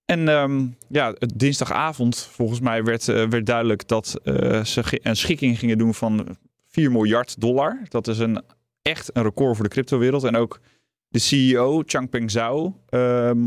En 0.05 0.27
ehm, 0.27 0.65
ja, 0.87 1.15
dinsdagavond 1.35 2.29
volgens 2.31 2.59
mij 2.59 2.83
werd, 2.83 3.07
eh, 3.07 3.27
werd 3.27 3.45
duidelijk 3.45 3.87
dat 3.87 4.19
eh, 4.23 4.63
ze 4.63 4.99
een 5.03 5.15
schikking 5.15 5.59
gingen 5.59 5.77
doen 5.77 5.93
van 5.93 6.37
4 6.67 6.91
miljard 6.91 7.41
dollar. 7.41 7.81
Dat 7.89 8.07
is 8.07 8.19
een, 8.19 8.41
echt 8.81 9.09
een 9.13 9.23
record 9.23 9.55
voor 9.55 9.65
de 9.65 9.71
cryptowereld. 9.71 10.23
En 10.23 10.35
ook 10.35 10.59
de 11.07 11.19
CEO, 11.19 11.83
Changpeng 11.85 12.31
Zhao, 12.31 12.79
ehm 12.89 13.39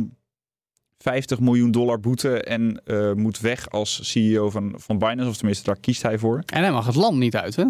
50 1.03 1.41
miljoen 1.41 1.71
dollar 1.71 2.01
boete 2.01 2.43
en 2.43 2.81
eh, 2.85 3.13
moet 3.13 3.41
weg 3.41 3.71
als 3.71 4.11
CEO 4.11 4.51
van, 4.51 4.75
van 4.77 4.99
Binance. 4.99 5.29
Of 5.31 5.37
tenminste, 5.37 5.65
daar 5.65 5.81
kiest 5.81 6.03
hij 6.03 6.19
voor. 6.19 6.43
En 6.47 6.63
hij 6.63 6.73
mag 6.73 6.87
het 6.87 6.95
land 6.95 7.17
niet 7.19 7.37
uit, 7.37 7.57
hè? 7.57 7.65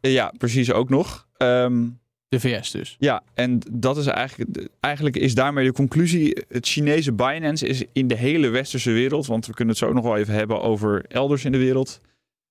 Ja, 0.00 0.32
precies 0.38 0.72
ook 0.72 0.88
nog. 0.88 1.26
Ehm, 1.36 1.86
De 2.28 2.40
VS 2.40 2.70
dus. 2.70 2.96
ja, 2.98 3.22
en 3.34 3.58
dat 3.72 3.96
is 3.96 4.06
eigenlijk, 4.06 4.68
eigenlijk 4.80 5.16
is 5.16 5.34
daarmee 5.34 5.66
de 5.66 5.72
conclusie. 5.72 6.42
Het 6.48 6.66
Chinese 6.66 7.12
Binance 7.12 7.66
is 7.66 7.84
in 7.92 8.08
de 8.08 8.16
hele 8.16 8.48
westerse 8.48 8.90
wereld, 8.90 9.26
want 9.26 9.46
we 9.46 9.52
kunnen 9.54 9.74
het 9.74 9.82
zo 9.82 9.88
ook 9.88 9.94
nog 9.94 10.04
wel 10.04 10.16
even 10.16 10.34
hebben 10.34 10.60
over 10.62 11.04
elders 11.08 11.44
in 11.44 11.52
de 11.52 11.58
wereld, 11.58 12.00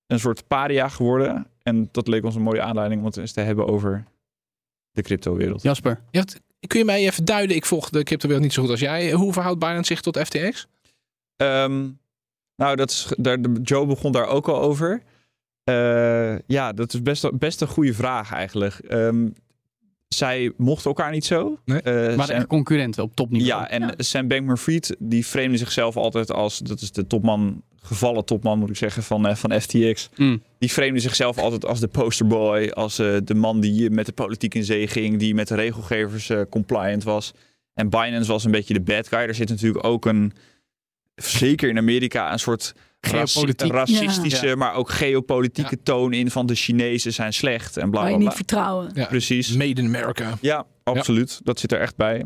een 0.06 0.20
soort 0.20 0.46
paria 0.46 0.88
geworden. 0.88 1.46
En 1.62 1.88
dat 1.92 2.08
leek 2.08 2.24
ons 2.24 2.34
een 2.34 2.42
mooie 2.42 2.62
aanleiding 2.62 3.00
om 3.00 3.06
het 3.06 3.16
eens 3.16 3.32
te 3.32 3.40
hebben 3.40 3.66
over 3.66 4.04
de 4.90 5.02
cryptowereld. 5.02 5.62
Jasper. 5.62 6.00
Je 6.10 6.18
hebt- 6.18 6.40
kun 6.66 6.78
je 6.78 6.84
mij 6.84 7.04
even 7.06 7.24
duiden? 7.24 7.56
Ik 7.56 7.66
volg 7.66 7.90
de 7.90 8.02
cryptowereld 8.02 8.44
niet 8.44 8.54
zo 8.54 8.62
goed 8.62 8.70
als 8.70 8.80
jij. 8.80 9.12
Hoe 9.12 9.32
verhoudt 9.32 9.58
Binance 9.58 9.84
zich 9.92 10.00
tot 10.00 10.18
FTX? 10.18 10.66
Ehm, 11.36 11.88
nou, 12.56 12.76
dat 12.76 12.90
is, 12.90 13.12
daar, 13.16 13.42
de- 13.42 13.60
Joe 13.62 13.86
begon 13.86 14.12
daar 14.12 14.26
ook 14.26 14.48
al 14.48 14.60
over. 14.60 15.02
Eh, 15.64 16.38
ja, 16.46 16.72
dat 16.72 16.94
is 16.94 17.02
best, 17.02 17.38
best 17.38 17.60
een 17.60 17.68
goede 17.68 17.94
vraag 17.94 18.32
eigenlijk. 18.32 18.74
Ehm, 18.78 19.28
zij 20.08 20.52
mochten 20.56 20.86
elkaar 20.86 21.10
niet 21.10 21.24
zo. 21.24 21.58
Nee. 21.64 21.80
Eh, 21.82 22.16
Maar 22.16 22.26
Sam- 22.26 22.36
echt 22.36 22.46
concurrenten 22.46 23.02
op 23.02 23.14
topniveau. 23.14 23.60
ja, 23.62 23.68
en 23.70 23.94
Sam 23.96 24.28
Bankman-Fried, 24.28 24.96
die 24.98 25.26
vreemde 25.26 25.56
zichzelf 25.56 25.96
altijd 25.96 26.32
als... 26.32 26.58
Dat 26.58 26.80
is 26.80 26.92
de 26.92 27.06
topman, 27.06 27.62
gevallen 27.84 28.24
topman 28.24 28.58
moet 28.58 28.70
ik 28.70 28.76
zeggen, 28.76 29.02
van, 29.02 29.26
eh, 29.26 29.34
van 29.34 29.60
FTX. 29.60 30.08
Mm. 30.16 30.42
Die 30.58 30.72
vreemde 30.72 31.00
zichzelf 31.00 31.38
altijd 31.38 31.64
als 31.64 31.80
de 31.80 31.88
posterboy. 31.88 32.68
Als 32.68 32.98
eh, 32.98 33.16
de 33.24 33.34
man 33.34 33.60
die 33.60 33.90
met 33.90 34.06
de 34.06 34.12
politiek 34.12 34.54
in 34.54 34.64
zee 34.64 34.86
ging. 34.86 35.18
Die 35.18 35.34
met 35.34 35.48
de 35.48 35.54
regelgevers 35.54 36.30
eh, 36.30 36.40
compliant 36.50 37.04
was. 37.04 37.32
En 37.74 37.88
Binance 37.90 38.32
was 38.32 38.44
een 38.44 38.50
beetje 38.50 38.74
de 38.74 38.80
bad 38.80 39.08
guy. 39.08 39.18
Er 39.18 39.34
zit 39.34 39.48
natuurlijk 39.48 39.84
ook 39.84 40.06
een... 40.06 40.32
Zeker 41.14 41.68
in 41.68 41.78
Amerika 41.78 42.32
een 42.32 42.38
soort 42.38 42.74
Geopolitiek. 43.00 43.72
racistische, 43.72 44.46
Ja. 44.46 44.54
maar 44.54 44.74
ook 44.74 44.90
geopolitieke 44.90 45.82
toon 45.82 46.12
in 46.12 46.30
van 46.30 46.46
de 46.46 46.54
Chinezen 46.54 47.12
zijn 47.12 47.32
slecht 47.32 47.76
en 47.76 47.90
bla 47.90 48.00
Kan 48.00 48.10
je 48.10 48.16
bla 48.16 48.24
niet 48.24 48.26
bla. 48.28 48.36
vertrouwen. 48.36 48.90
Ja. 48.94 49.06
Precies. 49.06 49.52
Made 49.52 49.80
in 49.80 49.86
America. 49.86 50.38
Ja, 50.40 50.66
absoluut. 50.82 51.40
Dat 51.44 51.58
zit 51.60 51.72
er 51.72 51.80
echt 51.80 51.96
bij. 51.96 52.24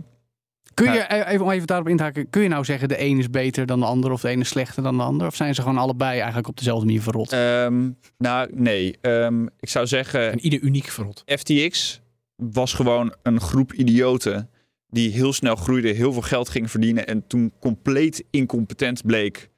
Kun 0.84 0.92
je, 0.92 0.98
eh, 0.98 1.32
even 1.32 1.44
om 1.44 1.50
even 1.50 1.66
daarop 1.66 1.88
in 1.88 1.96
te 1.96 2.02
haken, 2.02 2.30
kun 2.30 2.42
je 2.42 2.48
nou 2.48 2.64
zeggen 2.64 2.88
de 2.88 3.00
een 3.00 3.18
is 3.18 3.30
beter 3.30 3.66
dan 3.66 3.80
de 3.80 3.86
ander 3.86 4.12
of 4.12 4.20
de 4.20 4.28
ene 4.28 4.40
is 4.40 4.48
slechter 4.48 4.82
dan 4.82 4.96
de 4.96 5.02
ander? 5.02 5.26
Of 5.26 5.34
zijn 5.34 5.54
ze 5.54 5.60
gewoon 5.60 5.78
allebei 5.78 6.16
eigenlijk 6.18 6.48
op 6.48 6.56
dezelfde 6.56 6.86
manier 6.86 7.02
verrot? 7.02 7.32
Ehm, 7.32 7.90
nou, 8.18 8.50
nee. 8.54 8.98
Ehm, 9.00 9.46
ik 9.60 9.68
zou 9.68 9.86
zeggen, 9.86 10.32
En 10.32 10.40
ieder 10.40 10.60
uniek 10.60 10.86
verrot. 10.86 11.22
FTX 11.26 12.00
was 12.36 12.72
gewoon 12.72 13.14
een 13.22 13.40
groep 13.40 13.72
idioten 13.72 14.50
die 14.90 15.10
heel 15.10 15.32
snel 15.32 15.56
groeide, 15.56 15.88
heel 15.88 16.12
veel 16.12 16.22
geld 16.22 16.48
ging 16.48 16.70
verdienen 16.70 17.06
en 17.06 17.26
toen 17.26 17.52
compleet 17.60 18.24
incompetent 18.30 19.06
bleek. 19.06 19.50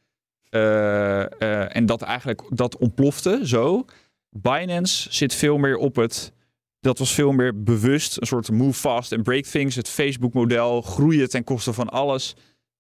Eh, 0.51 1.21
eh, 1.21 1.77
en 1.77 1.87
dat 1.87 2.03
eigenlijk 2.03 2.43
dat 2.49 2.77
ontplofte 2.77 3.41
zo. 3.43 3.85
Binance 4.31 5.13
zit 5.13 5.35
veel 5.35 5.59
meer 5.59 5.77
op 5.77 5.97
het. 5.97 6.33
Dat 6.81 6.99
was 6.99 7.15
veel 7.15 7.33
meer 7.33 7.63
bewust. 7.63 8.21
Een 8.21 8.27
soort 8.27 8.51
move 8.51 8.79
fast 8.79 9.13
and 9.13 9.23
break 9.23 9.45
things. 9.45 9.75
Het 9.75 9.89
Facebook-model. 9.89 10.83
Groeien 10.83 11.29
ten 11.29 11.45
koste 11.45 11.73
van 11.73 11.89
alles. 11.89 12.35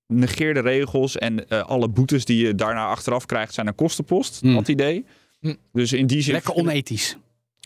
Negeer 0.07 0.55
de 0.55 0.61
regels. 0.61 1.17
En 1.17 1.49
eh, 1.49 1.63
alle 1.63 1.89
boetes 1.89 2.25
die 2.25 2.47
je 2.47 2.55
daarna 2.55 2.87
achteraf 2.87 3.27
krijgt 3.27 3.55
zijn 3.55 3.67
een 3.67 3.75
kostenpost. 3.75 4.41
Hmm. 4.41 4.55
Dat 4.55 4.69
idee. 4.69 5.05
Hmm. 5.41 5.57
Dus 5.73 5.93
in 5.93 6.07
die 6.07 6.23
zin. 6.23 6.33
Lekker 6.33 6.55
onethisch. 6.55 7.17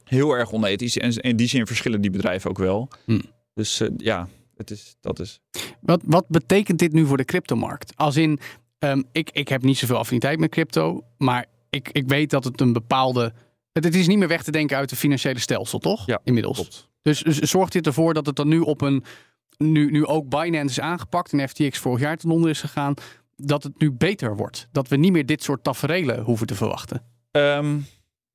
Heel 0.04 0.32
erg 0.32 0.52
onethisch. 0.52 0.96
En 0.96 1.16
in 1.16 1.36
die 1.36 1.48
zin 1.48 1.66
verschillen 1.66 2.00
die 2.00 2.10
bedrijven 2.10 2.50
ook 2.50 2.58
wel. 2.58 2.88
Hmm. 3.04 3.22
Dus 3.54 3.80
eh, 3.80 3.88
ja, 3.96 4.28
het 4.56 4.70
is, 4.70 4.96
dat 5.00 5.20
is. 5.20 5.40
Wat, 5.80 6.00
wat 6.04 6.28
betekent 6.28 6.78
dit 6.78 6.92
nu 6.92 7.06
voor 7.06 7.16
de 7.16 7.24
cryptomarkt? 7.24 7.92
Als 7.96 8.16
in, 8.16 8.38
ehm, 8.78 9.02
ik, 9.12 9.30
ik 9.30 9.48
heb 9.48 9.62
niet 9.62 9.78
zoveel 9.78 9.96
affiniteit 9.96 10.38
met 10.38 10.50
crypto, 10.50 11.04
maar 11.18 11.46
ik, 11.70 11.88
ik 11.92 12.08
weet 12.08 12.30
dat 12.30 12.44
het 12.44 12.60
een 12.60 12.72
bepaalde... 12.72 13.32
Het, 13.82 13.94
is 13.94 14.06
niet 14.06 14.18
meer 14.18 14.28
weg 14.28 14.42
te 14.42 14.50
denken 14.50 14.76
uit 14.76 14.90
het 14.90 14.98
financiële 14.98 15.38
stelsel, 15.38 15.78
toch? 15.78 16.06
Ja, 16.06 16.20
Inmiddels. 16.24 16.56
Klopt. 16.56 16.88
Dus, 17.02 17.22
dus 17.22 17.38
zorgt 17.38 17.72
dit 17.72 17.86
ervoor 17.86 18.14
dat 18.14 18.26
het 18.26 18.36
dan 18.36 18.48
nu 18.48 18.60
op 18.60 18.80
een... 18.80 19.04
Nu, 19.56 19.90
nu 19.90 20.06
ook 20.06 20.28
Binance 20.28 20.64
is 20.64 20.80
aangepakt 20.80 21.32
en 21.32 21.48
FTX 21.48 21.78
vorig 21.78 22.00
jaar 22.00 22.16
ten 22.16 22.30
onder 22.30 22.50
is 22.50 22.60
gegaan... 22.60 22.94
dat 23.36 23.62
het 23.62 23.80
nu 23.80 23.92
beter 23.92 24.36
wordt. 24.36 24.68
Dat 24.72 24.88
we 24.88 24.96
niet 24.96 25.12
meer 25.12 25.26
dit 25.26 25.42
soort 25.42 25.64
taferelen 25.64 26.22
hoeven 26.22 26.46
te 26.46 26.54
verwachten. 26.54 27.02
Ehm, 27.30 27.76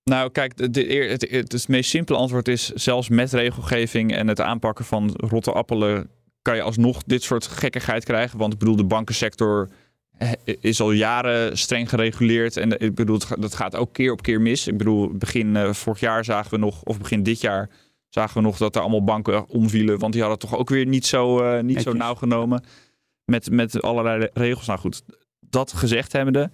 nou, 0.04 0.32
kijk, 0.32 0.58
de, 0.58 0.70
de, 0.70 0.90
eer- 0.90 1.10
het, 1.10 1.30
het, 1.30 1.52
het 1.52 1.68
meest 1.68 1.90
simpele 1.90 2.18
antwoord 2.18 2.48
is: 2.48 2.70
zelfs 2.70 3.10
met 3.10 3.34
regelgeving 3.34 4.14
en 4.14 4.28
het 4.28 4.42
aanpakken 4.42 4.86
van 4.86 5.14
rotte 5.16 5.52
appelen, 5.52 6.10
kan 6.42 6.56
je 6.56 6.62
alsnog 6.62 7.04
dit 7.04 7.24
soort 7.24 7.48
gekkigheid 7.48 8.04
krijgen. 8.04 8.38
Want 8.38 8.54
ik 8.54 8.60
bedoel, 8.60 8.76
de 8.76 8.86
bankensector 8.86 9.70
is 10.44 10.82
al 10.82 10.92
jaren 10.92 11.58
streng 11.58 11.90
gereguleerd. 11.90 12.58
En 12.58 12.80
ik 12.80 12.96
bedoel, 12.96 13.20
dat 13.40 13.56
gaat 13.56 13.76
ook 13.76 13.94
keer 13.94 14.12
op 14.12 14.22
keer 14.22 14.42
mis. 14.42 14.68
Ik 14.68 14.78
bedoel, 14.78 15.10
begin 15.14 15.56
eh, 15.56 15.74
vorig 15.74 16.00
jaar 16.00 16.26
zagen 16.26 16.52
we 16.52 16.58
nog, 16.58 16.84
of 16.84 16.98
begin 16.98 17.24
dit 17.24 17.42
jaar, 17.42 17.70
zagen 18.10 18.38
we 18.38 18.42
nog 18.42 18.58
dat 18.58 18.76
er 18.76 18.82
allemaal 18.82 19.04
banken 19.04 19.50
omvielen. 19.50 20.00
Want 20.00 20.14
die 20.14 20.22
hadden 20.22 20.40
toch 20.40 20.58
ook 20.58 20.70
weer 20.70 20.86
niet 20.86 21.06
zo, 21.06 21.40
eh, 21.40 21.64
niet 21.64 21.82
zo 21.82 21.94
nauw 21.94 22.16
genomen 22.16 22.64
met, 23.26 23.52
met 23.52 23.82
allerlei 23.82 24.30
regels. 24.34 24.66
Nou 24.66 24.80
goed, 24.80 25.02
dat 25.40 25.74
gezegd 25.74 26.12
hebbende, 26.12 26.52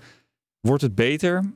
wordt 0.60 0.82
het 0.82 0.96
beter? 0.96 1.54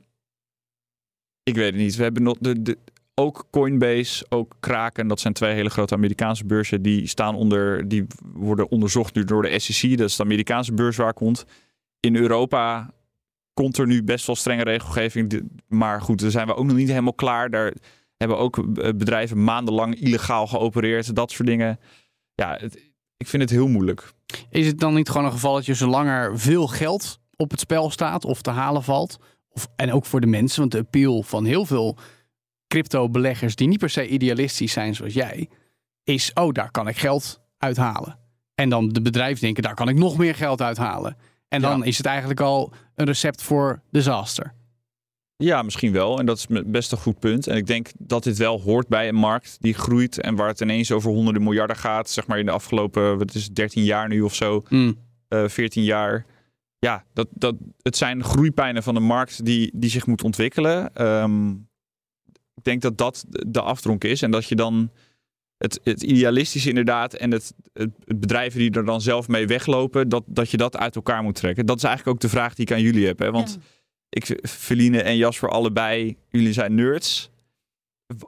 Ik 1.42 1.54
weet 1.54 1.72
het 1.72 1.80
niet. 1.80 1.96
We 1.96 2.02
hebben 2.02 2.22
nog 2.22 2.36
de, 2.40 2.62
de, 2.62 2.78
ook 3.14 3.46
Coinbase, 3.50 4.26
ook 4.28 4.54
Kraken. 4.60 5.08
Dat 5.08 5.20
zijn 5.20 5.34
twee 5.34 5.54
hele 5.54 5.70
grote 5.70 5.94
Amerikaanse 5.94 6.44
beurzen. 6.44 6.82
Die 6.82 7.06
staan 7.06 7.34
onder, 7.34 7.88
die 7.88 8.06
worden 8.22 8.70
onderzocht 8.70 9.14
nu 9.14 9.24
door 9.24 9.42
de 9.42 9.58
SEC. 9.58 9.98
Dat 9.98 10.08
is 10.08 10.16
de 10.16 10.22
Amerikaanse 10.22 10.74
beurs 10.74 10.96
waar 10.96 11.14
komt. 11.14 11.44
In 12.00 12.16
Europa 12.16 12.90
komt 13.54 13.78
er 13.78 13.86
nu 13.86 14.02
best 14.02 14.26
wel 14.26 14.36
strenge 14.36 14.62
regelgeving. 14.62 15.50
Maar 15.66 16.02
goed, 16.02 16.20
daar 16.20 16.30
zijn 16.30 16.46
we 16.46 16.54
ook 16.54 16.64
nog 16.64 16.76
niet 16.76 16.88
helemaal 16.88 17.14
klaar. 17.14 17.50
Daar 17.50 17.74
hebben 18.16 18.38
ook 18.38 18.58
eh, 18.58 18.64
bedrijven 18.74 19.44
maandenlang 19.44 19.94
illegaal 19.94 20.46
geopereerd. 20.46 21.14
Dat 21.14 21.30
soort 21.30 21.48
dingen. 21.48 21.80
Ja, 22.34 22.58
ik 23.16 23.26
vind 23.26 23.42
het 23.42 23.50
heel 23.50 23.68
moeilijk. 23.68 24.12
Is 24.50 24.66
het 24.66 24.78
dan 24.78 24.94
niet 24.94 25.08
gewoon 25.08 25.26
een 25.26 25.32
geval 25.32 25.54
dat 25.54 25.66
je 25.66 25.74
zolang 25.74 26.08
er 26.08 26.38
veel 26.38 26.66
geld 26.66 27.20
op 27.36 27.50
het 27.50 27.60
spel 27.60 27.90
staat 27.90 28.24
of 28.24 28.42
te 28.42 28.50
halen 28.50 28.82
valt, 28.82 29.18
of, 29.48 29.68
en 29.76 29.92
ook 29.92 30.04
voor 30.04 30.20
de 30.20 30.26
mensen, 30.26 30.60
want 30.60 30.72
de 30.72 30.78
appeal 30.78 31.22
van 31.22 31.44
heel 31.44 31.66
veel 31.66 31.98
crypto-beleggers 32.68 33.56
die 33.56 33.68
niet 33.68 33.78
per 33.78 33.90
se 33.90 34.08
idealistisch 34.08 34.72
zijn 34.72 34.94
zoals 34.94 35.12
jij, 35.12 35.48
is, 36.04 36.30
oh, 36.34 36.52
daar 36.52 36.70
kan 36.70 36.88
ik 36.88 36.96
geld 36.96 37.40
uithalen. 37.58 38.18
En 38.54 38.68
dan 38.68 38.88
de 38.88 39.02
bedrijven 39.02 39.40
denken, 39.40 39.62
daar 39.62 39.74
kan 39.74 39.88
ik 39.88 39.96
nog 39.96 40.16
meer 40.16 40.34
geld 40.34 40.62
uithalen. 40.62 41.16
En 41.50 41.60
dan 41.60 41.78
Ja. 41.78 41.84
is 41.84 41.96
het 41.96 42.06
eigenlijk 42.06 42.40
al 42.40 42.72
een 42.94 43.06
recept 43.06 43.42
voor 43.42 43.82
disaster. 43.90 44.54
Ja, 45.36 45.62
misschien 45.62 45.92
wel. 45.92 46.18
En 46.18 46.26
dat 46.26 46.36
is 46.38 46.46
best 46.66 46.92
een 46.92 46.98
goed 46.98 47.18
punt. 47.18 47.46
En 47.46 47.56
ik 47.56 47.66
denk 47.66 47.88
dat 47.98 48.22
dit 48.22 48.36
wel 48.38 48.60
hoort 48.60 48.88
bij 48.88 49.08
een 49.08 49.14
markt 49.14 49.56
die 49.60 49.74
groeit 49.74 50.20
en 50.20 50.34
waar 50.36 50.48
het 50.48 50.60
ineens 50.60 50.92
over 50.92 51.10
honderden 51.10 51.42
miljarden 51.42 51.76
gaat. 51.76 52.10
Zeg 52.10 52.26
maar 52.26 52.38
in 52.38 52.46
de 52.46 52.52
afgelopen, 52.52 53.18
wat 53.18 53.34
is 53.34 53.44
het, 53.44 53.54
13 53.54 53.84
jaar 53.84 54.08
nu 54.08 54.20
of 54.20 54.34
zo, 54.34 54.62
eh 55.28 55.48
14 55.48 55.82
jaar. 55.84 56.26
Ja, 56.78 57.04
dat, 57.12 57.28
dat, 57.30 57.54
het 57.82 57.96
zijn 57.96 58.24
groeipijnen 58.24 58.82
van 58.82 58.94
de 58.94 59.00
markt 59.00 59.44
die, 59.44 59.70
die 59.74 59.90
zich 59.90 60.06
moet 60.06 60.24
ontwikkelen. 60.24 60.94
Ehm, 60.94 61.50
ik 62.54 62.62
denk 62.62 62.82
dat 62.82 62.98
dat 62.98 63.24
de 63.28 63.60
afdronk 63.60 64.04
is. 64.04 64.22
En 64.22 64.30
dat 64.30 64.46
je 64.46 64.56
dan 64.56 64.90
het, 65.60 65.80
het 65.84 66.02
idealistische 66.02 66.68
inderdaad 66.68 67.14
en 67.14 67.30
het, 67.30 67.52
het, 67.72 67.90
het 68.04 68.20
bedrijven 68.20 68.58
die 68.58 68.70
er 68.70 68.84
dan 68.84 69.00
zelf 69.00 69.28
mee 69.28 69.46
weglopen, 69.46 70.08
dat, 70.08 70.22
dat 70.26 70.50
je 70.50 70.56
dat 70.56 70.76
uit 70.76 70.96
elkaar 70.96 71.22
moet 71.22 71.34
trekken. 71.34 71.66
Dat 71.66 71.76
is 71.76 71.82
eigenlijk 71.82 72.16
ook 72.16 72.22
de 72.22 72.28
vraag 72.36 72.54
die 72.54 72.64
ik 72.66 72.72
aan 72.72 72.82
jullie 72.82 73.06
heb. 73.06 73.18
Hè? 73.18 73.30
Want 73.30 73.58
ik, 74.08 74.38
Feline 74.48 75.02
en 75.02 75.16
Jasper, 75.16 75.48
allebei, 75.48 76.16
jullie 76.30 76.52
zijn 76.52 76.74
nerds. 76.74 77.30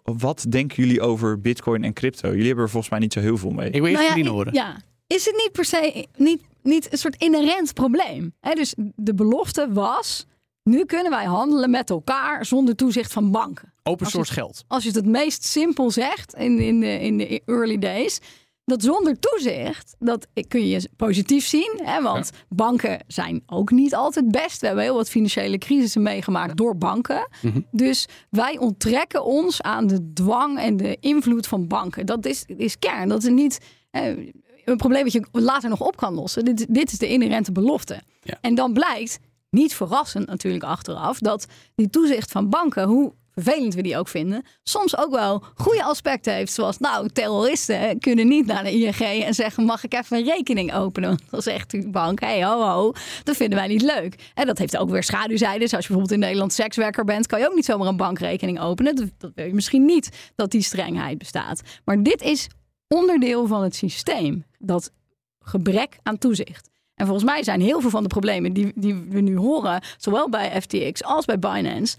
Wat 0.02 0.46
denken 0.48 0.82
jullie 0.82 1.00
over 1.00 1.40
Bitcoin 1.40 1.84
en 1.84 1.92
crypto? 1.92 2.28
Jullie 2.28 2.46
hebben 2.46 2.64
er 2.64 2.70
volgens 2.70 2.90
mij 2.92 3.00
niet 3.00 3.12
zo 3.12 3.20
heel 3.20 3.36
veel 3.38 3.50
mee. 3.50 3.70
Ik 3.70 3.80
wil 3.80 3.84
eerst 3.90 3.94
Nou 3.94 4.04
ja, 4.04 4.10
Feline 4.10 4.28
i- 4.30 4.32
horen. 4.32 4.54
ja, 4.54 4.80
is 5.06 5.24
het 5.24 5.34
niet 5.36 5.52
per 5.52 5.64
se 5.64 6.06
niet, 6.16 6.42
niet 6.62 6.92
een 6.92 6.98
soort 6.98 7.16
inherent 7.22 7.74
probleem? 7.74 8.34
Hè, 8.40 8.54
dus 8.54 8.74
de 8.96 9.14
belofte 9.14 9.68
was, 9.72 10.26
nu 10.62 10.84
kunnen 10.84 11.10
wij 11.10 11.24
handelen 11.24 11.70
met 11.70 11.90
elkaar 11.90 12.46
zonder 12.46 12.76
toezicht 12.76 13.12
van 13.12 13.30
banken. 13.30 13.72
Open 13.82 14.04
Als 14.04 14.14
source 14.14 14.32
geld. 14.32 14.64
Als 14.68 14.82
je 14.82 14.88
het 14.88 14.98
het 14.98 15.06
meest 15.06 15.44
simpel 15.44 15.90
zegt 15.90 16.34
in, 16.34 16.58
in, 16.58 16.80
de, 16.80 17.00
in 17.00 17.18
de 17.18 17.42
early 17.46 17.78
days. 17.78 18.20
dat 18.64 18.82
zonder 18.82 19.18
toezicht, 19.18 19.96
dat 19.98 20.26
kun 20.48 20.68
je 20.68 20.88
positief 20.96 21.46
zien. 21.46 21.80
Hè, 21.82 22.02
want 22.02 22.30
banken 22.48 23.04
zijn 23.06 23.42
ook 23.46 23.70
niet 23.70 23.94
altijd 23.94 24.30
best. 24.30 24.60
We 24.60 24.66
hebben 24.66 24.84
heel 24.84 24.94
wat 24.94 25.08
financiële 25.08 25.58
crisissen 25.58 26.02
meegemaakt 26.02 26.56
door 26.56 26.76
banken. 26.76 27.28
Mhm. 27.42 27.60
Dus 27.70 28.08
wij 28.30 28.58
onttrekken 28.58 29.24
ons 29.24 29.62
aan 29.62 29.86
de 29.86 30.12
dwang 30.12 30.58
en 30.58 30.76
de 30.76 30.96
invloed 31.00 31.46
van 31.46 31.66
banken. 31.66 32.06
Dat 32.06 32.26
is, 32.26 32.44
is 32.46 32.78
kern. 32.78 33.08
Dat 33.08 33.22
is 33.22 33.30
niet 33.30 33.58
eh, 33.90 34.32
een 34.64 34.76
probleem 34.76 35.02
dat 35.02 35.12
je 35.12 35.26
later 35.32 35.68
nog 35.68 35.80
op 35.80 35.96
kan 35.96 36.14
lossen. 36.14 36.44
Dit, 36.44 36.74
dit 36.74 36.92
is 36.92 36.98
de 36.98 37.08
inherente 37.08 37.52
belofte. 37.52 38.02
Ja. 38.22 38.38
En 38.40 38.54
dan 38.54 38.72
blijkt, 38.72 39.18
niet 39.52 39.74
verrassend 39.74 40.26
natuurlijk 40.26 40.64
achteraf, 40.64 41.18
dat 41.18 41.46
die 41.74 41.90
toezicht 41.90 42.30
van 42.30 42.48
banken, 42.48 42.84
hoe 42.84 43.12
vervelend 43.32 43.74
we 43.74 43.82
die 43.82 43.98
ook 43.98 44.08
vinden, 44.08 44.44
soms 44.62 44.96
ook 44.96 45.10
wel 45.10 45.42
goede 45.54 45.84
aspecten 45.84 46.34
heeft. 46.34 46.52
Zoals, 46.52 46.78
nou, 46.78 47.08
terroristen 47.08 47.98
kunnen 47.98 48.28
niet 48.28 48.46
naar 48.46 48.62
de 48.62 48.72
ING 48.72 49.24
en 49.24 49.34
zeggen: 49.34 49.64
mag 49.64 49.84
ik 49.84 49.94
even 49.94 50.16
een 50.16 50.24
rekening 50.24 50.74
openen? 50.74 51.18
Dan 51.30 51.42
zegt 51.42 51.70
die 51.70 51.88
bank: 51.88 52.20
hé, 52.20 52.26
hey, 52.26 52.44
ho, 52.44 52.62
ho, 52.62 52.92
dat 53.24 53.36
vinden 53.36 53.58
wij 53.58 53.68
niet 53.68 53.82
leuk. 53.82 54.30
En 54.34 54.46
dat 54.46 54.58
heeft 54.58 54.76
ook 54.76 54.90
weer 54.90 55.02
schaduwzijdes. 55.02 55.74
Als 55.74 55.86
je 55.86 55.92
bijvoorbeeld 55.92 56.12
in 56.12 56.18
Nederland 56.18 56.52
sekswerker 56.52 57.04
bent, 57.04 57.26
kan 57.26 57.38
je 57.38 57.48
ook 57.48 57.54
niet 57.54 57.64
zomaar 57.64 57.88
een 57.88 57.96
bankrekening 57.96 58.60
openen. 58.60 58.96
Dat, 58.96 59.08
dat 59.18 59.30
wil 59.34 59.46
je 59.46 59.54
misschien 59.54 59.84
niet 59.84 60.32
dat 60.34 60.50
die 60.50 60.62
strengheid 60.62 61.18
bestaat. 61.18 61.60
Maar 61.84 62.02
dit 62.02 62.22
is 62.22 62.48
onderdeel 62.88 63.46
van 63.46 63.62
het 63.62 63.74
systeem. 63.74 64.44
Dat 64.58 64.90
gebrek 65.38 65.98
aan 66.02 66.18
toezicht. 66.18 66.70
En 67.02 67.08
volgens 67.08 67.30
mij 67.30 67.42
zijn 67.42 67.60
heel 67.60 67.80
veel 67.80 67.90
van 67.90 68.02
de 68.02 68.08
problemen 68.08 68.52
die, 68.52 68.72
die 68.74 68.94
we 69.08 69.20
nu 69.20 69.36
horen, 69.36 69.82
zowel 69.96 70.28
bij 70.28 70.60
FTX 70.60 71.04
als 71.04 71.24
bij 71.24 71.38
Binance, 71.38 71.96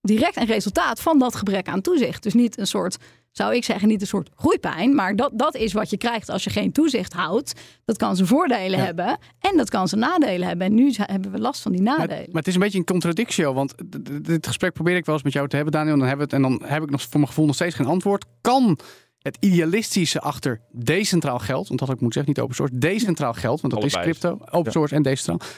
direct 0.00 0.36
een 0.36 0.46
resultaat 0.46 1.00
van 1.00 1.18
dat 1.18 1.34
gebrek 1.34 1.68
aan 1.68 1.80
toezicht. 1.80 2.22
Dus 2.22 2.34
niet 2.34 2.58
een 2.58 2.66
soort, 2.66 2.96
zou 3.32 3.54
ik 3.54 3.64
zeggen, 3.64 3.88
niet 3.88 4.00
een 4.00 4.06
soort 4.06 4.30
groeipijn, 4.34 4.94
maar 4.94 5.16
dat, 5.16 5.30
dat 5.34 5.54
is 5.54 5.72
wat 5.72 5.90
je 5.90 5.96
krijgt 5.96 6.28
als 6.28 6.44
je 6.44 6.50
geen 6.50 6.72
toezicht 6.72 7.12
houdt. 7.12 7.52
Dat 7.84 7.96
kan 7.96 8.16
zijn 8.16 8.28
voordelen 8.28 8.84
hebben 8.84 9.18
en 9.40 9.56
dat 9.56 9.70
kan 9.70 9.88
zijn 9.88 10.00
nadelen 10.00 10.48
hebben. 10.48 10.66
En 10.66 10.74
nu 10.74 10.92
hebben 10.96 11.30
we 11.30 11.38
last 11.38 11.62
van 11.62 11.72
die 11.72 11.82
Maar, 11.82 11.98
nadelen. 11.98 12.26
maar 12.26 12.38
het 12.38 12.48
is 12.48 12.54
een 12.54 12.60
beetje 12.60 12.78
een 12.78 12.84
contradictio, 12.84 13.52
want 13.52 13.74
dit 14.22 14.46
gesprek 14.46 14.72
probeer 14.72 14.96
ik 14.96 15.04
wel 15.04 15.14
eens 15.14 15.24
met 15.24 15.32
jou 15.32 15.48
te 15.48 15.56
hebben, 15.56 15.74
Daniel. 15.74 15.92
En 15.92 15.98
dan, 15.98 16.08
hebben 16.08 16.28
we 16.28 16.36
het, 16.36 16.44
en 16.44 16.50
dan 16.50 16.68
heb 16.70 16.82
ik 16.82 16.90
nog 16.90 17.00
voor 17.02 17.10
mijn 17.12 17.26
gevoel 17.26 17.46
nog 17.46 17.54
steeds 17.54 17.74
geen 17.74 17.86
antwoord. 17.86 18.24
Kan 18.40 18.78
het 19.26 19.36
idealistische 19.40 20.20
achter 20.20 20.60
decentraal 20.70 21.38
geld, 21.38 21.68
want 21.68 21.80
dat 21.80 21.90
ik 21.90 22.00
moeten 22.00 22.24
zeggen, 22.24 22.32
niet 22.32 22.40
open 22.40 22.54
source, 22.54 22.78
decentraal 22.78 23.32
geld, 23.32 23.60
want 23.60 23.72
dat 23.72 23.82
Allebei. 23.82 24.10
is 24.10 24.18
crypto, 24.18 24.44
open 24.50 24.72
source 24.72 24.94
en 24.94 25.02
decentraal, 25.02 25.48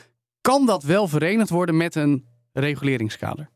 kan 0.41 0.67
dat 0.67 0.83
wel 0.83 1.09
verenigd 1.09 1.51
worden 1.51 1.77
met 1.77 1.95
een 1.95 2.25
reguleringskader? 2.53 3.51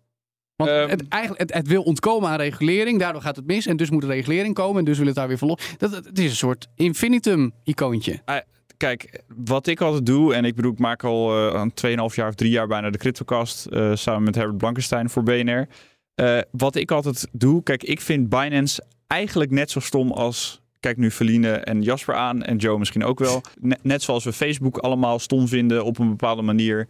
Want 0.56 0.70
Ehm. 0.70 0.88
het, 0.88 1.08
eigenlijk, 1.08 1.40
het, 1.40 1.54
het 1.54 1.66
wil 1.66 1.82
ontkomen 1.82 2.28
aan 2.28 2.36
regulering, 2.36 2.98
daardoor 2.98 3.22
gaat 3.22 3.36
het 3.36 3.46
mis 3.46 3.66
en 3.66 3.76
dus 3.76 3.90
moet 3.90 4.02
er 4.02 4.08
regulering 4.08 4.54
komen 4.54 4.78
en 4.78 4.84
dus 4.84 4.98
wil 4.98 5.06
het 5.06 5.14
daar 5.14 5.28
weer 5.28 5.38
verloren. 5.38 5.64
Dat, 5.78 5.90
het 5.90 6.18
is 6.18 6.30
een 6.30 6.36
soort 6.36 6.68
infinitum-icoontje. 6.74 8.22
Kijk, 8.76 9.22
wat 9.36 9.66
ik 9.66 9.80
altijd 9.80 10.06
doe, 10.06 10.34
en 10.34 10.44
ik 10.44 10.54
bedoel, 10.54 10.72
ik 10.72 10.78
maak 10.78 11.04
al 11.04 11.52
eh, 11.52 11.60
een 11.60 12.10
2,5 12.10 12.14
jaar 12.14 12.28
of 12.28 12.34
3 12.34 12.50
jaar 12.50 12.66
bijna 12.66 12.90
de 12.90 12.98
CryptoCast 12.98 13.66
eh, 13.66 13.94
samen 13.94 14.22
met 14.22 14.34
Herbert 14.34 14.58
Blankenstein 14.58 15.10
voor 15.10 15.22
BNR. 15.22 15.68
Eh, 16.14 16.38
wat 16.50 16.74
ik 16.74 16.90
altijd 16.90 17.28
doe, 17.32 17.62
kijk, 17.62 17.82
ik 17.82 18.00
vind 18.00 18.28
Binance 18.28 18.82
eigenlijk 19.12 19.50
net 19.50 19.70
zo 19.70 19.80
stom 19.80 20.10
als, 20.10 20.60
kijk 20.80 20.96
nu 20.96 21.10
Feline 21.10 21.50
en 21.52 21.82
Jasper 21.82 22.14
aan 22.14 22.42
en 22.42 22.56
Joe 22.56 22.78
misschien 22.78 23.04
ook 23.04 23.18
wel. 23.18 23.40
Ne- 23.60 23.78
net 23.82 24.02
zoals 24.02 24.24
we 24.24 24.32
Facebook 24.32 24.78
allemaal 24.78 25.18
stom 25.18 25.48
vinden 25.48 25.84
op 25.84 25.98
een 25.98 26.08
bepaalde 26.08 26.42
manier. 26.42 26.88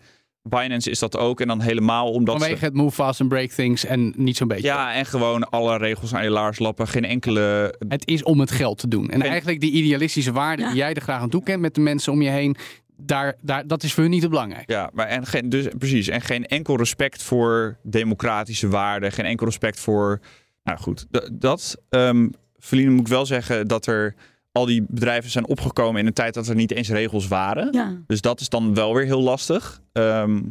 Binance 0.49 0.91
is 0.91 0.99
dat 0.99 1.17
ook 1.17 1.41
en 1.41 1.49
dan 1.49 1.61
helemaal 1.61 2.11
omdat 2.11 2.35
ze- 2.35 2.41
Vanwege 2.41 2.65
het 2.65 2.75
move 2.75 2.95
fast 2.95 3.21
and 3.21 3.29
break 3.29 3.51
things 3.51 3.85
en 3.85 4.13
niet 4.17 4.37
zo'n 4.37 4.49
beetje. 4.49 4.67
Ja, 4.67 4.95
en 4.95 5.07
gewoon 5.07 5.49
alle 5.51 5.77
regels 5.77 6.15
aan 6.15 6.23
je 6.25 6.31
laars 6.31 6.59
lappen. 6.59 6.89
Geen 6.89 7.05
enkele 7.05 7.75
Het 7.89 8.07
is 8.09 8.23
om 8.23 8.41
het 8.41 8.51
geld 8.51 8.79
te 8.79 8.89
doen. 8.89 9.09
En 9.11 9.23
En- 9.23 9.29
eigenlijk 9.31 9.61
die 9.61 9.71
idealistische 9.73 10.33
waarde 10.33 10.67
die 10.67 10.75
jij 10.77 10.95
er 10.95 11.03
graag 11.03 11.21
aan 11.21 11.29
toekent 11.31 11.61
met 11.61 11.75
de 11.75 11.81
mensen 11.81 12.13
om 12.13 12.23
je 12.23 12.29
heen, 12.31 12.57
daar, 12.97 13.35
daar, 13.41 13.67
dat 13.67 13.83
is 13.83 13.93
voor 13.95 14.03
hun 14.03 14.13
niet 14.13 14.21
te 14.23 14.29
belangrijk. 14.29 14.71
Ja, 14.71 14.91
maar 14.93 15.07
en 15.07 15.27
geen, 15.27 15.49
dus 15.49 15.67
precies. 15.79 16.09
En 16.09 16.21
geen 16.21 16.47
enkel 16.47 16.77
respect 16.77 17.23
voor 17.23 17.77
democratische 17.83 18.69
waarden. 18.69 19.13
Geen 19.13 19.25
enkel 19.25 19.47
respect 19.47 19.81
voor. 19.81 20.21
Nou 20.63 20.79
goed, 20.79 21.07
d- 21.11 21.29
dat. 21.33 21.77
ehm 21.89 22.29
Feline 22.59 22.91
moet 22.91 23.01
ik 23.01 23.07
wel 23.09 23.27
zeggen 23.27 23.69
dat 23.69 23.87
er 23.87 24.15
al 24.53 24.65
die 24.67 24.85
bedrijven 24.89 25.31
zijn 25.31 25.47
opgekomen 25.47 26.01
in 26.01 26.07
een 26.07 26.13
tijd 26.13 26.35
dat 26.35 26.49
er 26.49 26.55
niet 26.55 26.71
eens 26.73 26.89
regels 26.89 27.29
waren. 27.29 27.73
Ja. 27.73 28.03
Dus 28.07 28.21
dat 28.21 28.41
is 28.41 28.49
dan 28.49 28.75
wel 28.75 28.95
weer 28.95 29.05
heel 29.05 29.21
lastig. 29.23 29.81
Ehm, 29.93 30.43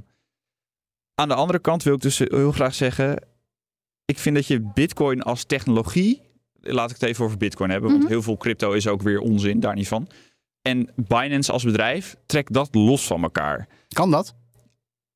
aan 1.15 1.27
de 1.27 1.33
andere 1.33 1.59
kant 1.59 1.83
wil 1.83 1.93
ik 1.93 2.01
dus 2.01 2.17
heel 2.17 2.51
graag 2.51 2.73
zeggen. 2.75 3.23
Ik 4.05 4.17
vind 4.19 4.35
dat 4.35 4.47
je 4.47 4.59
Bitcoin 4.73 5.21
als 5.21 5.43
technologie. 5.43 6.21
Laat 6.61 6.89
ik 6.91 6.95
het 6.99 7.09
even 7.09 7.25
over 7.25 7.37
Bitcoin 7.37 7.69
hebben. 7.69 7.89
Want 7.89 8.01
Mhm. 8.03 8.11
heel 8.11 8.21
veel 8.21 8.37
crypto 8.37 8.71
is 8.71 8.87
ook 8.87 9.01
weer 9.01 9.19
onzin, 9.19 9.59
daar 9.59 9.75
niet 9.75 9.87
van. 9.87 10.07
En 10.61 10.89
Binance 10.95 11.51
als 11.51 11.63
bedrijf 11.63 12.15
trekt 12.25 12.53
dat 12.53 12.75
los 12.75 13.07
van 13.07 13.23
elkaar. 13.23 13.67
Kan 13.87 14.11
dat? 14.11 14.35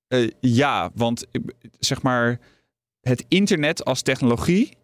Eh, 0.08 0.30
ja, 0.40 0.92
want 0.94 1.26
zeg 1.80 2.02
maar, 2.02 2.40
het 3.02 3.26
internet 3.28 3.86
als 3.86 4.02
technologie. 4.02 4.78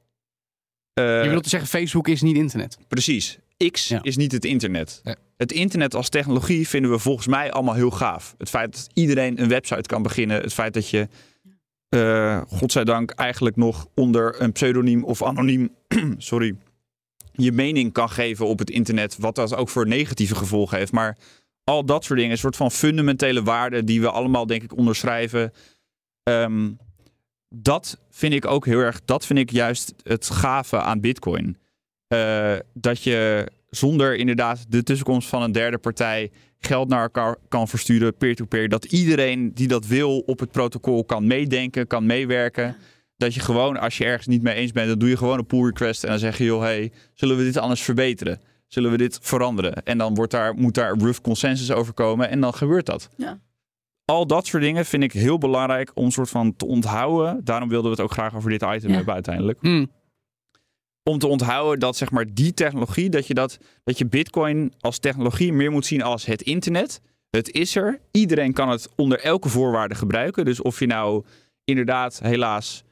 Eh, 0.93 1.23
je 1.23 1.30
wilt 1.30 1.47
zeggen, 1.47 1.69
Facebook 1.69 2.08
is 2.08 2.21
niet 2.21 2.36
internet. 2.36 2.77
Precies. 2.88 3.39
X 3.71 3.88
Ja. 3.88 3.99
is 4.01 4.17
niet 4.17 4.32
het 4.32 4.45
internet. 4.45 4.99
Nee. 5.04 5.15
Het 5.38 5.51
internet 5.51 5.95
als 5.95 6.10
technologie 6.10 6.67
vinden 6.67 6.91
we 6.91 6.99
volgens 6.99 7.27
mij 7.27 7.51
allemaal 7.51 7.73
heel 7.73 7.91
gaaf. 7.91 8.36
Het 8.38 8.49
feit 8.49 8.71
dat 8.73 8.89
iedereen 8.93 9.41
een 9.41 9.47
website 9.47 9.82
kan 9.82 10.04
beginnen. 10.04 10.41
Het 10.41 10.54
feit 10.54 10.73
dat 10.73 10.89
je, 10.89 11.08
eh 11.89 12.41
godzijdank, 12.47 13.12
eigenlijk 13.12 13.56
nog 13.56 13.88
onder 13.95 14.41
een 14.41 14.51
pseudoniem 14.51 15.04
of 15.04 15.23
anoniem, 15.23 15.75
sorry, 16.17 16.56
je 17.34 17.51
mening 17.51 17.91
kan 17.93 18.10
geven 18.10 18.47
op 18.47 18.60
het 18.60 18.69
internet. 18.69 19.17
Wat 19.19 19.36
dat 19.36 19.56
ook 19.56 19.69
voor 19.69 19.88
negatieve 19.88 20.36
gevolgen 20.36 20.77
heeft. 20.77 20.91
Maar 20.91 21.17
al 21.63 21.86
dat 21.86 22.04
soort 22.04 22.17
dingen, 22.19 22.34
een 22.34 22.38
soort 22.41 22.56
van 22.56 22.71
fundamentele 22.71 23.43
waarden 23.43 23.86
die 23.86 24.01
we 24.01 24.10
allemaal, 24.12 24.45
denk 24.45 24.63
ik, 24.63 24.77
onderschrijven. 24.77 25.54
Ehm, 26.23 26.69
dat 27.56 27.98
vind 28.10 28.34
ik 28.34 28.46
ook 28.46 28.66
heel 28.66 28.80
erg, 28.80 29.02
dat 29.06 29.26
vind 29.26 29.40
ik 29.40 29.52
juist 29.52 29.94
het 30.04 30.30
gave 30.30 30.82
aan 30.82 31.00
Bitcoin. 31.00 31.58
Eh, 32.08 32.56
dat 32.74 33.04
je 33.04 33.48
zonder 33.70 34.16
inderdaad 34.16 34.66
de 34.70 34.84
tussenkomst 34.84 35.30
van 35.30 35.42
een 35.42 35.52
derde 35.52 35.78
partij 35.78 36.32
geld 36.60 36.90
naar 36.90 37.02
elkaar 37.02 37.36
kan 37.48 37.68
versturen, 37.68 38.18
peer-to-peer. 38.18 38.70
Dat 38.70 38.86
iedereen 38.86 39.54
die 39.54 39.68
dat 39.68 39.88
wil 39.88 40.20
op 40.20 40.40
het 40.40 40.52
protocol 40.52 41.06
kan 41.06 41.28
meedenken, 41.28 41.88
kan 41.88 42.06
meewerken. 42.06 42.76
Dat 43.18 43.34
je 43.34 43.40
gewoon, 43.40 43.80
als 43.80 43.98
je 43.98 44.06
ergens 44.06 44.28
niet 44.28 44.42
mee 44.42 44.56
eens 44.56 44.72
bent, 44.72 44.88
dan 44.88 45.00
doe 45.00 45.10
je 45.10 45.18
gewoon 45.18 45.38
een 45.38 45.46
pull 45.46 45.66
request 45.66 46.04
en 46.04 46.10
dan 46.10 46.20
zeg 46.20 46.38
je, 46.38 46.44
joh, 46.44 46.62
hey, 46.62 46.92
zullen 47.14 47.38
we 47.38 47.44
dit 47.44 47.58
anders 47.58 47.82
verbeteren? 47.82 48.42
Zullen 48.68 48.92
we 48.92 48.98
dit 48.98 49.20
veranderen? 49.22 49.84
En 49.84 49.98
dan 49.98 50.14
wordt 50.14 50.32
daar, 50.32 50.54
moet 50.54 50.74
daar 50.74 50.98
rough 50.98 51.22
consensus 51.22 51.72
over 51.72 51.94
komen 51.94 52.30
en 52.30 52.42
dan 52.42 52.54
gebeurt 52.54 52.86
dat. 52.86 53.10
Ja. 53.18 53.40
Al 54.12 54.28
dat 54.28 54.45
soort 54.45 54.63
dingen 54.63 54.86
vind 54.86 55.04
ik 55.04 55.12
heel 55.12 55.38
belangrijk 55.38 55.91
om 55.93 56.12
soort 56.12 56.30
van 56.30 56.56
te 56.56 56.65
onthouden. 56.65 57.41
Daarom 57.43 57.69
wilden 57.69 57.91
we 57.91 57.95
het 57.97 58.06
ook 58.06 58.12
graag 58.12 58.36
over 58.36 58.50
dit 58.50 58.62
item 58.62 58.89
Ja. 58.89 58.95
hebben 58.95 59.13
uiteindelijk 59.13 59.60
Hm. 59.62 59.86
om 61.04 61.19
te 61.19 61.28
onthouden 61.28 61.80
dat 61.80 61.97
zeg 61.97 62.12
maar 62.12 62.26
die 62.34 62.54
technologie, 62.54 63.10
dat 63.10 63.28
je, 63.28 63.34
dat, 63.34 63.58
dat 63.84 63.97
je 63.97 64.06
Bitcoin 64.06 64.74
als 64.80 65.00
technologie 65.00 65.54
meer 65.54 65.71
moet 65.71 65.86
zien 65.86 66.02
als 66.04 66.26
het 66.26 66.41
internet. 66.41 67.02
Het 67.30 67.52
is 67.52 67.76
er. 67.76 68.00
Iedereen 68.12 68.54
kan 68.54 68.69
het 68.69 68.89
onder 68.95 69.19
elke 69.19 69.50
voorwaarde 69.50 69.95
gebruiken. 69.95 70.45
Dus 70.45 70.62
of 70.62 70.80
je 70.80 70.86
nou 70.86 71.24
inderdaad 71.63 72.19
helaas 72.24 72.84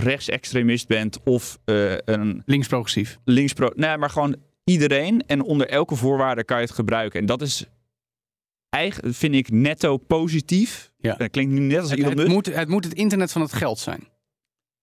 rechtsextremist 0.00 0.88
bent 0.88 1.22
of 1.24 1.58
eh, 1.64 1.94
een 2.04 2.42
Links-progressief. 2.46 3.18
linkspro... 3.24 3.70
Nee, 3.74 3.96
maar 3.96 4.10
gewoon 4.10 4.36
iedereen. 4.64 5.26
En 5.26 5.42
onder 5.42 5.68
elke 5.68 5.96
voorwaarde 5.96 6.44
kan 6.44 6.56
je 6.56 6.64
het 6.64 6.72
gebruiken. 6.74 7.20
En 7.20 7.26
dat 7.26 7.42
is 7.42 7.66
vind 9.00 9.34
ik, 9.34 9.50
netto 9.50 9.96
positief. 9.96 10.92
Ja. 10.98 11.14
Dat 11.14 11.30
klinkt 11.30 11.52
nu 11.52 11.60
net 11.60 11.80
als 11.80 11.90
Het, 11.90 11.98
Elon 11.98 12.18
het, 12.18 12.28
moet, 12.28 12.46
het 12.46 12.68
moet 12.68 12.84
het 12.84 12.94
internet 12.94 13.32
van 13.32 13.42
het 13.42 13.52
geld 13.52 13.78
zijn. 13.78 14.08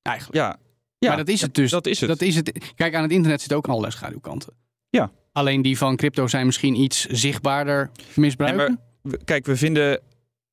Eigenlijk. 0.01 0.37
Ja. 0.37 0.57
ja, 0.97 1.07
maar 1.07 1.17
dat 1.17 1.27
is 1.27 1.41
het 1.41 1.55
dus. 1.55 1.71
Dat 1.71 1.87
is 1.87 1.99
het. 1.99 2.09
Dat 2.09 2.21
is 2.21 2.35
het. 2.35 2.71
Kijk, 2.75 2.95
aan 2.95 3.01
het 3.01 3.11
internet 3.11 3.39
zitten 3.39 3.57
ook 3.57 3.67
allerlei 3.67 3.91
schaduwkanten. 3.91 4.53
Ja. 4.89 5.11
Alleen 5.31 5.61
die 5.61 5.77
van 5.77 5.95
crypto 5.95 6.27
zijn 6.27 6.45
misschien 6.45 6.79
iets 6.79 7.05
zichtbaarder 7.05 7.91
misbruiken. 8.15 8.79
Kijk, 9.23 9.45
we 9.45 9.55
vinden 9.55 10.01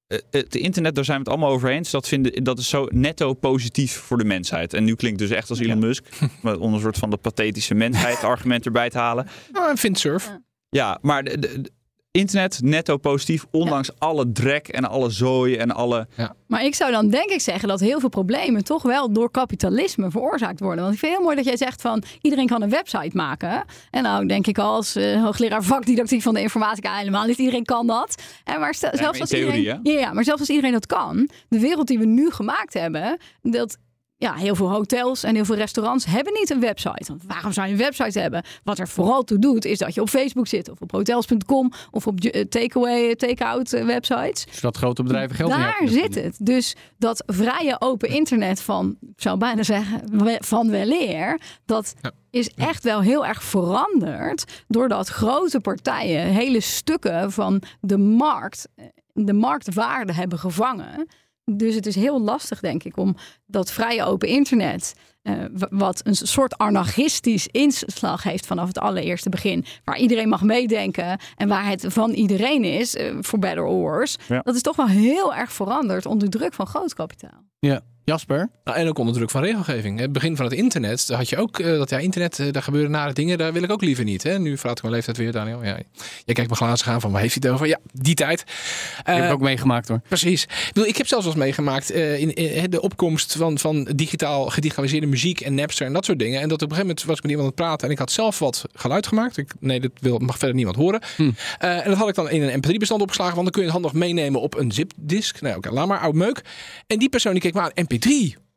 eh, 0.07 0.18
het 0.31 0.55
internet, 0.55 0.94
daar 0.94 1.05
zijn 1.05 1.16
we 1.16 1.22
het 1.22 1.33
allemaal 1.33 1.55
over 1.55 1.70
eens. 1.70 1.90
Dat, 1.90 2.09
vinden, 2.09 2.44
dat 2.44 2.59
is 2.59 2.68
zo 2.68 2.87
netto 2.90 3.35
positief 3.35 3.92
voor 3.96 4.18
de 4.18 4.24
mensheid. 4.24 4.74
En 4.74 4.85
nu 4.85 4.94
klinkt 4.94 5.18
dus 5.18 5.31
echt 5.31 5.50
als 5.50 5.59
Elon 5.59 5.79
Musk. 5.79 6.05
Maar 6.42 6.59
om 6.64 6.74
een 6.74 6.81
soort 6.81 6.98
van 6.98 7.11
de 7.11 7.16
pathetische 7.16 7.74
mensheid 7.74 8.24
argument 8.24 8.64
erbij 8.64 8.90
te 8.90 8.98
halen. 8.98 9.26
Ah, 9.53 9.76
Vindsurf. 9.76 10.37
Ja, 10.68 10.98
maar 11.03 11.24
de- 11.24 11.70
internet 12.11 12.61
netto 12.62 12.96
positief. 12.96 13.46
Ondanks 13.51 13.90
alle 13.99 14.33
drek 14.33 14.68
en 14.68 14.85
alle 14.85 15.11
zooi 15.11 15.57
en 15.57 15.70
alle... 15.70 16.09
Maar 16.46 16.64
ik 16.64 16.75
zou 16.75 16.90
dan 16.90 17.09
denk 17.09 17.31
ik 17.31 17.40
zeggen 17.40 17.68
dat 17.68 17.81
heel 17.81 18.01
veel 18.01 18.09
problemen 18.09 18.64
toch 18.64 18.83
wel 18.83 19.12
door 19.12 19.31
kapitalisme 19.31 20.11
veroorzaakt 20.11 20.61
worden. 20.61 20.83
Want 20.83 20.94
ik 20.94 21.01
vind 21.01 21.12
het 21.12 21.20
heel 21.20 21.31
mooi 21.31 21.37
dat 21.37 21.44
jij 21.44 21.66
zegt 21.66 21.81
van 21.81 22.03
iedereen 22.20 22.46
kan 22.46 22.62
een 22.62 22.70
website 22.70 23.16
maken. 23.16 23.64
En 23.90 24.03
nou 24.03 24.27
denk 24.27 24.46
ik 24.46 24.59
al 24.59 24.75
als 24.75 24.96
eh, 24.96 25.23
hoogleraar 25.23 25.62
vakdidactiek 25.62 26.23
van 26.23 26.35
de 26.35 26.40
informatica 26.40 26.96
helemaal 26.96 27.27
niet 27.27 27.38
iedereen 27.38 27.64
kan 27.64 27.87
dat. 27.87 28.23
En 28.44 28.61
maar 28.61 28.75
zelfs 28.75 29.20
als 29.20 29.29
theorie, 29.29 29.59
iedereen, 29.59 29.81
ja, 29.83 29.99
ja, 29.99 30.12
maar 30.12 30.25
zelfs 30.25 30.40
als 30.40 30.51
iedereen 30.51 30.73
dat 30.73 30.87
kan, 30.87 31.29
de 31.49 31.61
wereld 31.61 31.87
die 31.87 31.99
we 31.99 32.07
nu 32.07 32.31
gemaakt 32.31 32.75
hebben, 32.75 33.18
dat 33.42 33.79
ja, 34.21 34.35
heel 34.35 34.55
veel 34.55 34.71
hotels 34.71 35.23
en 35.23 35.35
heel 35.35 35.45
veel 35.45 35.55
restaurants 35.57 36.05
hebben 36.05 36.33
niet 36.33 36.51
een 36.51 36.61
website. 36.61 37.05
Want 37.07 37.23
waarom 37.27 37.53
zou 37.53 37.67
je 37.67 37.73
een 37.73 37.79
website 37.79 38.21
hebben? 38.21 38.43
Wat 38.65 38.79
er 38.79 38.89
vooral 38.89 39.25
toe 39.25 39.39
doet, 39.39 39.65
is 39.65 39.79
dat 39.79 39.95
je 39.95 40.01
op 40.01 40.09
Facebook 40.09 40.47
zit 40.47 40.69
of 40.71 40.81
op 40.81 40.91
hotels.com 40.91 41.73
of 41.91 42.07
op 42.07 42.21
eh, 42.21 42.45
takeaway, 42.45 43.15
take-out 43.17 43.73
eh, 43.73 43.85
websites. 43.85 44.47
Zodat 44.51 44.77
grote 44.77 45.03
bedrijven 45.03 45.37
geld 45.37 45.51
Daar 45.51 45.83
zit 45.85 46.15
het. 46.15 46.37
Dus 46.41 46.77
dat 46.99 47.23
vrije 47.27 47.77
open 47.79 48.09
internet 48.09 48.63
van, 48.63 48.97
ik 49.01 49.23
zou 49.23 49.39
bijna 49.39 49.63
zeggen, 49.63 50.01
van 50.41 50.71
weleer, 50.71 51.41
dat 51.67 51.95
Ja. 52.03 52.11
is 52.31 52.51
echt 52.55 52.85
wel 52.85 53.01
heel 53.01 53.27
erg 53.27 53.43
veranderd. 53.43 54.63
Doordat 54.69 55.09
grote 55.09 55.61
partijen 55.61 56.27
hele 56.27 56.61
stukken 56.61 57.33
van 57.33 57.62
de 57.81 57.99
markt, 57.99 58.68
eh, 58.75 58.85
de 59.12 59.33
marktwaarde 59.33 60.12
hebben 60.12 60.39
gevangen. 60.39 61.07
Dus 61.53 61.74
het 61.74 61.86
is 61.86 61.94
heel 61.94 62.20
lastig, 62.20 62.61
denk 62.61 62.82
ik, 62.84 62.96
om 62.96 63.16
dat 63.46 63.72
vrije 63.72 64.05
open 64.05 64.28
internet. 64.28 64.94
eh, 65.22 65.34
wat 65.70 66.01
een 66.07 66.14
soort 66.14 66.59
anarchistisch 66.59 67.46
inslag 67.46 68.22
heeft 68.22 68.46
vanaf 68.46 68.66
het 68.66 68.78
allereerste 68.78 69.28
begin. 69.28 69.64
Waar 69.84 69.98
iedereen 69.98 70.28
mag 70.28 70.42
meedenken 70.42 71.18
en 71.36 71.48
waar 71.48 71.66
het 71.68 71.84
van 71.88 72.11
iedereen 72.11 72.64
is, 72.64 72.96
eh, 72.96 73.14
voor 73.20 73.38
better 73.38 73.64
or 73.64 73.74
worse. 73.74 74.18
Ja. 74.28 74.40
Dat 74.42 74.55
is 74.55 74.62
toch 74.62 74.76
wel 74.76 74.86
heel 74.88 75.34
erg 75.34 75.53
veranderd 75.53 76.07
onder 76.07 76.28
druk 76.28 76.55
van 76.55 76.66
groot 76.66 76.94
kapitaal. 76.94 77.44
Ja. 77.59 77.80
Jasper? 78.05 78.51
Nou, 78.64 78.78
en 78.78 78.88
ook 78.88 78.98
onder 78.98 79.14
druk 79.14 79.30
van 79.30 79.42
regelgeving. 79.42 79.98
Het 79.98 80.12
begin 80.12 80.36
van 80.36 80.44
het 80.44 80.55
internet, 80.55 81.07
daar 81.07 81.18
had 81.18 81.28
je 81.28 81.36
ook 81.36 81.59
eh, 81.59 81.66
dat 81.66 81.90
ja, 81.90 81.98
internet, 81.98 82.38
eh, 82.38 82.53
daar 82.53 82.62
gebeuren 82.62 82.90
nare 82.90 83.12
dingen, 83.12 83.38
daar 83.38 83.53
wil 83.53 83.62
ik 83.62 83.70
ook 83.70 83.82
liever 83.82 84.05
niet. 84.05 84.22
Hè? 84.22 84.38
Nu 84.38 84.57
verlaat 84.57 84.76
ik 84.76 84.82
mijn 84.82 84.94
leeftijd 84.94 85.16
weer, 85.16 85.32
Daniel. 85.32 85.64
Ja, 85.64 85.78
jij 86.24 86.34
kijkt 86.34 86.51
me 86.51 86.57
glazen 86.57 86.86
gaan 86.86 87.01
van 87.01 87.12
waar 87.12 87.20
heeft 87.20 87.34
hij 87.34 87.42
het 87.44 87.53
over? 87.53 87.66
Ja, 87.66 87.78
die 87.92 88.14
tijd. 88.14 88.40
Ik 88.40 89.05
heb 89.05 89.30
ook 89.30 89.40
meegemaakt 89.40 89.88
hoor. 89.88 90.01
Precies. 90.09 90.42
Ik, 90.42 90.70
bedoel, 90.72 90.88
ik 90.88 90.96
heb 90.96 91.07
zelfs 91.07 91.24
wel 91.24 91.34
eens 91.34 91.44
meegemaakt 91.44 91.90
eh, 91.90 92.20
in, 92.20 92.34
in 92.34 92.70
de 92.70 92.80
opkomst 92.80 93.36
van, 93.36 93.59
van 93.59 93.84
digitaal 93.94 94.46
gedigitaliseerde 94.46 95.07
muziek 95.07 95.40
en 95.40 95.55
Napster 95.55 95.86
en 95.86 95.92
dat 95.92 96.05
soort 96.05 96.18
dingen. 96.18 96.40
En 96.40 96.48
dat 96.48 96.62
op 96.62 96.70
een 96.70 96.76
gegeven 96.76 96.86
moment 96.86 97.05
was 97.05 97.16
ik 97.16 97.22
met 97.22 97.30
iemand 97.30 97.48
aan 97.48 97.57
het 97.57 97.66
praten 97.66 97.86
en 97.86 97.92
ik 97.92 97.98
had 97.98 98.12
zelf 98.12 98.38
wat 98.38 98.64
geluid 98.72 99.07
gemaakt. 99.07 99.36
Ik, 99.36 99.53
nee, 99.61 99.80
dat 99.80 99.90
wil, 100.01 100.18
mag 100.18 100.38
verder 100.38 100.57
niemand 100.57 100.76
horen. 100.76 101.01
Hm. 101.16 101.30
En 101.59 101.84
dat 101.84 101.96
had 101.96 102.09
ik 102.09 102.14
dan 102.14 102.30
in 102.30 102.42
een 102.42 102.62
mp3-bestand 102.64 103.03
opgeslagen, 103.03 103.34
want 103.34 103.44
dan 103.44 103.53
kun 103.53 103.62
je 103.62 103.72
het 103.72 103.82
handig 103.82 104.01
meenemen 104.01 104.40
op 104.40 104.59
een 104.59 104.72
zipdisk. 104.72 105.40
Nou, 105.40 105.57
oké, 105.57 105.70
laat 105.70 105.86
maar, 105.86 105.98
oud 105.98 106.14
meuk. 106.14 106.42
En 106.86 106.98
die 106.98 107.09
persoon 107.09 107.32
die 107.32 107.42
keek 107.42 107.55
me 107.55 107.61
aan, 107.61 107.70
mp3? 107.70 107.99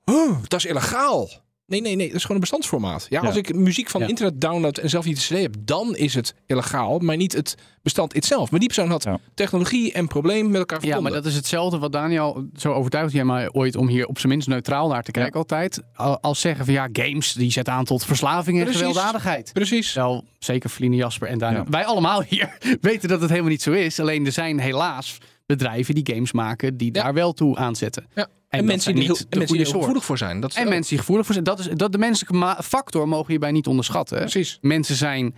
Oh, 0.05 0.37
dat 0.47 0.59
is 0.59 0.65
illegaal. 0.65 1.29
Nee, 1.67 1.81
nee, 1.81 1.95
nee, 1.95 2.05
dat 2.07 2.15
is 2.15 2.21
gewoon 2.21 2.35
een 2.35 2.41
bestandsformaat. 2.41 3.05
Ja, 3.09 3.19
als 3.21 3.33
Ja. 3.33 3.39
ik 3.39 3.55
muziek 3.55 3.89
van 3.89 4.01
Ja. 4.01 4.07
internet 4.07 4.41
download 4.41 4.77
en 4.77 4.89
zelf 4.89 5.05
niet 5.05 5.27
de 5.27 5.35
CD 5.35 5.41
heb, 5.41 5.55
dan 5.59 5.95
is 5.95 6.13
het 6.13 6.35
illegaal, 6.45 6.99
maar 6.99 7.17
niet 7.17 7.33
het 7.33 7.55
bestand 7.81 8.13
itself. 8.15 8.51
Maar 8.51 8.59
die 8.59 8.67
persoon 8.69 8.89
had 8.89 9.03
Ja. 9.03 9.19
technologie 9.33 9.93
en 9.93 10.07
probleem 10.07 10.47
met 10.49 10.55
elkaar 10.59 10.77
Ja, 10.77 10.83
verbonden. 10.85 11.11
maar 11.11 11.21
dat 11.21 11.31
is 11.31 11.35
hetzelfde 11.37 11.77
wat 11.77 11.91
Daniel 11.91 12.47
zo 12.55 12.71
overtuigt 12.73 13.13
jij 13.13 13.25
mij 13.25 13.51
ooit 13.51 13.75
om 13.75 13.87
hier 13.87 14.05
op 14.07 14.19
zijn 14.19 14.31
minst 14.31 14.47
neutraal 14.47 14.87
naar 14.87 15.03
te 15.03 15.11
kijken 15.11 15.39
altijd. 15.39 15.81
Al- 15.95 16.19
Als 16.21 16.39
zeggen 16.39 16.65
van 16.65 16.73
ja, 16.73 16.89
games 16.93 17.33
die 17.33 17.51
zetten 17.51 17.73
aan 17.73 17.85
tot 17.85 18.05
verslaving 18.05 18.57
en 18.57 18.63
Precies. 18.63 18.81
gewelddadigheid. 18.81 19.53
Precies. 19.53 19.93
Wel, 19.93 20.23
zeker 20.39 20.69
Feline, 20.69 20.95
Jasper 20.95 21.27
en 21.27 21.37
Daniel. 21.37 21.63
Ja. 21.63 21.69
Wij 21.69 21.85
allemaal 21.85 22.21
hier 22.29 22.57
weten 22.81 23.09
dat 23.09 23.21
het 23.21 23.29
helemaal 23.29 23.51
niet 23.51 23.61
zo 23.61 23.71
is. 23.71 23.99
Alleen 23.99 24.25
er 24.25 24.31
zijn 24.31 24.59
helaas 24.59 25.17
bedrijven 25.45 25.95
die 25.95 26.13
games 26.13 26.31
maken 26.31 26.77
die 26.77 26.93
Ja. 26.93 27.03
daar 27.03 27.13
wel 27.13 27.33
toe 27.33 27.55
aanzetten. 27.57 28.05
Ja. 28.15 28.27
En, 28.59 28.65
mensen 28.65 28.95
die, 28.95 29.03
heel, 29.03 29.17
de 29.29 29.37
mensen 29.37 29.57
die 29.57 29.65
soort. 29.65 29.79
gevoelig 29.79 30.05
voor 30.05 30.17
zijn. 30.17 30.39
Dat 30.39 30.49
is 30.49 30.55
En 30.55 30.63
ook- 30.63 30.69
mensen 30.69 30.89
die 30.89 30.99
gevoelig 30.99 31.25
voor 31.25 31.33
zijn. 31.33 31.45
Dat, 31.45 31.59
is, 31.59 31.67
dat 31.67 31.91
de 31.91 31.97
menselijke 31.97 32.63
factor 32.63 33.07
mogen 33.07 33.27
hierbij 33.29 33.51
niet 33.51 33.67
onderschatten. 33.67 34.17
Precies. 34.19 34.57
Mensen 34.61 34.95
zijn 34.95 35.35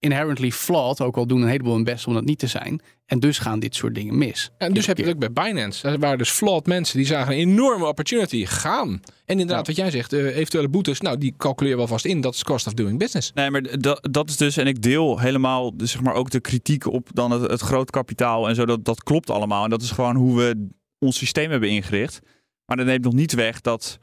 inherently 0.00 0.50
flawed, 0.50 1.00
ook 1.00 1.16
al 1.16 1.26
doen 1.26 1.42
een 1.42 1.48
heleboel 1.48 1.74
hun 1.74 1.84
best 1.84 2.06
om 2.06 2.14
dat 2.14 2.24
niet 2.24 2.38
te 2.38 2.46
zijn. 2.46 2.80
En 3.06 3.20
dus 3.20 3.38
gaan 3.38 3.58
dit 3.60 3.74
soort 3.74 3.94
dingen 3.94 4.18
mis. 4.18 4.50
En 4.58 4.72
dus 4.72 4.86
heb 4.86 4.96
je 4.96 5.04
het 5.04 5.12
ook 5.12 5.32
bij 5.32 5.32
Binance. 5.44 5.88
Er 5.88 5.98
waren 5.98 6.18
dus 6.18 6.30
flawed 6.30 6.66
mensen 6.66 6.96
die 6.96 7.06
zagen 7.06 7.32
een 7.32 7.38
enorme 7.38 7.86
opportunity 7.86 8.44
gaan. 8.44 8.88
En 9.24 9.40
inderdaad, 9.40 9.66
wat 9.66 9.76
jij 9.76 9.90
zegt, 9.90 10.12
eh, 10.12 10.36
eventuele 10.36 10.68
boetes, 10.68 11.00
nou 11.00 11.18
die 11.18 11.34
calculeer 11.36 11.76
wel 11.76 11.86
vast 11.86 12.04
in. 12.04 12.20
Dat 12.20 12.34
is 12.34 12.44
cost 12.44 12.66
of 12.66 12.72
doing 12.74 12.98
business. 12.98 13.32
Nee, 13.34 13.50
maar 13.50 13.80
dat, 13.80 14.08
dat 14.10 14.28
is 14.28 14.36
dus, 14.36 14.56
en 14.56 14.66
ik 14.66 14.82
deel 14.82 15.18
helemaal 15.18 15.76
dus 15.76 15.90
zeg 15.90 16.00
maar 16.02 16.14
ook 16.14 16.30
de 16.30 16.40
kritiek 16.40 16.86
op 16.86 17.08
dan 17.12 17.30
het, 17.30 17.50
het 17.50 17.60
groot 17.60 17.90
kapitaal 17.90 18.48
en 18.48 18.54
zo. 18.54 18.66
Dat, 18.66 18.84
dat 18.84 19.02
klopt 19.02 19.30
allemaal. 19.30 19.64
En 19.64 19.70
dat 19.70 19.82
is 19.82 19.90
gewoon 19.90 20.16
hoe 20.16 20.36
we 20.36 20.68
ons 20.98 21.16
systeem 21.16 21.50
hebben 21.50 21.68
ingericht. 21.68 22.20
Maar 22.68 22.76
dat 22.76 22.86
neemt 22.86 23.04
nog 23.04 23.12
niet 23.12 23.32
weg 23.32 23.60
dat, 23.60 23.98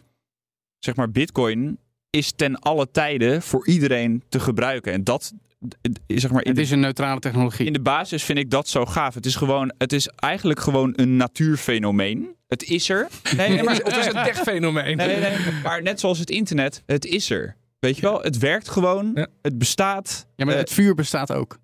zeg 0.79 0.95
maar, 0.95 1.11
Bitcoin 1.11 1.77
is 2.09 2.31
ten 2.31 2.59
alle 2.59 2.91
tijden 2.91 3.41
voor 3.41 3.67
iedereen 3.67 4.23
te 4.29 4.39
gebruiken. 4.39 4.93
En 4.93 5.03
dat, 5.03 5.33
eh, 5.81 5.91
zeg 6.17 6.31
maar, 6.31 6.43
in 6.43 6.49
Het 6.51 6.59
is 6.59 6.71
een 6.71 6.79
neutrale 6.79 7.19
technologie. 7.19 7.65
in 7.65 7.73
de 7.73 7.81
basis 7.81 8.23
vind 8.23 8.39
ik 8.39 8.49
dat 8.49 8.67
zo 8.67 8.85
gaaf. 8.85 9.13
Het 9.13 9.25
is 9.25 9.35
gewoon, 9.35 9.73
het 9.77 9.93
is 9.93 10.07
eigenlijk 10.07 10.59
gewoon 10.59 10.93
een 10.95 11.15
natuurfenomeen. 11.17 12.35
Het 12.47 12.63
is 12.63 12.89
er. 12.89 13.07
Nee, 13.37 13.49
nee, 13.49 13.63
maar, 13.63 13.75
Het 13.75 13.97
is 13.97 14.05
een 14.05 14.23
tech-fenomeen. 14.23 14.97
Nee, 14.97 15.07
nee, 15.07 15.19
nee. 15.19 15.37
Maar 15.63 15.81
net 15.81 15.99
zoals 15.99 16.19
het 16.19 16.29
internet, 16.29 16.83
het 16.85 17.05
is 17.05 17.29
er. 17.29 17.55
Weet 17.79 17.95
je 17.95 18.01
wel, 18.01 18.21
het 18.21 18.37
werkt 18.37 18.69
gewoon. 18.69 19.11
Ja. 19.15 19.27
Het 19.41 19.57
bestaat. 19.57 20.27
Ja, 20.35 20.45
maar 20.45 20.53
Eh, 20.53 20.59
het 20.59 20.71
vuur 20.71 20.95
bestaat 20.95 21.31
ook. 21.31 21.57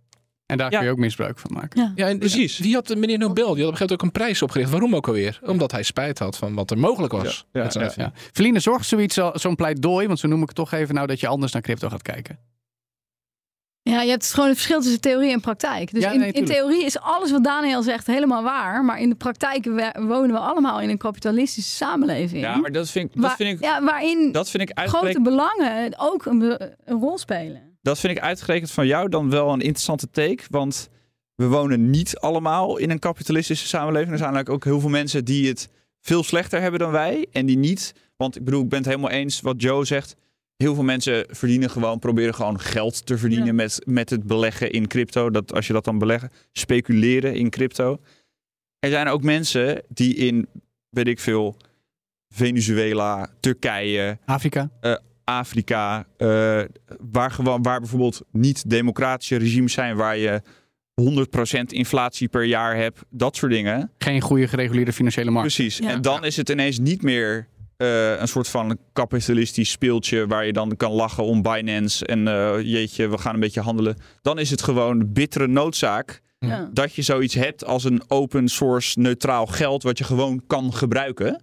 En 0.52 0.58
daar 0.58 0.72
ja. 0.72 0.78
kun 0.78 0.88
je 0.88 0.94
ook 0.94 1.00
misbruik 1.00 1.40
van 1.40 1.54
maken. 1.54 1.82
Ja. 1.82 1.92
Ja, 1.96 2.08
en 2.08 2.20
Precies. 2.20 2.60
Wie 2.60 2.74
had 2.74 2.88
de 2.88 2.96
meneer 2.96 3.18
Nobel? 3.18 3.34
Die 3.34 3.44
had 3.46 3.50
op 3.50 3.58
een 3.58 3.64
gegeven 3.64 3.80
moment 3.80 3.92
ook 3.92 4.02
een 4.02 4.12
prijs 4.12 4.42
opgericht. 4.42 4.70
Waarom 4.72 4.96
ook 4.96 5.08
alweer? 5.08 5.40
Omdat 5.46 5.72
hij 5.72 5.84
spijt 5.84 6.20
had 6.20 6.38
van 6.38 6.54
wat 6.54 6.72
er 6.72 6.78
mogelijk 6.78 7.14
was. 7.14 7.46
Ja, 7.52 7.70
ja. 7.74 7.92
Ja. 7.96 8.12
Feline, 8.34 8.60
zorgt 8.60 8.86
zoiets, 8.88 9.20
al- 9.20 9.40
zo'n 9.40 9.56
pleidooi, 9.56 10.08
want 10.08 10.20
zo 10.20 10.28
noem 10.28 10.42
ik 10.42 10.48
het 10.48 10.56
toch 10.56 10.72
even 10.72 10.96
nou, 10.96 11.08
dat 11.08 11.20
je 11.20 11.28
anders 11.28 11.52
naar 11.52 11.62
crypto 11.62 11.90
gaat 11.90 12.02
kijken. 12.02 12.40
Ja, 13.84 14.02
je 14.02 14.10
hebt 14.10 14.34
gewoon 14.34 14.48
het 14.50 14.58
verschil 14.58 14.82
tussen 14.82 15.02
theorie 15.02 15.32
en 15.32 15.40
praktijk. 15.40 15.92
Dus 15.92 16.04
Ja, 16.04 16.12
in, 16.12 16.20
nee, 16.20 16.32
in 16.32 16.46
theorie 16.46 16.86
is 16.86 17.00
alles 17.00 17.32
wat 17.32 17.44
Daniel 17.44 17.84
zegt 17.84 18.08
helemaal 18.08 18.44
waar. 18.44 18.86
Maar 18.86 19.00
in 19.00 19.10
de 19.10 19.16
praktijk 19.16 19.66
wonen 20.00 20.32
we 20.32 20.38
allemaal 20.40 20.82
in 20.82 20.90
een 20.90 20.98
kapitalistische 20.98 21.76
samenleving. 21.76 22.42
Ja, 22.42 22.56
maar 22.56 22.72
dat 22.72 22.90
vind 22.90 23.06
ik, 23.10 23.14
dat 23.14 23.24
Waar- 23.24 23.36
vind 23.36 23.54
ik, 23.60 23.64
ja, 23.66 23.84
waarin 23.84 24.32
dat 24.32 24.50
vind 24.50 24.70
ik 24.70 24.80
grote 24.80 25.22
belangen 25.22 25.94
ook 25.98 26.26
een 26.26 26.58
rol 26.86 27.18
spelen. 27.18 27.71
Dat 27.82 28.00
vind 28.00 28.18
ik 28.18 28.24
uitgerekend 28.24 28.72
van 28.72 28.88
jou 28.88 29.10
dan 29.10 29.30
wel 29.30 29.54
een 29.54 29.62
interessante 29.62 30.10
take. 30.10 30.44
Want 30.50 30.90
we 31.36 31.48
wonen 31.48 31.90
niet 31.90 32.18
allemaal 32.18 32.78
in 32.78 32.90
een 32.90 33.00
kapitalistische 33.00 33.68
samenleving. 33.68 34.12
Er 34.12 34.18
zijn 34.18 34.34
eigenlijk 34.34 34.66
ook 34.66 34.72
heel 34.72 34.80
veel 34.82 34.90
mensen 34.90 35.26
die 35.26 35.48
het 35.48 35.70
veel 36.00 36.24
slechter 36.24 36.62
hebben 36.62 36.80
dan 36.80 36.92
wij. 36.92 37.28
En 37.32 37.46
die 37.46 37.58
niet. 37.58 37.94
Want 38.16 38.36
ik 38.36 38.44
bedoel, 38.44 38.62
ik 38.64 38.70
ben 38.70 38.78
het 38.80 38.88
helemaal 38.88 39.10
eens 39.10 39.42
wat 39.42 39.62
Joe 39.62 39.86
zegt. 39.86 40.16
Heel 40.56 40.74
veel 40.76 40.84
mensen 40.84 41.26
verdienen 41.30 41.70
gewoon, 41.70 42.00
proberen 42.00 42.36
gewoon 42.36 42.60
geld 42.60 43.06
te 43.06 43.18
verdienen 43.18 43.48
Ja. 43.48 43.54
met, 43.54 43.82
met 43.86 44.10
het 44.10 44.24
beleggen 44.24 44.72
in 44.72 44.88
crypto. 44.88 45.30
Dat 45.30 45.54
als 45.54 45.68
je 45.68 45.74
dat 45.74 45.84
dan 45.84 45.98
beleggen, 45.98 46.32
speculeren 46.52 47.36
in 47.36 47.50
crypto. 47.50 48.00
Er 48.80 48.90
zijn 48.90 49.08
ook 49.08 49.24
mensen 49.24 49.84
die 49.88 50.16
in, 50.16 50.48
weet 50.90 51.08
ik 51.08 51.20
veel, 51.20 51.58
Venezuela, 52.30 53.30
Turkije, 53.40 54.18
Afrika? 54.26 54.70
Afrika, 55.24 56.06
eh, 56.18 56.62
waar, 57.12 57.32
gewoon, 57.32 57.62
waar 57.62 57.80
bijvoorbeeld 57.80 58.22
niet 58.32 58.70
democratische 58.70 59.36
regimes 59.36 59.74
zijn, 59.74 59.96
waar 59.96 60.18
je 60.18 60.42
100% 60.94 61.72
inflatie 61.74 62.28
per 62.28 62.44
jaar 62.44 62.76
hebt, 62.76 63.00
dat 63.10 63.36
soort 63.36 63.52
dingen. 63.52 63.92
Geen 63.98 64.22
goede 64.22 64.48
gereguleerde 64.48 64.94
financiële 64.94 65.32
markt. 65.32 65.56
Precies. 65.56 65.78
Ja. 65.78 65.90
En 65.90 66.02
dan 66.02 66.26
is 66.26 66.38
het 66.38 66.50
ineens 66.50 66.80
niet 66.80 67.02
meer 67.02 67.48
eh, 67.78 68.20
een 68.20 68.28
soort 68.28 68.48
van 68.48 68.78
kapitalistisch 68.94 69.72
speeltje 69.72 70.28
waar 70.28 70.46
je 70.46 70.54
dan 70.54 70.76
kan 70.78 70.92
lachen 70.92 71.24
om 71.24 71.42
Binance 71.42 72.06
en 72.06 72.28
eh, 72.28 72.62
jeetje, 72.62 73.08
we 73.08 73.18
gaan 73.18 73.34
een 73.34 73.40
beetje 73.40 73.62
handelen. 73.62 73.96
Dan 74.22 74.40
is 74.40 74.50
het 74.50 74.62
gewoon 74.62 75.14
bittere 75.14 75.48
noodzaak 75.48 76.22
Ja. 76.40 76.70
dat 76.74 76.94
je 76.96 77.02
zoiets 77.02 77.34
hebt 77.34 77.66
als 77.66 77.84
een 77.84 78.02
open 78.08 78.48
source 78.48 79.00
neutraal 79.00 79.46
geld 79.46 79.84
wat 79.84 79.98
je 79.98 80.04
gewoon 80.04 80.44
kan 80.48 80.74
gebruiken. 80.74 81.42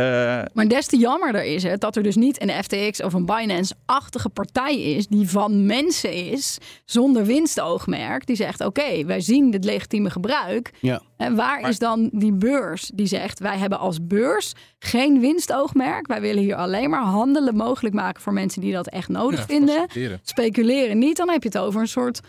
Eh, 0.00 0.42
Maar 0.54 0.68
des 0.68 0.86
te 0.86 0.96
jammerder 0.96 1.44
is 1.44 1.62
het 1.62 1.80
dat 1.80 1.96
er 1.96 2.02
dus 2.02 2.16
niet 2.16 2.42
een 2.42 2.62
FTX 2.64 3.02
of 3.02 3.12
een 3.12 3.26
Binance-achtige 3.26 4.28
partij 4.28 4.80
is 4.80 5.06
die 5.06 5.28
van 5.28 5.66
mensen 5.66 6.12
is, 6.12 6.58
zonder 6.84 7.24
winstoogmerk, 7.24 8.26
die 8.26 8.36
zegt 8.36 8.64
oké, 8.64 9.04
wij 9.04 9.20
zien 9.20 9.52
het 9.52 9.64
legitieme 9.64 10.10
gebruik. 10.10 10.70
Ja. 10.80 11.00
En 11.16 11.34
waar 11.36 11.60
Maar- 11.60 11.70
is 11.70 11.78
dan 11.78 12.10
die 12.12 12.32
beurs 12.32 12.90
die 12.94 13.06
zegt 13.06 13.38
wij 13.38 13.58
hebben 13.58 13.78
als 13.78 13.98
beurs 14.06 14.52
geen 14.78 15.20
winstoogmerk, 15.20 16.06
wij 16.06 16.20
willen 16.20 16.42
hier 16.42 16.54
alleen 16.56 16.90
maar 16.90 17.02
handelen 17.02 17.56
mogelijk 17.56 17.94
maken 17.94 18.22
voor 18.22 18.32
mensen 18.32 18.60
die 18.60 18.72
dat 18.72 18.88
echt 18.88 19.08
nodig 19.08 19.38
Ja, 19.38 19.44
vinden. 19.46 19.86
Speculeren 20.22 20.98
niet, 20.98 21.16
dan 21.16 21.28
heb 21.30 21.42
je 21.42 21.48
het 21.48 21.58
over 21.58 21.80
een 21.80 21.88
soort 21.88 22.20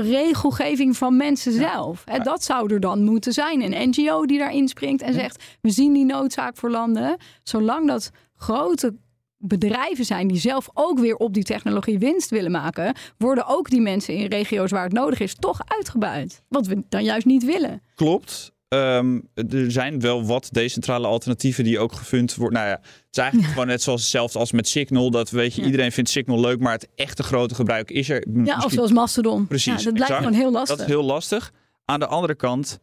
regelgeving 0.00 0.96
van 0.96 1.16
mensen 1.16 1.52
zelf. 1.52 2.02
Hè, 2.04 2.18
dat 2.18 2.44
zou 2.44 2.74
er 2.74 2.80
dan 2.80 3.04
moeten 3.04 3.32
zijn. 3.32 3.62
Een 3.62 3.88
NGO 3.88 4.26
die 4.26 4.38
daarin 4.38 4.68
springt 4.68 5.02
en 5.02 5.14
zegt: 5.14 5.44
we 5.60 5.70
zien 5.70 5.92
die 5.92 6.04
noodzaak 6.04 6.56
voor 6.56 6.70
landen. 6.70 7.16
Zolang 7.42 7.86
dat 7.86 8.10
grote 8.34 8.94
bedrijven 9.42 10.04
zijn 10.04 10.28
die 10.28 10.38
zelf 10.38 10.68
ook 10.74 10.98
weer 10.98 11.16
op 11.16 11.34
die 11.34 11.44
technologie 11.44 11.98
winst 11.98 12.30
willen 12.30 12.50
maken, 12.50 12.94
worden 13.18 13.46
ook 13.46 13.70
die 13.70 13.80
mensen 13.80 14.14
in 14.14 14.26
regio's 14.26 14.70
waar 14.70 14.84
het 14.84 14.92
nodig 14.92 15.20
is 15.20 15.34
toch 15.34 15.60
uitgebuit. 15.66 16.42
Wat 16.48 16.66
we 16.66 16.82
dan 16.88 17.04
juist 17.04 17.26
niet 17.26 17.44
willen. 17.44 17.82
Klopt. 17.94 18.52
Ehm, 18.70 19.20
er 19.34 19.70
zijn 19.72 20.00
wel 20.00 20.24
wat 20.26 20.48
decentrale 20.52 21.06
alternatieven 21.06 21.64
die 21.64 21.78
ook 21.78 21.92
gefund 21.92 22.34
worden. 22.34 22.58
Nou 22.58 22.70
ja, 22.70 22.74
het 22.82 23.06
is 23.10 23.18
eigenlijk 23.18 23.50
gewoon 23.52 23.66
net 23.66 23.82
zoals 23.82 24.00
hetzelfde 24.00 24.38
als 24.38 24.52
met 24.52 24.68
Signal. 24.68 25.10
Dat 25.10 25.30
weet 25.30 25.54
je, 25.54 25.60
Ja. 25.60 25.66
iedereen 25.66 25.92
vindt 25.92 26.10
Signal 26.10 26.40
leuk, 26.40 26.60
maar 26.60 26.72
het 26.72 26.88
echte 26.94 27.22
grote 27.22 27.54
gebruik 27.54 27.90
is 27.90 28.08
er. 28.08 28.26
Ja, 28.28 28.42
of 28.42 28.46
Misschien- 28.54 28.70
zoals 28.70 28.92
Mastodon. 28.92 29.46
Precies, 29.46 29.82
Ja, 29.82 29.90
dat 29.90 29.92
exact. 30.00 30.14
gewoon 30.18 30.32
heel 30.32 30.50
lastig. 30.52 30.76
Dat 30.76 30.86
is 30.86 30.92
heel 30.92 31.02
lastig. 31.04 31.52
Aan 31.84 32.00
de 32.00 32.06
andere 32.06 32.34
kant, 32.34 32.78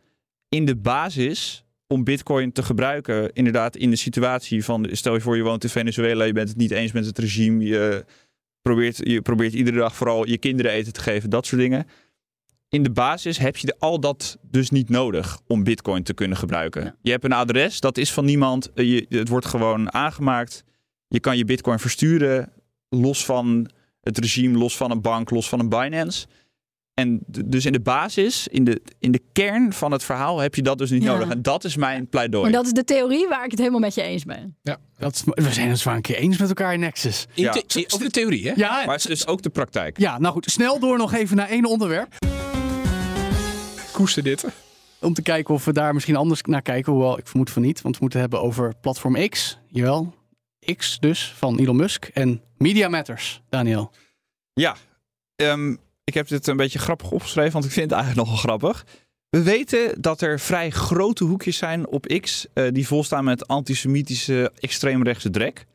in 0.50 0.66
de 0.66 0.76
basis 0.76 1.64
om 1.88 2.04
bitcoin 2.04 2.52
te 2.52 2.64
gebruiken. 2.64 3.34
Inderdaad, 3.34 3.76
in 3.76 3.90
de 3.90 3.96
situatie 3.96 4.64
van, 4.64 4.88
stel 4.92 5.14
je 5.14 5.22
voor 5.22 5.36
je 5.38 5.44
woont 5.44 5.64
in 5.64 5.70
Venezuela, 5.70 6.24
je 6.24 6.34
bent 6.34 6.50
het 6.50 6.58
niet 6.58 6.72
eens 6.72 6.92
met 6.92 7.06
het 7.06 7.20
regime, 7.20 7.64
je 7.66 8.06
probeert, 8.62 8.98
je 9.04 9.22
probeert 9.22 9.54
iedere 9.54 9.78
dag 9.78 9.96
vooral 9.96 10.28
je 10.28 10.38
kinderen 10.38 10.72
eten 10.72 10.94
te 10.94 11.00
geven, 11.00 11.30
dat 11.30 11.46
soort 11.46 11.62
dingen. 11.62 11.88
In 12.70 12.84
de 12.84 12.92
basis 12.92 13.38
heb 13.38 13.58
je 13.58 13.76
al 13.80 14.00
dat 14.00 14.38
dus 14.42 14.70
niet 14.70 14.90
nodig 14.90 15.40
om 15.48 15.64
bitcoin 15.64 16.04
te 16.04 16.14
kunnen 16.14 16.38
gebruiken. 16.38 16.96
Je 17.02 17.12
hebt 17.12 17.24
een 17.24 17.32
adres, 17.34 17.80
dat 17.80 17.98
is 17.98 18.14
van 18.14 18.26
niemand, 18.26 18.74
eh, 18.74 18.86
je, 18.86 19.06
het 19.18 19.30
wordt 19.30 19.46
gewoon 19.46 19.94
aangemaakt. 19.94 20.64
Je 21.08 21.20
kan 21.20 21.38
je 21.38 21.46
bitcoin 21.46 21.80
versturen, 21.80 22.52
los 22.90 23.26
van 23.26 23.70
het 24.02 24.18
regime, 24.18 24.58
los 24.58 24.78
van 24.78 24.92
een 24.92 25.02
bank, 25.02 25.30
los 25.30 25.50
van 25.50 25.60
een 25.60 25.70
Binance. 25.70 26.28
En 26.98 27.20
dus 27.46 27.66
in 27.66 27.72
de 27.72 27.80
basis, 27.80 28.48
in 28.48 28.64
de, 28.64 28.82
in 29.00 29.12
de 29.12 29.22
kern 29.34 29.74
van 29.74 29.92
het 29.92 30.04
verhaal 30.04 30.40
heb 30.40 30.56
je 30.56 30.62
dat 30.62 30.78
dus 30.78 30.90
niet 30.90 31.04
Ja. 31.04 31.14
nodig. 31.14 31.30
En 31.30 31.42
dat 31.42 31.64
is 31.64 31.76
mijn 31.76 32.08
pleidooi. 32.08 32.44
Maar 32.44 32.52
dat 32.52 32.66
is 32.66 32.72
de 32.74 32.84
theorie 32.84 33.28
waar 33.28 33.44
ik 33.46 33.50
het 33.52 33.60
helemaal 33.60 33.80
met 33.80 33.94
je 33.96 34.02
eens 34.02 34.24
ben. 34.24 34.58
Dat, 34.98 35.14
is- 35.16 35.24
we 35.44 35.52
zijn 35.54 35.70
het 35.70 35.80
zwaar 35.80 35.96
een 35.96 36.02
keer 36.02 36.16
eens 36.16 36.38
met 36.38 36.48
elkaar 36.48 36.74
in 36.74 36.80
Nexus. 36.80 37.26
In 37.34 37.44
Ja. 37.44 37.52
the- 37.52 37.86
over 37.94 38.06
de 38.06 38.12
theorie, 38.12 38.48
hè? 38.48 38.54
Ja, 38.56 38.72
Maar 38.72 38.96
het 38.96 38.98
is 39.00 39.04
dus 39.06 39.28
ook 39.28 39.42
de 39.42 39.50
praktijk. 39.50 39.98
ja, 40.00 40.20
nou 40.20 40.34
goed. 40.34 40.52
Snel 40.52 40.80
door 40.80 40.98
nog 40.98 41.14
even 41.14 41.36
naar 41.36 41.50
één 41.50 41.66
onderwerp. 41.66 42.14
Koester 43.92 44.24
dit. 44.24 44.46
Om 45.02 45.14
te 45.14 45.22
kijken 45.22 45.54
of 45.54 45.66
we 45.66 45.74
daar 45.74 45.94
misschien 45.94 46.16
anders 46.16 46.42
naar 46.42 46.62
kijken. 46.62 46.92
Hoewel, 46.92 47.18
ik 47.18 47.28
vermoed 47.28 47.50
van 47.50 47.62
niet. 47.62 47.82
Want 47.82 47.96
we 47.96 48.02
moeten 48.02 48.20
het 48.22 48.32
hebben 48.32 48.50
over 48.50 48.74
platform 48.82 49.28
X. 49.30 49.58
Jawel. 49.68 50.14
X 50.76 51.00
dus, 51.00 51.34
van 51.38 51.60
Elon 51.60 51.76
Musk. 51.76 52.06
En 52.06 52.42
Media 52.58 52.88
Matters, 52.90 53.42
Daniel. 53.50 53.92
Ja, 54.54 54.76
ehm, 55.36 55.76
ik 56.08 56.14
heb 56.14 56.28
dit 56.28 56.48
een 56.48 56.58
beetje 56.58 56.80
grappig 56.80 57.12
opgeschreven, 57.12 57.52
want 57.52 57.66
ik 57.66 57.72
vind 57.72 57.90
het 57.90 58.00
eigenlijk 58.00 58.22
nogal 58.30 58.44
grappig. 58.44 58.86
We 59.30 59.42
weten 59.44 60.02
dat 60.02 60.22
er 60.22 60.40
vrij 60.40 60.70
grote 60.70 61.24
hoekjes 61.24 61.58
zijn 61.58 61.88
op 61.88 62.06
X 62.22 62.46
eh, 62.54 62.68
die 62.72 62.88
volstaan 62.88 63.24
met 63.24 63.48
antisemitische 63.48 64.52
extreemrechtse 64.60 65.30
drek. 65.30 65.66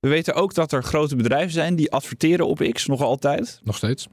We 0.00 0.08
weten 0.08 0.34
ook 0.34 0.54
dat 0.54 0.72
er 0.72 0.82
grote 0.82 1.16
bedrijven 1.16 1.52
zijn 1.52 1.76
die 1.76 1.92
adverteren 1.92 2.46
op 2.46 2.68
X, 2.72 2.86
nog 2.86 3.00
altijd. 3.00 3.60
Nog 3.62 3.76
steeds. 3.76 4.08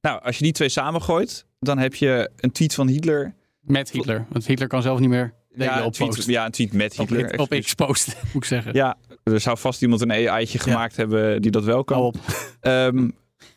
Nou, 0.00 0.22
als 0.22 0.38
je 0.38 0.44
die 0.44 0.52
twee 0.52 0.68
samengooit, 0.68 1.46
dan 1.60 1.78
heb 1.78 1.94
je 1.94 2.30
een 2.36 2.52
tweet 2.52 2.74
van 2.74 2.88
Hitler. 2.88 3.34
Met 3.60 3.90
Hitler. 3.90 4.26
Want 4.28 4.46
Hitler 4.46 4.68
kan 4.68 4.82
zelf 4.82 4.98
niet 4.98 5.08
meer 5.08 5.34
Ja, 5.54 5.78
een 5.78 5.84
op 5.84 5.92
tweet, 5.92 6.24
ja, 6.24 6.44
een 6.44 6.50
tweet 6.50 6.72
met 6.72 6.96
Hitler. 6.96 7.38
op. 7.38 7.50
X 7.50 7.74
post, 7.74 8.06
moet 8.32 8.42
ik 8.42 8.44
zeggen. 8.44 8.74
Ja, 8.74 8.96
er 9.24 9.40
zou 9.40 9.58
vast 9.58 9.82
iemand 9.82 10.00
een 10.00 10.10
AI'tje 10.10 10.58
gemaakt 10.58 10.96
hebben 10.96 11.42
die 11.42 11.50
dat 11.50 11.64
wel 11.64 11.84
kan. 11.84 11.96
Hou 11.96 12.08
op. 12.08 12.16
Ehm, 12.60 13.08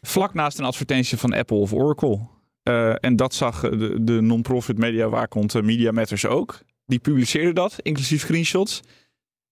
vlak 0.01 0.33
naast 0.33 0.59
een 0.59 0.65
advertentie 0.65 1.17
van 1.17 1.33
Apple 1.33 1.57
of 1.57 1.73
Oracle. 1.73 2.19
Eh, 2.63 2.93
en 2.99 3.15
dat 3.15 3.33
zag 3.33 3.63
eh, 3.63 3.71
de, 3.71 4.03
de 4.03 4.21
non-profit 4.21 4.77
media 4.77 5.09
waakhond 5.09 5.55
eh, 5.55 5.61
Media 5.61 5.91
Matters 5.91 6.25
ook. 6.25 6.59
Die 6.85 6.99
publiceerde 6.99 7.53
dat, 7.53 7.75
inclusief 7.81 8.21
screenshots. 8.21 8.81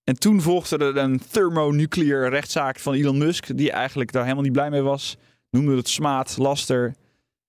En 0.03 0.19
toen 0.19 0.41
volgde 0.41 0.77
er 0.77 0.97
een 0.97 1.21
thermonuclear 1.31 2.29
rechtszaak 2.29 2.79
van 2.79 2.93
Elon 2.93 3.17
Musk, 3.17 3.57
die 3.57 3.71
eigenlijk 3.71 4.11
daar 4.11 4.23
helemaal 4.23 4.43
niet 4.43 4.51
blij 4.53 4.69
mee 4.69 4.81
was. 4.81 5.17
Noemde 5.49 5.75
het 5.75 5.89
smaad, 5.89 6.37
laster. 6.37 6.95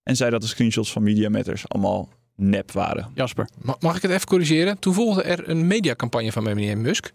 En 0.02 0.16
zei 0.16 0.30
dat 0.30 0.40
de 0.40 0.46
screenshots 0.46 0.92
van 0.92 1.02
Media 1.02 1.28
Matters 1.28 1.68
allemaal 1.68 2.08
nep 2.36 2.72
waren. 2.72 3.10
Jasper. 3.14 3.48
Ma- 3.62 3.76
Mag 3.80 3.96
ik 3.96 4.02
het 4.02 4.10
even 4.10 4.26
corrigeren? 4.26 4.78
Toen 4.78 4.94
volgde 4.94 5.22
er 5.22 5.48
een 5.48 5.66
mediacampagne 5.66 6.32
van 6.32 6.42
meneer 6.42 6.78
Musk. 6.78 7.12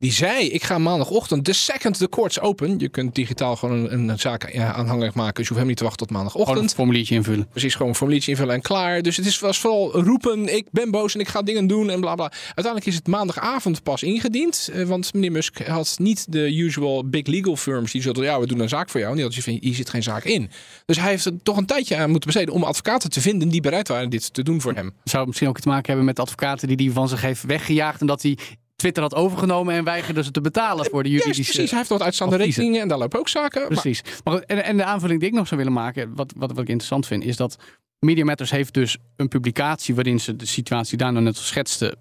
Die 0.00 0.12
zei, 0.12 0.48
ik 0.48 0.64
ga 0.64 0.78
maandagochtend, 0.78 1.44
the 1.44 1.52
second 1.52 1.98
the 1.98 2.08
courts 2.08 2.40
open. 2.40 2.78
Je 2.78 2.88
kunt 2.88 3.14
digitaal 3.14 3.56
gewoon 3.56 3.90
een, 3.90 4.08
een 4.08 4.18
zaak 4.18 4.52
ja, 4.52 4.72
aanhangig 4.72 5.14
maken. 5.14 5.34
Dus 5.34 5.48
je 5.48 5.48
hoeft 5.48 5.48
helemaal 5.48 5.66
niet 5.66 5.76
te 5.76 5.84
wachten 5.84 6.06
tot 6.06 6.08
Gewoon 6.16 6.22
maandagochtend. 6.24 6.70
een 6.70 6.76
formuliertje 6.76 7.14
invullen. 7.14 7.48
Precies, 7.48 7.72
gewoon 7.72 7.88
een 7.88 7.94
formuliertje 7.94 8.30
invullen 8.30 8.54
en 8.54 8.60
klaar. 8.62 9.02
Dus 9.02 9.16
het 9.16 9.26
is, 9.26 9.38
was 9.38 9.58
vooral 9.60 10.00
roepen, 10.00 10.56
ik 10.56 10.66
ben 10.70 10.90
boos 10.90 11.14
en 11.14 11.20
ik 11.20 11.28
ga 11.28 11.42
dingen 11.42 11.66
doen 11.66 11.90
en 11.90 12.00
bla 12.00 12.14
bla. 12.14 12.32
Uiteindelijk 12.44 12.86
is 12.86 12.94
het 12.94 13.06
maandagavond 13.06 13.82
pas 13.82 14.02
ingediend. 14.02 14.70
eh, 14.72 14.84
Want 14.84 15.14
meneer 15.14 15.32
Musk 15.32 15.66
had 15.66 15.94
niet 15.98 16.32
de 16.32 16.56
usual 16.56 17.08
big 17.08 17.26
legal 17.26 17.56
firms 17.56 17.92
die 17.92 18.02
zouden, 18.02 18.24
ja, 18.24 18.40
we 18.40 18.46
doen 18.46 18.60
een 18.60 18.68
zaak 18.68 18.90
voor 18.90 19.00
jou. 19.00 19.12
En 19.12 19.16
die 19.18 19.24
hadden 19.26 19.42
zoiets 19.42 19.60
van, 19.62 19.68
hier 19.70 19.78
zit 19.78 19.90
geen 19.90 20.02
zaak 20.02 20.24
in. 20.24 20.50
Dus 20.86 20.98
hij 21.00 21.10
heeft 21.10 21.24
er 21.24 21.42
toch 21.42 21.56
een 21.56 21.66
tijdje 21.66 21.96
aan 21.96 22.10
moeten 22.10 22.30
besteden 22.30 22.54
om 22.54 22.62
advocaten 22.62 23.10
te 23.10 23.20
vinden 23.20 23.48
die 23.48 23.60
bereid 23.60 23.88
waren 23.88 24.10
dit 24.10 24.34
te 24.34 24.42
doen 24.42 24.60
voor 24.60 24.74
hem. 24.74 24.92
Zou 25.04 25.16
het 25.18 25.26
misschien 25.26 25.48
ook 25.48 25.60
te 25.60 25.68
maken 25.68 25.86
hebben 25.86 26.04
met 26.04 26.18
advocaten 26.18 26.68
die 26.68 26.76
die 26.76 26.92
van 26.92 27.08
zich 27.08 27.20
heeft 27.20 27.42
weggejaagd. 27.42 28.00
En 28.00 28.06
dat 28.06 28.22
hij 28.22 28.38
Twitter 28.78 29.02
had 29.02 29.14
overgenomen 29.14 29.74
en 29.74 29.84
weigerde 29.84 30.22
ze 30.22 30.30
te 30.30 30.40
betalen 30.40 30.84
voor 30.90 31.02
de 31.02 31.08
juridische... 31.08 31.42
precies. 31.42 31.70
Hij 31.70 31.78
heeft 31.78 31.90
wat 31.90 32.02
uitstaande 32.02 32.36
rekeningen 32.36 32.80
en 32.80 32.88
daar 32.88 32.98
lopen 32.98 33.18
ook 33.18 33.28
zaken. 33.28 33.68
Precies. 33.68 34.02
Maar, 34.24 34.38
en, 34.38 34.64
en 34.64 34.76
de 34.76 34.84
aanvulling 34.84 35.20
die 35.20 35.28
ik 35.28 35.34
nog 35.34 35.46
zou 35.46 35.60
willen 35.60 35.74
maken, 35.74 36.14
wat, 36.14 36.32
wat, 36.36 36.52
wat 36.52 36.62
ik 36.62 36.68
interessant 36.68 37.06
vind, 37.06 37.24
is 37.24 37.36
dat 37.36 37.56
Media 37.98 38.24
Matters 38.24 38.50
heeft 38.50 38.74
dus 38.74 38.96
een 39.16 39.28
publicatie 39.28 39.94
waarin 39.94 40.20
ze 40.20 40.36
de 40.36 40.46
situatie 40.46 40.98
daar 40.98 41.12
nou 41.12 41.24
net 41.24 41.36
al 41.36 41.42
schetste 41.42 41.96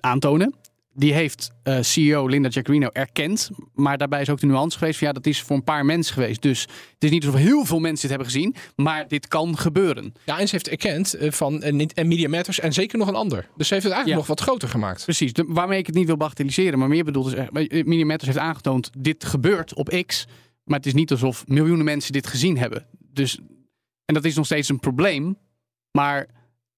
aantonen. 0.00 0.54
Die 0.94 1.12
heeft 1.12 1.50
eh, 1.62 1.78
CEO 1.80 2.26
Linda 2.26 2.48
Jaccarino 2.48 2.88
erkend. 2.92 3.50
Maar 3.74 3.98
daarbij 3.98 4.20
is 4.20 4.28
ook 4.30 4.40
de 4.40 4.46
nuance 4.46 4.78
geweest 4.78 4.98
van 4.98 5.06
ja, 5.06 5.12
dat 5.12 5.26
is 5.26 5.42
voor 5.42 5.56
een 5.56 5.64
paar 5.64 5.84
mensen 5.84 6.14
geweest. 6.14 6.42
Dus 6.42 6.60
het 6.62 7.04
is 7.04 7.10
niet 7.10 7.24
alsof 7.26 7.40
heel 7.40 7.64
veel 7.64 7.78
mensen 7.78 8.00
dit 8.08 8.10
hebben 8.16 8.26
gezien. 8.26 8.54
Maar 8.76 9.08
dit 9.08 9.28
kan 9.28 9.58
gebeuren. 9.58 10.12
Ja, 10.24 10.38
en 10.38 10.46
ze 10.48 10.54
heeft 10.54 10.68
erkend 10.68 11.14
eh, 11.14 11.30
van 11.30 11.62
en, 11.62 11.76
niet- 11.76 11.92
en 11.92 12.08
Media 12.08 12.28
Matters 12.28 12.60
en 12.60 12.72
zeker 12.72 12.98
nog 12.98 13.08
een 13.08 13.14
ander. 13.14 13.48
Dus 13.56 13.66
ze 13.68 13.74
heeft 13.74 13.86
het 13.86 13.92
eigenlijk 13.94 14.06
Ja. 14.08 14.16
nog 14.16 14.26
wat 14.26 14.40
groter 14.40 14.68
gemaakt. 14.68 15.04
Precies. 15.04 15.32
De- 15.32 15.44
waarmee 15.48 15.78
ik 15.78 15.86
het 15.86 15.94
niet 15.94 16.06
wil 16.06 16.16
bagatelliseren. 16.16 16.78
Maar 16.78 16.88
meer 16.88 17.04
bedoeld 17.04 17.26
is, 17.26 17.34
eh, 17.34 17.46
Media 17.84 18.04
Matters 18.06 18.26
heeft 18.30 18.38
aangetoond, 18.44 18.90
dit 18.98 19.24
gebeurt 19.24 19.74
op 19.74 20.02
X. 20.06 20.26
Maar 20.64 20.76
het 20.78 20.86
is 20.86 20.94
niet 20.94 21.10
alsof 21.10 21.46
miljoenen 21.46 21.84
mensen 21.84 22.12
dit 22.12 22.26
gezien 22.26 22.58
hebben. 22.58 22.86
Dus, 23.12 23.38
en 24.04 24.14
dat 24.14 24.24
is 24.24 24.34
nog 24.34 24.44
steeds 24.46 24.68
een 24.68 24.80
probleem. 24.80 25.36
Maar 25.90 26.26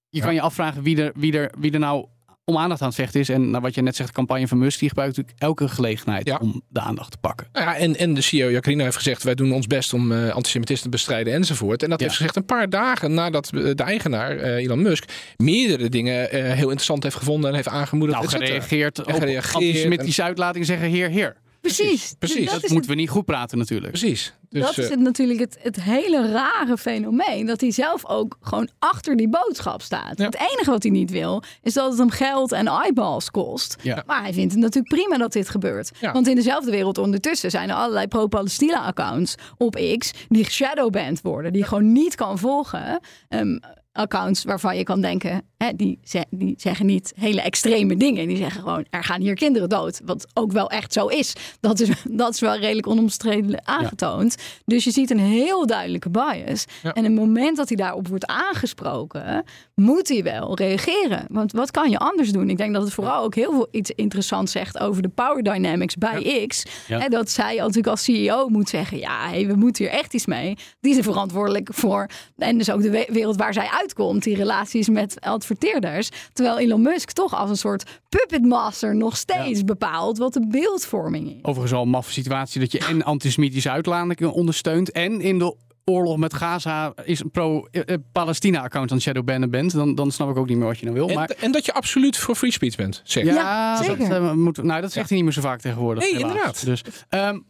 je 0.08 0.20
kan 0.20 0.34
je 0.34 0.40
afvragen 0.40 0.82
wie 0.82 1.02
er, 1.02 1.12
wie, 1.16 1.32
er, 1.38 1.52
wie 1.58 1.72
er 1.72 1.78
nou 1.78 2.06
om 2.44 2.56
aandacht 2.56 2.80
aan 2.80 2.86
het 2.86 2.96
vechten 2.96 3.20
is. 3.20 3.28
En 3.28 3.50
nou, 3.50 3.62
wat 3.62 3.74
je 3.74 3.82
net 3.82 3.96
zegt, 3.96 4.08
de 4.08 4.14
campagne 4.14 4.48
van 4.48 4.58
Musk, 4.58 4.78
die 4.78 4.88
gebruikt 4.88 5.16
natuurlijk 5.16 5.42
elke 5.42 5.68
gelegenheid 5.68 6.26
Ja. 6.26 6.38
om 6.40 6.62
de 6.68 6.80
aandacht 6.80 7.10
te 7.10 7.16
pakken. 7.18 7.46
Nou 7.52 7.66
ja, 7.66 7.76
en, 7.76 7.96
en 7.96 8.14
de 8.14 8.20
CEO 8.20 8.50
Jacarino 8.50 8.84
heeft 8.84 8.96
gezegd: 8.96 9.22
wij 9.22 9.34
doen 9.34 9.52
ons 9.52 9.66
best 9.66 9.92
om 9.92 10.12
eh 10.12 10.28
antisemitisme 10.34 10.82
te 10.84 10.88
bestrijden 10.88 11.32
enzovoort. 11.32 11.82
En 11.82 11.90
dat 11.90 11.98
Ja. 12.00 12.04
heeft 12.06 12.16
gezegd 12.18 12.36
een 12.36 12.44
paar 12.44 12.68
dagen 12.68 13.14
nadat 13.14 13.50
eh, 13.54 13.62
de 13.74 13.82
eigenaar, 13.82 14.36
eh, 14.36 14.54
Elon 14.64 14.82
Musk, 14.82 15.04
meerdere 15.36 15.88
dingen 15.88 16.28
heel 16.30 16.58
interessant 16.62 17.02
heeft 17.02 17.16
gevonden 17.16 17.48
en 17.50 17.56
heeft 17.56 17.68
aangemoedigd. 17.68 18.18
Nou, 18.20 18.30
gereageerd 18.30 18.98
op 18.98 19.10
antisemitische 19.12 20.22
uitlatingen 20.22 20.66
zeggen 20.66 20.88
heer, 20.88 21.08
heer. 21.08 21.36
Precies. 21.64 22.14
precies. 22.18 22.50
Dus 22.50 22.60
Dat, 22.60 22.70
moeten 22.70 22.90
we 22.90 22.96
niet 22.96 23.10
goed 23.10 23.24
praten 23.24 23.58
natuurlijk. 23.58 23.92
Precies. 23.92 24.34
Dus, 24.48 24.62
dat 24.62 24.78
is 24.78 24.84
eh, 24.84 24.90
het, 24.90 25.00
natuurlijk 25.00 25.38
het, 25.40 25.58
het 25.60 25.82
hele 25.82 26.30
rare 26.30 26.78
fenomeen. 26.78 27.46
Dat 27.46 27.60
hij 27.60 27.70
zelf 27.70 28.06
ook 28.06 28.36
gewoon 28.40 28.68
achter 28.78 29.16
die 29.16 29.28
boodschap 29.28 29.82
staat. 29.82 30.18
Ja. 30.18 30.24
Het 30.24 30.38
enige 30.52 30.70
wat 30.70 30.82
hij 30.82 30.92
niet 30.92 31.10
wil, 31.10 31.42
is 31.62 31.72
dat 31.72 31.90
het 31.90 31.98
hem 31.98 32.10
geld 32.10 32.52
en 32.52 32.66
eyeballs 32.66 33.30
kost. 33.30 33.76
Ja. 33.82 34.02
Maar 34.06 34.22
hij 34.22 34.32
vindt 34.32 34.52
het 34.52 34.60
natuurlijk 34.60 34.94
prima 34.94 35.16
dat 35.16 35.32
dit 35.32 35.48
gebeurt. 35.48 35.90
Ja. 36.00 36.12
Want 36.12 36.28
in 36.28 36.34
dezelfde 36.34 36.70
wereld 36.70 36.98
ondertussen 36.98 37.50
zijn 37.50 37.68
er 37.68 37.74
allerlei 37.74 38.06
pro-Palestina-accounts 38.06 39.34
op 39.56 39.96
X... 39.98 40.12
die 40.28 40.50
shadowbanned 40.50 41.20
worden, 41.22 41.52
die 41.52 41.64
gewoon 41.64 41.92
niet 41.92 42.14
kan 42.14 42.38
volgen. 42.38 43.00
Ehm, 43.28 43.58
accounts 43.98 44.44
waarvan 44.44 44.76
je 44.76 44.82
kan 44.82 45.00
denken, 45.00 45.42
hè, 45.56 45.72
die, 45.76 45.98
ze- 46.04 46.24
die 46.30 46.54
zeggen 46.58 46.86
niet 46.86 47.12
hele 47.16 47.40
extreme 47.40 47.96
dingen. 47.96 48.28
Die 48.28 48.36
zeggen 48.36 48.60
gewoon, 48.60 48.84
er 48.90 49.04
gaan 49.04 49.20
hier 49.20 49.34
kinderen 49.34 49.68
dood. 49.68 50.00
Wat 50.04 50.26
ook 50.34 50.52
wel 50.52 50.70
echt 50.70 50.92
zo 50.92 51.06
is. 51.06 51.32
Dat 51.60 51.80
is, 51.80 51.88
dat 52.10 52.34
is 52.34 52.40
wel 52.40 52.56
redelijk 52.56 52.86
onomstreden 52.86 53.66
aangetoond. 53.66 54.36
Dus 54.64 54.84
je 54.84 54.90
ziet 54.90 55.10
een 55.10 55.18
heel 55.18 55.66
duidelijke 55.66 56.10
bias. 56.10 56.64
Ja. 56.82 56.92
En 56.92 57.04
het 57.04 57.12
moment 57.14 57.56
dat 57.56 57.68
hij 57.68 57.76
daarop 57.76 58.08
wordt 58.08 58.26
aangesproken, 58.26 59.44
moet 59.74 60.08
hij 60.08 60.22
wel 60.22 60.56
reageren. 60.56 61.24
Want 61.28 61.52
wat 61.52 61.70
kan 61.70 61.90
je 61.90 61.98
anders 61.98 62.30
doen? 62.32 62.50
Ik 62.50 62.56
denk 62.56 62.74
dat 62.74 62.82
het 62.82 62.92
vooral 62.92 63.22
ook 63.24 63.34
heel 63.34 63.50
veel 63.52 63.68
iets 63.70 63.90
interessants 63.90 64.52
zegt 64.52 64.78
over 64.78 65.02
de 65.02 65.08
power 65.08 65.42
dynamics 65.42 65.96
bij 65.96 66.44
X. 66.46 66.62
Ja. 66.88 66.98
Hè, 66.98 67.08
dat 67.08 67.30
zij 67.30 67.56
natuurlijk 67.56 67.86
als 67.86 68.02
CEO 68.04 68.48
moet 68.48 68.68
zeggen, 68.68 68.98
ja, 68.98 69.28
hey, 69.28 69.46
we 69.46 69.54
moeten 69.54 69.84
hier 69.84 69.92
echt 69.94 70.14
iets 70.14 70.26
mee. 70.26 70.56
Die 70.80 70.96
is 70.98 71.04
verantwoordelijk 71.04 71.68
voor, 71.72 72.06
en 72.36 72.58
dus 72.58 72.70
ook 72.70 72.82
de 72.82 72.90
we- 72.90 73.08
wereld 73.12 73.36
waar 73.36 73.52
zij 73.52 73.66
uitkomt, 73.84 74.22
die 74.22 74.36
relaties 74.36 74.88
met 74.88 75.16
adverteerders. 75.20 76.08
Terwijl 76.32 76.58
Elon 76.58 76.82
Musk 76.82 77.10
toch 77.10 77.34
als 77.34 77.50
een 77.50 77.56
soort 77.56 78.00
puppet 78.08 78.42
master 78.44 78.96
nog 78.96 79.16
steeds 79.16 79.64
bepaalt 79.64 80.18
wat 80.18 80.32
de 80.32 80.46
beeldvorming 80.48 81.28
is. 81.28 81.38
Overigens 81.42 81.72
al 81.72 81.82
een 81.82 81.88
maffe 81.88 82.12
situatie 82.12 82.60
dat 82.60 82.72
je 82.72 82.78
en 82.78 83.02
antisemitische 83.02 83.70
uitlatingen 83.70 84.32
ondersteunt 84.32 84.90
en 84.92 85.20
in 85.20 85.38
de 85.38 85.56
oorlog 85.84 86.16
met 86.16 86.34
Gaza 86.34 86.92
is 87.04 87.20
een 87.20 87.30
pro-Palestina-account 87.30 88.92
aan 88.92 89.00
shadowbannen 89.00 89.50
bent, 89.50 89.72
dan, 89.72 89.94
dan 89.94 90.10
snap 90.10 90.30
ik 90.30 90.36
ook 90.36 90.48
niet 90.48 90.56
meer 90.56 90.66
wat 90.66 90.78
je 90.78 90.84
nou 90.84 90.96
wil. 90.96 91.08
en, 91.08 91.14
Maar 91.14 91.30
en 91.40 91.52
dat 91.52 91.64
je 91.64 91.72
absoluut 91.72 92.16
voor 92.16 92.34
free 92.34 92.50
speech 92.52 92.76
bent. 92.76 93.00
Zeg. 93.04 93.24
ja, 93.24 93.32
Ja, 93.34 93.76
dat, 93.76 93.84
zeker. 93.86 94.12
eh, 94.12 94.32
moet, 94.32 94.62
nou, 94.62 94.80
dat 94.80 94.92
zegt 94.92 95.08
hij 95.08 95.16
niet 95.16 95.26
meer 95.26 95.34
zo 95.34 95.40
vaak 95.40 95.60
tegenwoordig. 95.60 96.02
Nee, 96.02 96.12
helaas. 96.14 96.30
inderdaad. 96.30 96.64
Dus, 96.64 96.82
ehm, 97.08 97.34
het- 97.34 97.42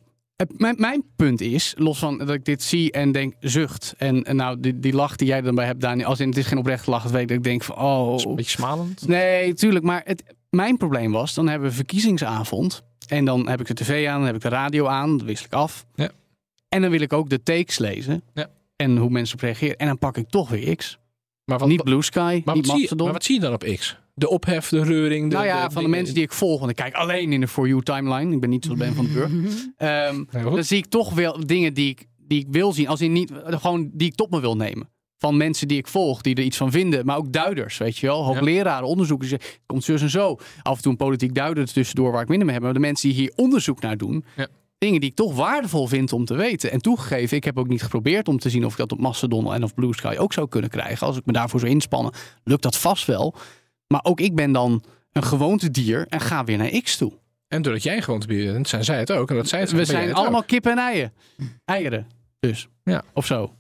mijn, 0.57 0.75
mijn 0.79 1.05
punt 1.17 1.41
is, 1.41 1.75
los 1.77 1.99
van 1.99 2.19
dat 2.19 2.31
ik 2.31 2.45
dit 2.45 2.63
zie 2.63 2.93
en 2.93 3.13
denk 3.13 3.35
zucht. 3.41 3.95
En, 3.99 4.25
en 4.25 4.37
nou, 4.37 4.61
die, 4.61 4.81
die 4.81 4.95
lach 4.95 5.17
die 5.17 5.27
jij 5.27 5.41
dan 5.41 5.55
bij 5.55 5.67
hebt, 5.67 5.81
Daniel, 5.81 6.07
als 6.07 6.21
in 6.21 6.29
het 6.29 6.37
is 6.37 6.47
geen 6.47 6.59
oprechte 6.59 6.91
lach, 6.91 7.03
dat 7.03 7.13
weet 7.13 7.23
ik, 7.23 7.29
dat 7.29 7.37
ik 7.37 7.43
denk 7.43 7.63
van, 7.63 7.77
Dat 7.77 8.19
is 8.19 8.25
een 8.25 8.31
oh, 8.31 8.37
beetje 8.37 8.51
smalend. 8.51 9.09
Nee, 9.09 9.55
tuurlijk. 9.55 9.85
Maar 9.85 10.03
het, 10.05 10.23
mijn 10.51 10.77
probleem 10.77 11.13
was, 11.13 11.35
dan 11.35 11.49
hebben 11.49 11.69
we 11.69 11.75
verkiezingsavond. 11.75 12.83
En 13.09 13.25
dan 13.25 13.49
heb 13.49 13.61
ik 13.61 13.67
de 13.67 13.75
tv 13.75 14.09
aan, 14.09 14.17
dan 14.17 14.27
heb 14.27 14.35
ik 14.35 14.43
de 14.43 14.49
radio 14.49 14.87
aan. 14.87 15.17
Dat 15.17 15.27
wissel 15.27 15.47
ik 15.47 15.53
af. 15.53 15.87
Ja. 15.95 16.11
En 16.69 16.81
dan 16.81 16.91
wil 16.91 17.01
ik 17.01 17.13
ook 17.13 17.31
de 17.31 17.43
takes 17.43 17.79
lezen. 17.79 18.23
Ja. 18.35 18.47
En 18.77 18.97
hoe 18.97 19.11
mensen 19.11 19.35
op 19.35 19.43
reageren. 19.43 19.77
En 19.77 19.87
dan 19.87 19.99
pak 19.99 20.17
ik 20.17 20.29
toch 20.29 20.49
weer 20.49 20.77
X. 20.77 20.99
Maar 21.45 21.59
wat, 21.59 21.69
niet 21.69 21.83
Blue 21.83 22.03
Sky, 22.03 22.43
maar, 22.45 22.55
niet 22.55 22.67
wat 22.67 22.79
zie 22.79 22.97
maar 22.97 23.13
wat 23.13 23.25
zie 23.25 23.35
je 23.35 23.41
dan 23.41 23.53
op 23.53 23.65
X? 23.77 23.99
De 24.15 24.29
ophef, 24.29 24.69
de 24.69 24.83
reuring. 24.83 25.31
De, 25.31 25.37
nou 25.37 25.47
ja, 25.47 25.71
van 25.71 25.83
de 25.83 25.89
mensen 25.89 26.15
die 26.15 26.23
ik 26.23 26.33
volg, 26.33 26.59
want 26.59 26.71
ik 26.71 26.77
kijk 26.77 26.95
alleen 26.95 27.33
in 27.33 27.41
de 27.41 27.49
For 27.49 27.69
You 27.69 27.83
timeline. 27.83 28.35
Ik 28.35 28.41
ben 28.41 28.51
niet 28.51 28.65
zoals 28.65 28.79
Ben 28.79 28.95
van 28.95 29.05
de 29.05 29.13
Burg. 29.13 29.33
Ehm, 29.77 30.25
dan 30.55 30.65
zie 30.65 30.79
ik 30.79 30.87
toch 30.87 31.15
wel 31.15 31.47
dingen 31.47 31.75
die 31.75 31.91
ik, 31.91 32.07
die 32.17 32.41
ik 32.41 32.47
wil 32.51 32.73
zien. 32.73 32.89
Als 32.89 33.01
in 33.01 33.13
niet, 33.13 33.33
gewoon 33.45 33.91
die 33.93 34.09
ik 34.09 34.15
tot 34.15 34.31
me 34.31 34.41
wil 34.41 34.57
nemen. 34.57 34.89
Van 35.19 35.37
mensen 35.37 35.69
die 35.69 35.79
ik 35.79 35.89
volg, 35.89 36.21
die 36.21 36.35
er 36.35 36.43
iets 36.43 36.57
van 36.57 36.71
vinden. 36.71 37.07
Maar 37.07 37.17
ook 37.17 37.33
duiders, 37.33 37.79
weet 37.79 37.99
je 37.99 38.07
wel. 38.07 38.25
Hoogleraren, 38.25 38.89
onderzoekers. 38.89 39.31
Het 39.31 39.61
komt 39.67 39.85
zus 39.85 40.03
en 40.03 40.11
zo. 40.11 40.39
Af 40.63 40.77
en 40.77 40.83
toe 40.83 40.93
een 40.93 40.99
politiek 40.99 41.35
duider 41.35 41.73
tussendoor 41.73 42.13
waar 42.13 42.23
ik 42.23 42.29
minder 42.29 42.47
mee 42.47 42.55
heb. 42.55 42.65
Maar 42.65 42.75
de 42.75 42.79
mensen 42.79 43.09
die 43.09 43.19
hier 43.19 43.33
onderzoek 43.37 43.81
naar 43.81 43.97
doen. 43.97 44.25
Ja. 44.37 44.47
Dingen 44.79 45.01
die 45.01 45.11
ik 45.11 45.17
toch 45.17 45.35
waardevol 45.35 45.87
vind 45.87 46.13
om 46.13 46.25
te 46.25 46.35
weten. 46.35 46.71
En 46.71 46.81
toegegeven, 46.81 47.37
ik 47.37 47.45
heb 47.45 47.59
ook 47.59 47.69
niet 47.69 47.83
geprobeerd 47.83 48.29
om 48.29 48.39
te 48.39 48.51
zien 48.51 48.65
of 48.65 48.73
ik 48.73 48.79
dat 48.79 48.93
op 48.93 49.01
Mastodon 49.01 49.55
en 49.55 49.63
of 49.63 49.75
Blue 49.75 49.95
Sky 49.95 50.15
ook 50.19 50.33
zou 50.33 50.49
kunnen 50.49 50.71
krijgen. 50.71 51.07
Als 51.07 51.17
ik 51.17 51.27
me 51.27 51.33
daarvoor 51.33 51.61
zou 51.61 51.73
inspannen, 51.73 52.13
lukt 52.45 52.63
dat 52.63 52.77
vast 52.77 53.07
wel. 53.07 53.35
Maar 53.95 54.05
ook 54.05 54.21
ik 54.21 54.35
ben 54.35 54.53
dan 54.53 54.83
een 55.13 55.23
gewoontedier 55.25 56.07
en 56.09 56.21
ga 56.21 56.45
weer 56.45 56.57
naar 56.59 56.81
X 56.83 56.97
toe. 56.97 57.13
En 57.49 57.63
doordat 57.63 57.83
jij 57.83 58.03
gewoon 58.03 58.21
te 58.21 58.27
bieden 58.27 58.53
bent, 58.53 58.69
zijn 58.69 58.85
zij 58.85 58.99
het 58.99 59.11
ook. 59.13 59.31
En 59.31 59.37
dat 59.37 59.49
zij 59.49 59.61
het 59.61 59.71
We 59.71 59.85
zijn 59.85 60.15
allemaal 60.15 60.41
ook. 60.41 60.47
kippen 60.47 60.73
en 60.73 60.79
eieren. 60.79 61.13
Eieren, 61.65 62.07
dus. 62.41 62.69
Ja. 62.85 63.03
Of 63.13 63.27
zo. 63.27 63.55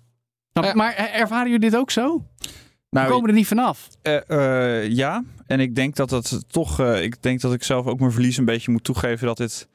Ja. 0.53 0.75
Maar 0.75 0.95
ervaren 0.95 1.51
jullie 1.51 1.71
dit 1.71 1.77
ook 1.79 1.91
zo? 1.91 2.25
We 2.39 2.47
Nou, 2.91 3.09
komen 3.11 3.29
er 3.29 3.35
niet 3.35 3.47
vanaf. 3.47 3.89
Eh, 4.03 4.31
eh, 4.83 4.91
ja, 4.91 5.25
en 5.47 5.61
ik 5.61 5.75
denk 5.75 5.97
dat 5.97 6.09
dat 6.09 6.45
toch. 6.53 6.81
eh, 6.81 7.03
ik 7.03 7.23
denk 7.23 7.41
dat 7.41 7.53
ik 7.53 7.63
zelf 7.63 7.87
ook 7.87 7.99
mijn 7.99 8.13
verlies 8.13 8.37
een 8.37 8.45
beetje 8.45 8.71
moet 8.73 8.85
toegeven 8.85 9.27
dat 9.27 9.37
dit 9.37 9.69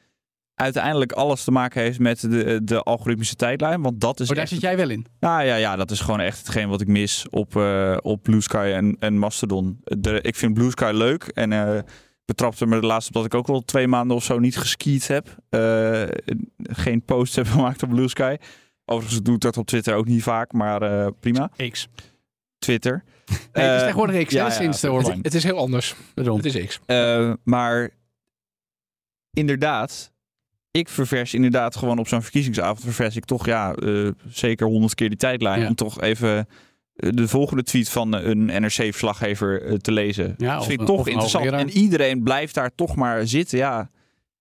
uiteindelijk 0.60 1.12
alles 1.12 1.44
te 1.44 1.52
maken 1.52 1.82
heeft 1.82 2.00
met 2.00 2.22
de, 2.22 2.60
de 2.64 2.84
algoritmische 2.84 3.36
tijdlijn. 3.36 3.82
Want 3.82 4.02
dat 4.02 4.20
is. 4.20 4.30
Oh, 4.30 4.34
daar 4.34 4.44
echt, 4.44 4.54
zit 4.54 4.62
jij 4.62 4.78
wel 4.78 4.90
in. 4.90 5.06
nou 5.20 5.44
ja, 5.44 5.56
ja, 5.56 5.76
dat 5.76 5.92
is 5.92 6.00
gewoon 6.00 6.20
echt 6.20 6.38
hetgeen 6.38 6.70
wat 6.70 6.82
ik 6.82 6.88
mis 6.88 7.26
op, 7.30 7.56
eh, 7.56 7.98
op 8.02 8.24
Blue 8.24 8.42
Sky 8.42 8.72
en, 8.76 8.96
en 9.00 9.18
Mastodon. 9.18 9.80
De, 9.84 10.22
ik 10.22 10.36
vind 10.36 10.54
Blue 10.54 10.70
Sky 10.70 10.92
leuk 10.94 11.24
en. 11.24 11.54
eh 11.54 11.80
betrapte 12.30 12.66
me 12.66 12.80
de 12.80 12.86
laatste 12.86 13.10
op 13.10 13.16
dat 13.16 13.26
ik 13.26 13.34
ook 13.34 13.48
wel 13.48 13.62
twee 13.62 13.88
maanden 13.88 14.16
of 14.18 14.24
zo 14.24 14.40
niet 14.40 14.58
geskiet 14.58 15.08
heb. 15.08 15.36
Eh, 15.50 16.04
geen 16.62 17.02
post 17.02 17.36
heb 17.36 17.48
gemaakt 17.56 17.84
op 17.84 17.90
Blue 17.90 18.08
Sky. 18.08 18.36
Overigens 18.86 19.22
doe 19.22 19.36
ik 19.36 19.42
dat 19.42 19.58
op 19.58 19.68
Twitter 19.68 19.96
ook 19.96 20.06
niet 20.06 20.24
vaak, 20.24 20.52
maar 20.52 20.82
eh, 20.82 21.08
prima. 21.20 21.52
X. 21.70 21.88
Twitter. 22.58 23.04
Nee, 23.54 23.66
het 23.66 23.76
is 23.76 23.82
tegenwoordig 23.82 24.26
X, 24.26 24.34
ja, 24.34 24.46
ja, 24.46 24.52
sinds 24.52 24.80
de 24.80 24.92
ja, 24.92 25.02
fijn. 25.02 25.20
Het 25.22 25.34
is 25.34 25.44
heel 25.44 25.58
anders. 25.58 25.96
Daarom. 26.14 26.38
Het 26.38 26.56
is 26.56 26.66
X. 26.66 26.80
Eh, 26.86 27.34
maar 27.44 27.90
inderdaad, 29.34 30.12
ik 30.72 30.90
ververs 30.90 31.34
inderdaad 31.34 31.76
gewoon 31.76 32.00
op 32.00 32.08
zo'n 32.08 32.22
verkiezingsavond 32.22 32.82
ververs 32.82 33.16
ik 33.16 33.26
toch 33.26 33.46
ja, 33.46 33.74
eh, 33.74 34.08
zeker 34.30 34.68
honderd 34.68 34.96
keer 34.96 35.10
die 35.10 35.18
tijdlijn 35.18 35.62
Ja. 35.62 35.68
om 35.68 35.76
toch 35.76 36.02
even 36.02 36.48
eh, 36.96 37.10
de 37.14 37.28
volgende 37.28 37.64
tweet 37.64 37.90
van 37.90 38.16
eh, 38.16 38.26
een 38.30 38.46
NRC-verslaggever 38.46 39.80
te 39.82 39.92
lezen. 39.92 40.36
Ja, 40.38 40.56
dat 40.56 40.66
vind 40.66 40.82
ik 40.82 40.88
toch 40.88 41.08
interessant. 41.08 41.46
En 41.52 41.70
iedereen 41.70 42.24
blijft 42.24 42.54
daar 42.54 42.72
toch 42.76 42.96
maar 42.96 43.28
zitten. 43.28 43.58
Ja, 43.58 43.90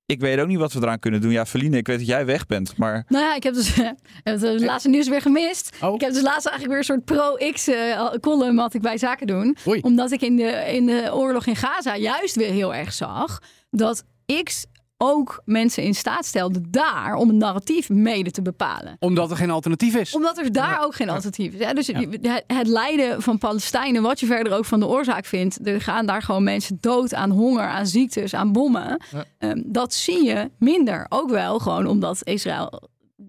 ik 0.06 0.20
weet 0.20 0.38
ook 0.40 0.46
niet 0.46 0.58
wat 0.58 0.72
we 0.72 0.80
eraan 0.82 0.98
kunnen 0.98 1.20
doen. 1.20 1.30
Ja, 1.30 1.46
Feline, 1.46 1.76
ik 1.76 1.86
weet 1.86 1.98
dat 1.98 2.06
jij 2.06 2.26
weg 2.26 2.46
bent, 2.46 2.76
maar 2.76 3.04
Nou 3.08 3.24
ja, 3.24 3.34
ik 3.34 3.42
heb 3.42 3.54
dus 3.54 3.68
ik 3.78 3.94
heb 4.22 4.40
het 4.40 4.60
laatste 4.60 4.88
nieuws 4.88 5.08
weer 5.08 5.20
gemist. 5.22 5.76
Oh. 5.82 5.94
Ik 5.94 6.00
heb 6.00 6.12
dus 6.12 6.22
laatst 6.22 6.46
eigenlijk 6.46 6.68
weer 6.68 6.78
een 6.78 6.84
soort 6.84 7.04
pro-X 7.04 7.68
eh, 7.68 8.10
column 8.20 8.58
had 8.58 8.74
ik 8.74 8.80
bij 8.80 8.98
Zaken 8.98 9.26
doen. 9.26 9.56
Oei. 9.66 9.80
Omdat 9.80 10.10
ik 10.12 10.20
in 10.22 10.36
de, 10.36 10.64
in 10.72 10.86
de 10.86 11.10
oorlog 11.12 11.46
in 11.46 11.56
Gaza 11.56 11.96
juist 11.96 12.36
weer 12.36 12.52
heel 12.52 12.74
erg 12.74 12.92
zag 12.92 13.42
dat 13.70 14.04
X 14.42 14.66
ook 15.00 15.42
mensen 15.44 15.82
in 15.82 15.94
staat 15.94 16.24
stelde 16.24 16.60
daar 16.70 17.14
om 17.14 17.28
een 17.28 17.36
narratief 17.36 17.88
mede 17.88 18.30
te 18.30 18.42
bepalen. 18.42 18.96
Omdat 19.00 19.30
er 19.30 19.36
geen 19.36 19.50
alternatief 19.50 19.94
is. 19.96 20.14
Omdat 20.14 20.38
er 20.38 20.52
daar 20.52 20.84
ook 20.84 20.94
geen 20.94 21.08
alternatief 21.08 21.52
is. 21.54 21.74
Dus 21.74 21.86
het- 21.86 22.42
het 22.46 22.66
lijden 22.66 23.22
van 23.22 23.38
Palestijnen, 23.38 24.02
wat 24.02 24.20
je 24.20 24.26
verder 24.26 24.52
ook 24.56 24.64
van 24.64 24.80
de 24.80 24.86
oorzaak 24.86 25.24
vindt, 25.24 25.66
er 25.66 25.80
gaan 25.80 26.06
daar 26.06 26.22
gewoon 26.22 26.42
mensen 26.44 26.78
dood 26.80 27.14
aan 27.14 27.30
honger, 27.30 27.62
aan 27.64 27.86
ziektes, 27.86 28.34
aan 28.34 28.52
bommen. 28.52 29.00
Ehm, 29.38 29.62
dat 29.66 29.94
zie 29.94 30.24
je 30.24 30.50
minder. 30.58 31.06
Ook 31.08 31.30
wel 31.30 31.58
gewoon 31.58 31.86
omdat 31.86 32.20
Israël 32.24 32.88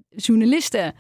journalisten 0.10 0.94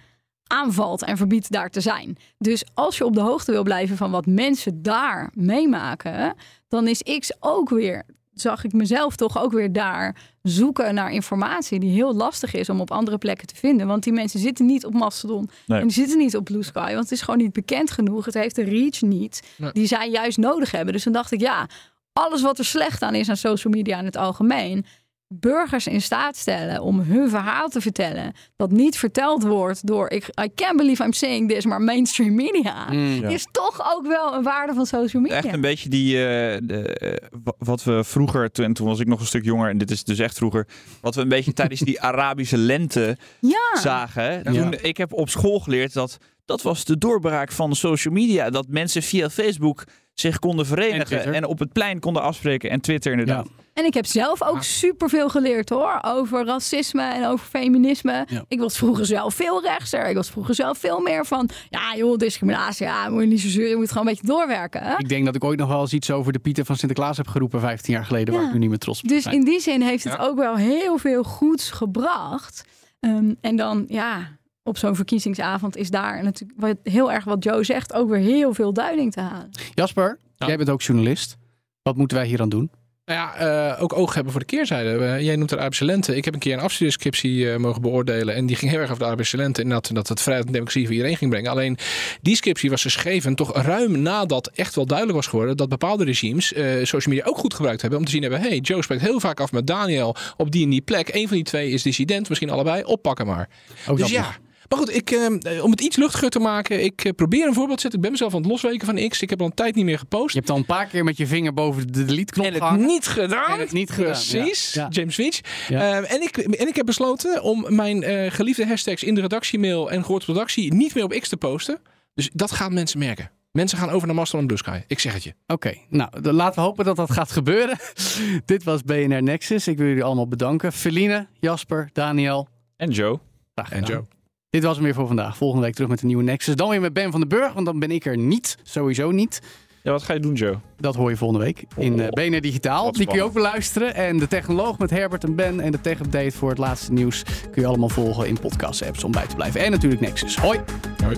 aanvalt 0.47 1.03
en 1.03 1.17
verbiedt 1.17 1.51
daar 1.51 1.69
te 1.69 1.81
zijn. 1.81 2.17
Dus 2.37 2.63
als 2.73 2.97
je 2.97 3.05
op 3.05 3.13
de 3.13 3.21
hoogte 3.21 3.51
wil 3.51 3.63
blijven 3.63 3.97
van 3.97 4.11
wat 4.11 4.25
mensen 4.25 4.81
daar 4.81 5.31
meemaken, 5.33 6.33
dan 6.67 6.87
is 6.87 7.03
X 7.19 7.31
ook 7.39 7.69
weer, 7.69 8.03
zag 8.41 8.63
ik 8.63 8.73
mezelf 8.73 9.15
toch 9.15 9.41
ook 9.41 9.51
weer 9.51 9.73
daar 9.73 10.15
zoeken 10.43 10.93
naar 10.93 11.11
informatie 11.11 11.79
die 11.79 11.91
heel 11.91 12.15
lastig 12.15 12.53
is 12.53 12.69
om 12.69 12.81
op 12.81 12.91
andere 12.91 13.17
plekken 13.17 13.47
te 13.47 13.55
vinden. 13.55 13.87
Want 13.87 14.03
die 14.03 14.13
mensen 14.13 14.39
zitten 14.39 14.65
niet 14.65 14.85
op 14.85 14.93
Mastodon 14.93 15.49
Nee. 15.65 15.79
en 15.79 15.87
die 15.87 15.95
zitten 15.95 16.17
niet 16.17 16.35
op 16.35 16.43
Blue 16.43 16.63
Sky, 16.63 16.89
want 16.93 17.03
het 17.03 17.11
is 17.11 17.21
gewoon 17.21 17.39
niet 17.39 17.53
bekend 17.53 17.91
genoeg. 17.91 18.25
Het 18.25 18.33
heeft 18.33 18.55
de 18.55 18.63
reach 18.63 19.01
niet 19.01 19.41
Nee. 19.57 19.71
die 19.71 19.87
zij 19.87 20.09
juist 20.09 20.37
nodig 20.37 20.71
hebben. 20.71 20.93
Dus 20.93 21.03
dan 21.03 21.13
dacht 21.13 21.31
ik, 21.31 21.39
ja, 21.41 21.67
alles 22.13 22.41
wat 22.41 22.57
er 22.59 22.65
slecht 22.65 23.01
aan 23.01 23.15
is 23.15 23.29
aan 23.29 23.37
social 23.37 23.73
media 23.73 23.99
in 23.99 24.05
het 24.05 24.17
algemeen, 24.17 24.85
burgers 25.33 25.87
in 25.87 26.01
staat 26.01 26.37
stellen 26.37 26.81
om 26.81 26.99
hun 26.99 27.29
verhaal 27.29 27.67
te 27.69 27.81
vertellen, 27.81 28.33
dat 28.55 28.71
niet 28.71 28.97
verteld 28.97 29.43
wordt 29.43 29.87
door, 29.87 30.09
ik, 30.09 30.27
I 30.43 30.49
can't 30.55 30.77
believe 30.77 31.03
I'm 31.03 31.13
saying 31.13 31.49
this, 31.49 31.65
maar 31.65 31.81
mainstream 31.81 32.35
media, 32.35 32.87
Mm. 32.91 33.13
Ja. 33.21 33.27
is 33.29 33.47
toch 33.51 33.95
ook 33.95 34.07
wel 34.07 34.33
een 34.33 34.43
waarde 34.43 34.73
van 34.73 34.85
social 34.85 35.21
media. 35.21 35.37
echt 35.37 35.53
een 35.53 35.61
beetje 35.61 35.89
die, 35.89 36.15
eh, 36.17 36.57
de, 36.63 36.83
eh, 36.83 37.27
wa- 37.43 37.53
wat 37.57 37.83
we 37.83 38.03
vroeger, 38.03 38.51
toen, 38.51 38.73
toen 38.73 38.87
was 38.87 38.99
ik 38.99 39.07
nog 39.07 39.19
een 39.19 39.25
stuk 39.25 39.45
jonger 39.45 39.69
en 39.69 39.77
dit 39.77 39.91
is 39.91 40.03
dus 40.03 40.19
echt 40.19 40.37
vroeger, 40.37 40.67
wat 41.01 41.15
we 41.15 41.21
een 41.21 41.29
beetje 41.29 41.53
tijdens 41.53 41.79
die 41.81 42.01
Arabische 42.09 42.57
lente 42.57 43.17
ja, 43.39 43.79
zagen. 43.81 44.23
Ja. 44.23 44.61
Toen, 44.61 44.73
ik 44.81 44.97
heb 44.97 45.13
op 45.13 45.29
school 45.29 45.59
geleerd 45.59 45.93
dat 45.93 46.17
dat 46.45 46.61
was 46.61 46.85
de 46.85 46.97
doorbraak 46.97 47.51
van 47.51 47.75
social 47.75 48.13
media. 48.13 48.49
Dat 48.49 48.65
mensen 48.69 49.03
via 49.03 49.29
Facebook 49.29 49.83
zich 50.19 50.39
konden 50.39 50.65
En 50.65 50.71
verenigen 50.71 51.33
en, 51.33 51.45
op 51.45 51.59
het 51.59 51.73
plein 51.73 51.99
konden 51.99 52.21
afspreken. 52.21 52.69
En 52.69 52.81
Twitter 52.81 53.11
inderdaad. 53.11 53.47
en 53.73 53.85
ik 53.85 53.93
heb 53.93 54.05
zelf 54.05 54.43
ook 54.43 54.63
superveel 54.63 55.29
geleerd 55.29 55.69
hoor, 55.69 55.99
over 56.01 56.45
racisme 56.45 57.03
en 57.03 57.25
over 57.25 57.45
feminisme. 57.45 58.25
Ja. 58.29 58.43
Ik 58.47 58.59
was 58.59 58.77
vroeger 58.77 59.05
zelf 59.05 59.33
veel 59.33 59.61
rechtser. 59.61 60.05
Ik 60.09 60.15
was 60.15 60.29
vroeger 60.29 60.55
zelf 60.55 60.77
veel 60.77 60.99
meer 60.99 61.25
van, 61.25 61.49
ja 61.69 61.95
joh, 61.95 62.17
discriminatie, 62.17 62.85
ja, 62.85 63.09
moet 63.09 63.21
je 63.21 63.27
niet 63.27 63.39
zo 63.41 63.47
zeuren, 63.47 63.69
je 63.69 63.75
moet 63.75 63.91
gewoon 63.91 64.07
een 64.07 64.13
beetje 64.13 64.27
doorwerken. 64.27 64.81
Hè? 64.83 64.93
Ik 64.97 65.09
denk 65.09 65.25
dat 65.25 65.35
ik 65.35 65.43
ooit 65.43 65.59
nog 65.59 65.67
wel 65.69 65.81
eens 65.81 65.93
iets 65.93 66.11
over 66.11 66.33
de 66.33 66.39
Pieter 66.39 66.65
van 66.65 66.75
Sinterklaas 66.75 67.17
heb 67.17 67.27
geroepen 67.27 67.59
15 67.59 67.93
jaar 67.93 68.05
geleden, 68.05 68.33
waar 68.33 68.41
Ja. 68.43 68.47
ik 68.47 68.53
nu 68.53 68.59
niet 68.59 68.69
meer 68.69 68.77
trots 68.77 69.01
op 69.01 69.07
Dus 69.09 69.25
in 69.25 69.43
die 69.43 69.59
zin 69.59 69.81
heeft 69.81 70.03
het 70.03 70.13
Ja. 70.13 70.23
ook 70.23 70.37
wel 70.37 70.55
heel 70.55 70.97
veel 70.97 71.23
goeds 71.23 71.71
gebracht. 71.71 72.65
Ehm, 72.99 73.33
en 73.41 73.55
dan, 73.55 73.85
ja, 73.87 74.37
op 74.69 74.77
zo'n 74.77 74.95
verkiezingsavond 74.95 75.77
is 75.77 75.89
daar 75.89 76.23
natuurlijk 76.23 76.59
wat, 76.59 76.77
heel 76.83 77.11
erg 77.11 77.23
wat 77.23 77.43
Joe 77.43 77.63
zegt, 77.63 77.93
ook 77.93 78.09
weer 78.09 78.19
heel 78.19 78.53
veel 78.53 78.73
duiding 78.73 79.11
te 79.11 79.21
halen. 79.21 79.49
Jasper, 79.73 80.19
Ja. 80.37 80.47
jij 80.47 80.57
bent 80.57 80.69
ook 80.69 80.81
journalist. 80.81 81.37
Wat 81.81 81.95
moeten 81.95 82.17
wij 82.17 82.27
hier 82.27 82.41
aan 82.41 82.49
doen? 82.49 82.71
Nou 83.05 83.21
ja, 83.21 83.35
eh, 83.73 83.83
ook 83.83 83.97
oog 83.97 84.13
hebben 84.13 84.31
voor 84.31 84.41
de 84.41 84.47
keerzijde. 84.47 85.05
Eh, 85.05 85.21
jij 85.21 85.35
noemt 85.35 85.53
Arabische 85.53 85.85
lente. 85.85 86.15
Ik 86.15 86.25
heb 86.25 86.33
een 86.33 86.39
keer 86.39 86.53
een 86.53 86.59
afstudeerscriptie 86.59 87.51
eh, 87.51 87.57
mogen 87.57 87.81
beoordelen. 87.81 88.35
En 88.35 88.45
die 88.45 88.55
ging 88.55 88.71
heel 88.71 88.79
erg 88.79 88.89
over 88.89 89.01
de 89.01 89.07
Arabische 89.07 89.37
lente. 89.37 89.61
En 89.61 89.69
dat, 89.69 89.89
dat 89.93 90.07
het 90.07 90.21
vrijheid 90.21 90.47
en 90.47 90.53
democratie 90.53 90.85
voor 90.85 90.93
iedereen 90.93 91.17
ging 91.17 91.31
brengen. 91.31 91.51
Alleen 91.51 91.77
die 92.21 92.35
scriptie 92.35 92.69
was 92.69 92.81
geschreven 92.81 93.35
toch 93.35 93.61
ruim 93.61 94.01
nadat 94.01 94.47
echt 94.55 94.75
wel 94.75 94.85
duidelijk 94.85 95.17
was 95.17 95.27
geworden. 95.27 95.57
dat 95.57 95.69
bepaalde 95.69 96.03
regimes 96.03 96.53
eh, 96.53 96.65
social 96.65 97.15
media 97.15 97.29
ook 97.29 97.37
goed 97.37 97.53
gebruikt 97.53 97.81
hebben. 97.81 97.99
Om 97.99 98.05
te 98.05 98.11
zien 98.11 98.21
hebben: 98.21 98.41
hey, 98.41 98.57
Joe 98.57 98.83
spreekt 98.83 99.01
heel 99.01 99.19
vaak 99.19 99.39
af 99.39 99.51
met 99.51 99.67
Daniel 99.67 100.15
op 100.37 100.51
die 100.51 100.63
en 100.63 100.69
die 100.69 100.81
plek. 100.81 101.13
Eén 101.13 101.27
van 101.27 101.35
die 101.35 101.45
twee 101.45 101.71
is 101.71 101.83
dissident, 101.83 102.29
misschien 102.29 102.49
allebei. 102.49 102.83
Oppakken 102.83 103.25
maar. 103.25 103.49
Ook 103.87 103.97
dus 103.97 103.99
dat 103.99 104.09
ja. 104.09 104.21
nog. 104.21 104.39
Maar 104.69 104.79
goed, 104.79 104.95
ik, 104.95 105.11
eh, 105.11 105.63
om 105.63 105.71
het 105.71 105.81
iets 105.81 105.95
luchtiger 105.97 106.29
te 106.29 106.39
maken, 106.39 106.83
ik 106.83 107.03
eh, 107.05 107.11
probeer 107.15 107.47
een 107.47 107.53
voorbeeld 107.53 107.75
te 107.75 107.81
zetten. 107.81 107.99
Ik 107.99 108.01
ben 108.01 108.11
mezelf 108.11 108.33
aan 108.33 108.41
het 108.41 108.49
losweken 108.49 108.85
van 108.85 109.07
X. 109.09 109.21
Ik 109.21 109.29
heb 109.29 109.39
al 109.39 109.45
een 109.45 109.53
tijd 109.53 109.75
niet 109.75 109.85
meer 109.85 109.99
gepost. 109.99 110.33
Je 110.33 110.39
hebt 110.39 110.51
al 110.51 110.57
een 110.57 110.65
paar 110.65 110.85
keer 110.85 111.03
met 111.03 111.17
je 111.17 111.27
vinger 111.27 111.53
boven 111.53 111.91
de 111.93 112.05
delete-knop 112.05 112.45
En 112.45 112.53
het 112.53 112.61
gehangen. 112.61 112.85
niet 112.87 113.07
gedaan. 113.07 113.51
En 113.53 113.59
het 113.59 113.71
niet 113.71 113.89
gedaan, 113.89 114.11
Precies. 114.11 114.73
ja. 114.73 114.81
Ja. 114.81 114.87
James 114.89 115.15
Finch. 115.15 115.39
Ja. 115.69 115.79
Eh, 116.01 116.13
en, 116.13 116.21
ik, 116.21 116.37
en 116.37 116.67
ik 116.67 116.75
heb 116.75 116.85
besloten 116.85 117.41
om 117.43 117.65
mijn 117.75 118.03
eh, 118.03 118.31
geliefde 118.31 118.67
hashtags 118.67 119.03
in 119.03 119.15
de 119.15 119.21
redactiemail 119.21 119.91
en 119.91 120.01
gehoord 120.01 120.21
op 120.21 120.27
redactie 120.27 120.73
niet 120.73 120.95
meer 120.95 121.03
op 121.03 121.11
X 121.11 121.29
te 121.29 121.37
posten. 121.37 121.79
Dus 122.13 122.29
dat 122.33 122.51
gaan 122.51 122.73
mensen 122.73 122.99
merken. 122.99 123.31
Mensen 123.51 123.77
gaan 123.77 123.89
over 123.89 124.07
naar 124.07 124.15
Mastodon 124.15 124.39
en 124.39 124.47
Blue 124.47 124.57
Sky. 124.57 124.83
Ik 124.87 124.99
zeg 124.99 125.13
het 125.13 125.23
je. 125.23 125.33
Oké, 125.47 125.73
nou, 125.89 126.21
dan 126.21 126.33
laten 126.33 126.55
we 126.55 126.61
hopen 126.61 126.85
dat 126.85 126.95
dat 126.95 127.11
gaat 127.11 127.31
gebeuren. 127.31 127.77
Dit 128.45 128.63
was 128.63 128.83
BNR 128.83 129.23
Nexus. 129.23 129.67
Ik 129.67 129.77
wil 129.77 129.87
jullie 129.87 130.03
allemaal 130.03 130.27
bedanken. 130.27 130.73
Feline, 130.73 131.27
Jasper, 131.39 131.89
Daniel. 131.93 132.47
En 132.77 132.89
Joe. 132.89 133.19
Graag 133.55 133.71
En 133.71 133.77
gedaan. 133.85 133.95
Joe. 133.95 134.18
Dit 134.49 134.63
was 134.63 134.75
hem 134.75 134.83
weer 134.83 134.93
voor 134.93 135.07
vandaag. 135.07 135.37
Volgende 135.37 135.65
week 135.65 135.73
terug 135.73 135.89
met 135.89 136.01
een 136.01 136.07
nieuwe 136.07 136.23
Nexus. 136.23 136.55
Dan 136.55 136.69
weer 136.69 136.81
met 136.81 136.93
Ben 136.93 137.11
van 137.11 137.19
den 137.19 137.29
Burg, 137.29 137.53
want 137.53 137.65
dan 137.65 137.79
ben 137.79 137.91
ik 137.91 138.05
er 138.05 138.17
niet. 138.17 138.57
Sowieso 138.63 139.11
niet. 139.11 139.41
Ja, 139.83 139.91
wat 139.91 140.03
ga 140.03 140.13
je 140.13 140.19
doen, 140.19 140.33
Joe? 140.33 140.55
Dat 140.77 140.95
hoor 140.95 141.09
je 141.09 141.17
volgende 141.17 141.45
week 141.45 141.63
in 141.75 141.95
BNR 141.95 142.41
Digitaal. 142.41 142.91
Die 142.91 143.05
kun 143.05 143.15
je 143.15 143.23
ook 143.23 143.33
beluisteren. 143.33 143.95
En 143.95 144.17
de 144.17 144.27
technoloog 144.27 144.77
met 144.77 144.89
Herbert 144.89 145.23
en 145.23 145.35
Ben 145.35 145.59
en 145.59 145.71
de 145.71 145.81
tech-update 145.81 146.31
voor 146.31 146.49
het 146.49 146.57
laatste 146.57 146.93
nieuws... 146.93 147.23
kun 147.51 147.61
je 147.61 147.67
allemaal 147.67 147.89
volgen 147.89 148.27
in 148.27 148.39
podcast-apps 148.39 149.03
om 149.03 149.11
bij 149.11 149.27
te 149.27 149.35
blijven. 149.35 149.61
En 149.61 149.71
natuurlijk 149.71 150.01
Nexus. 150.01 150.37
Hoi! 150.37 150.59
Hoi. 151.03 151.17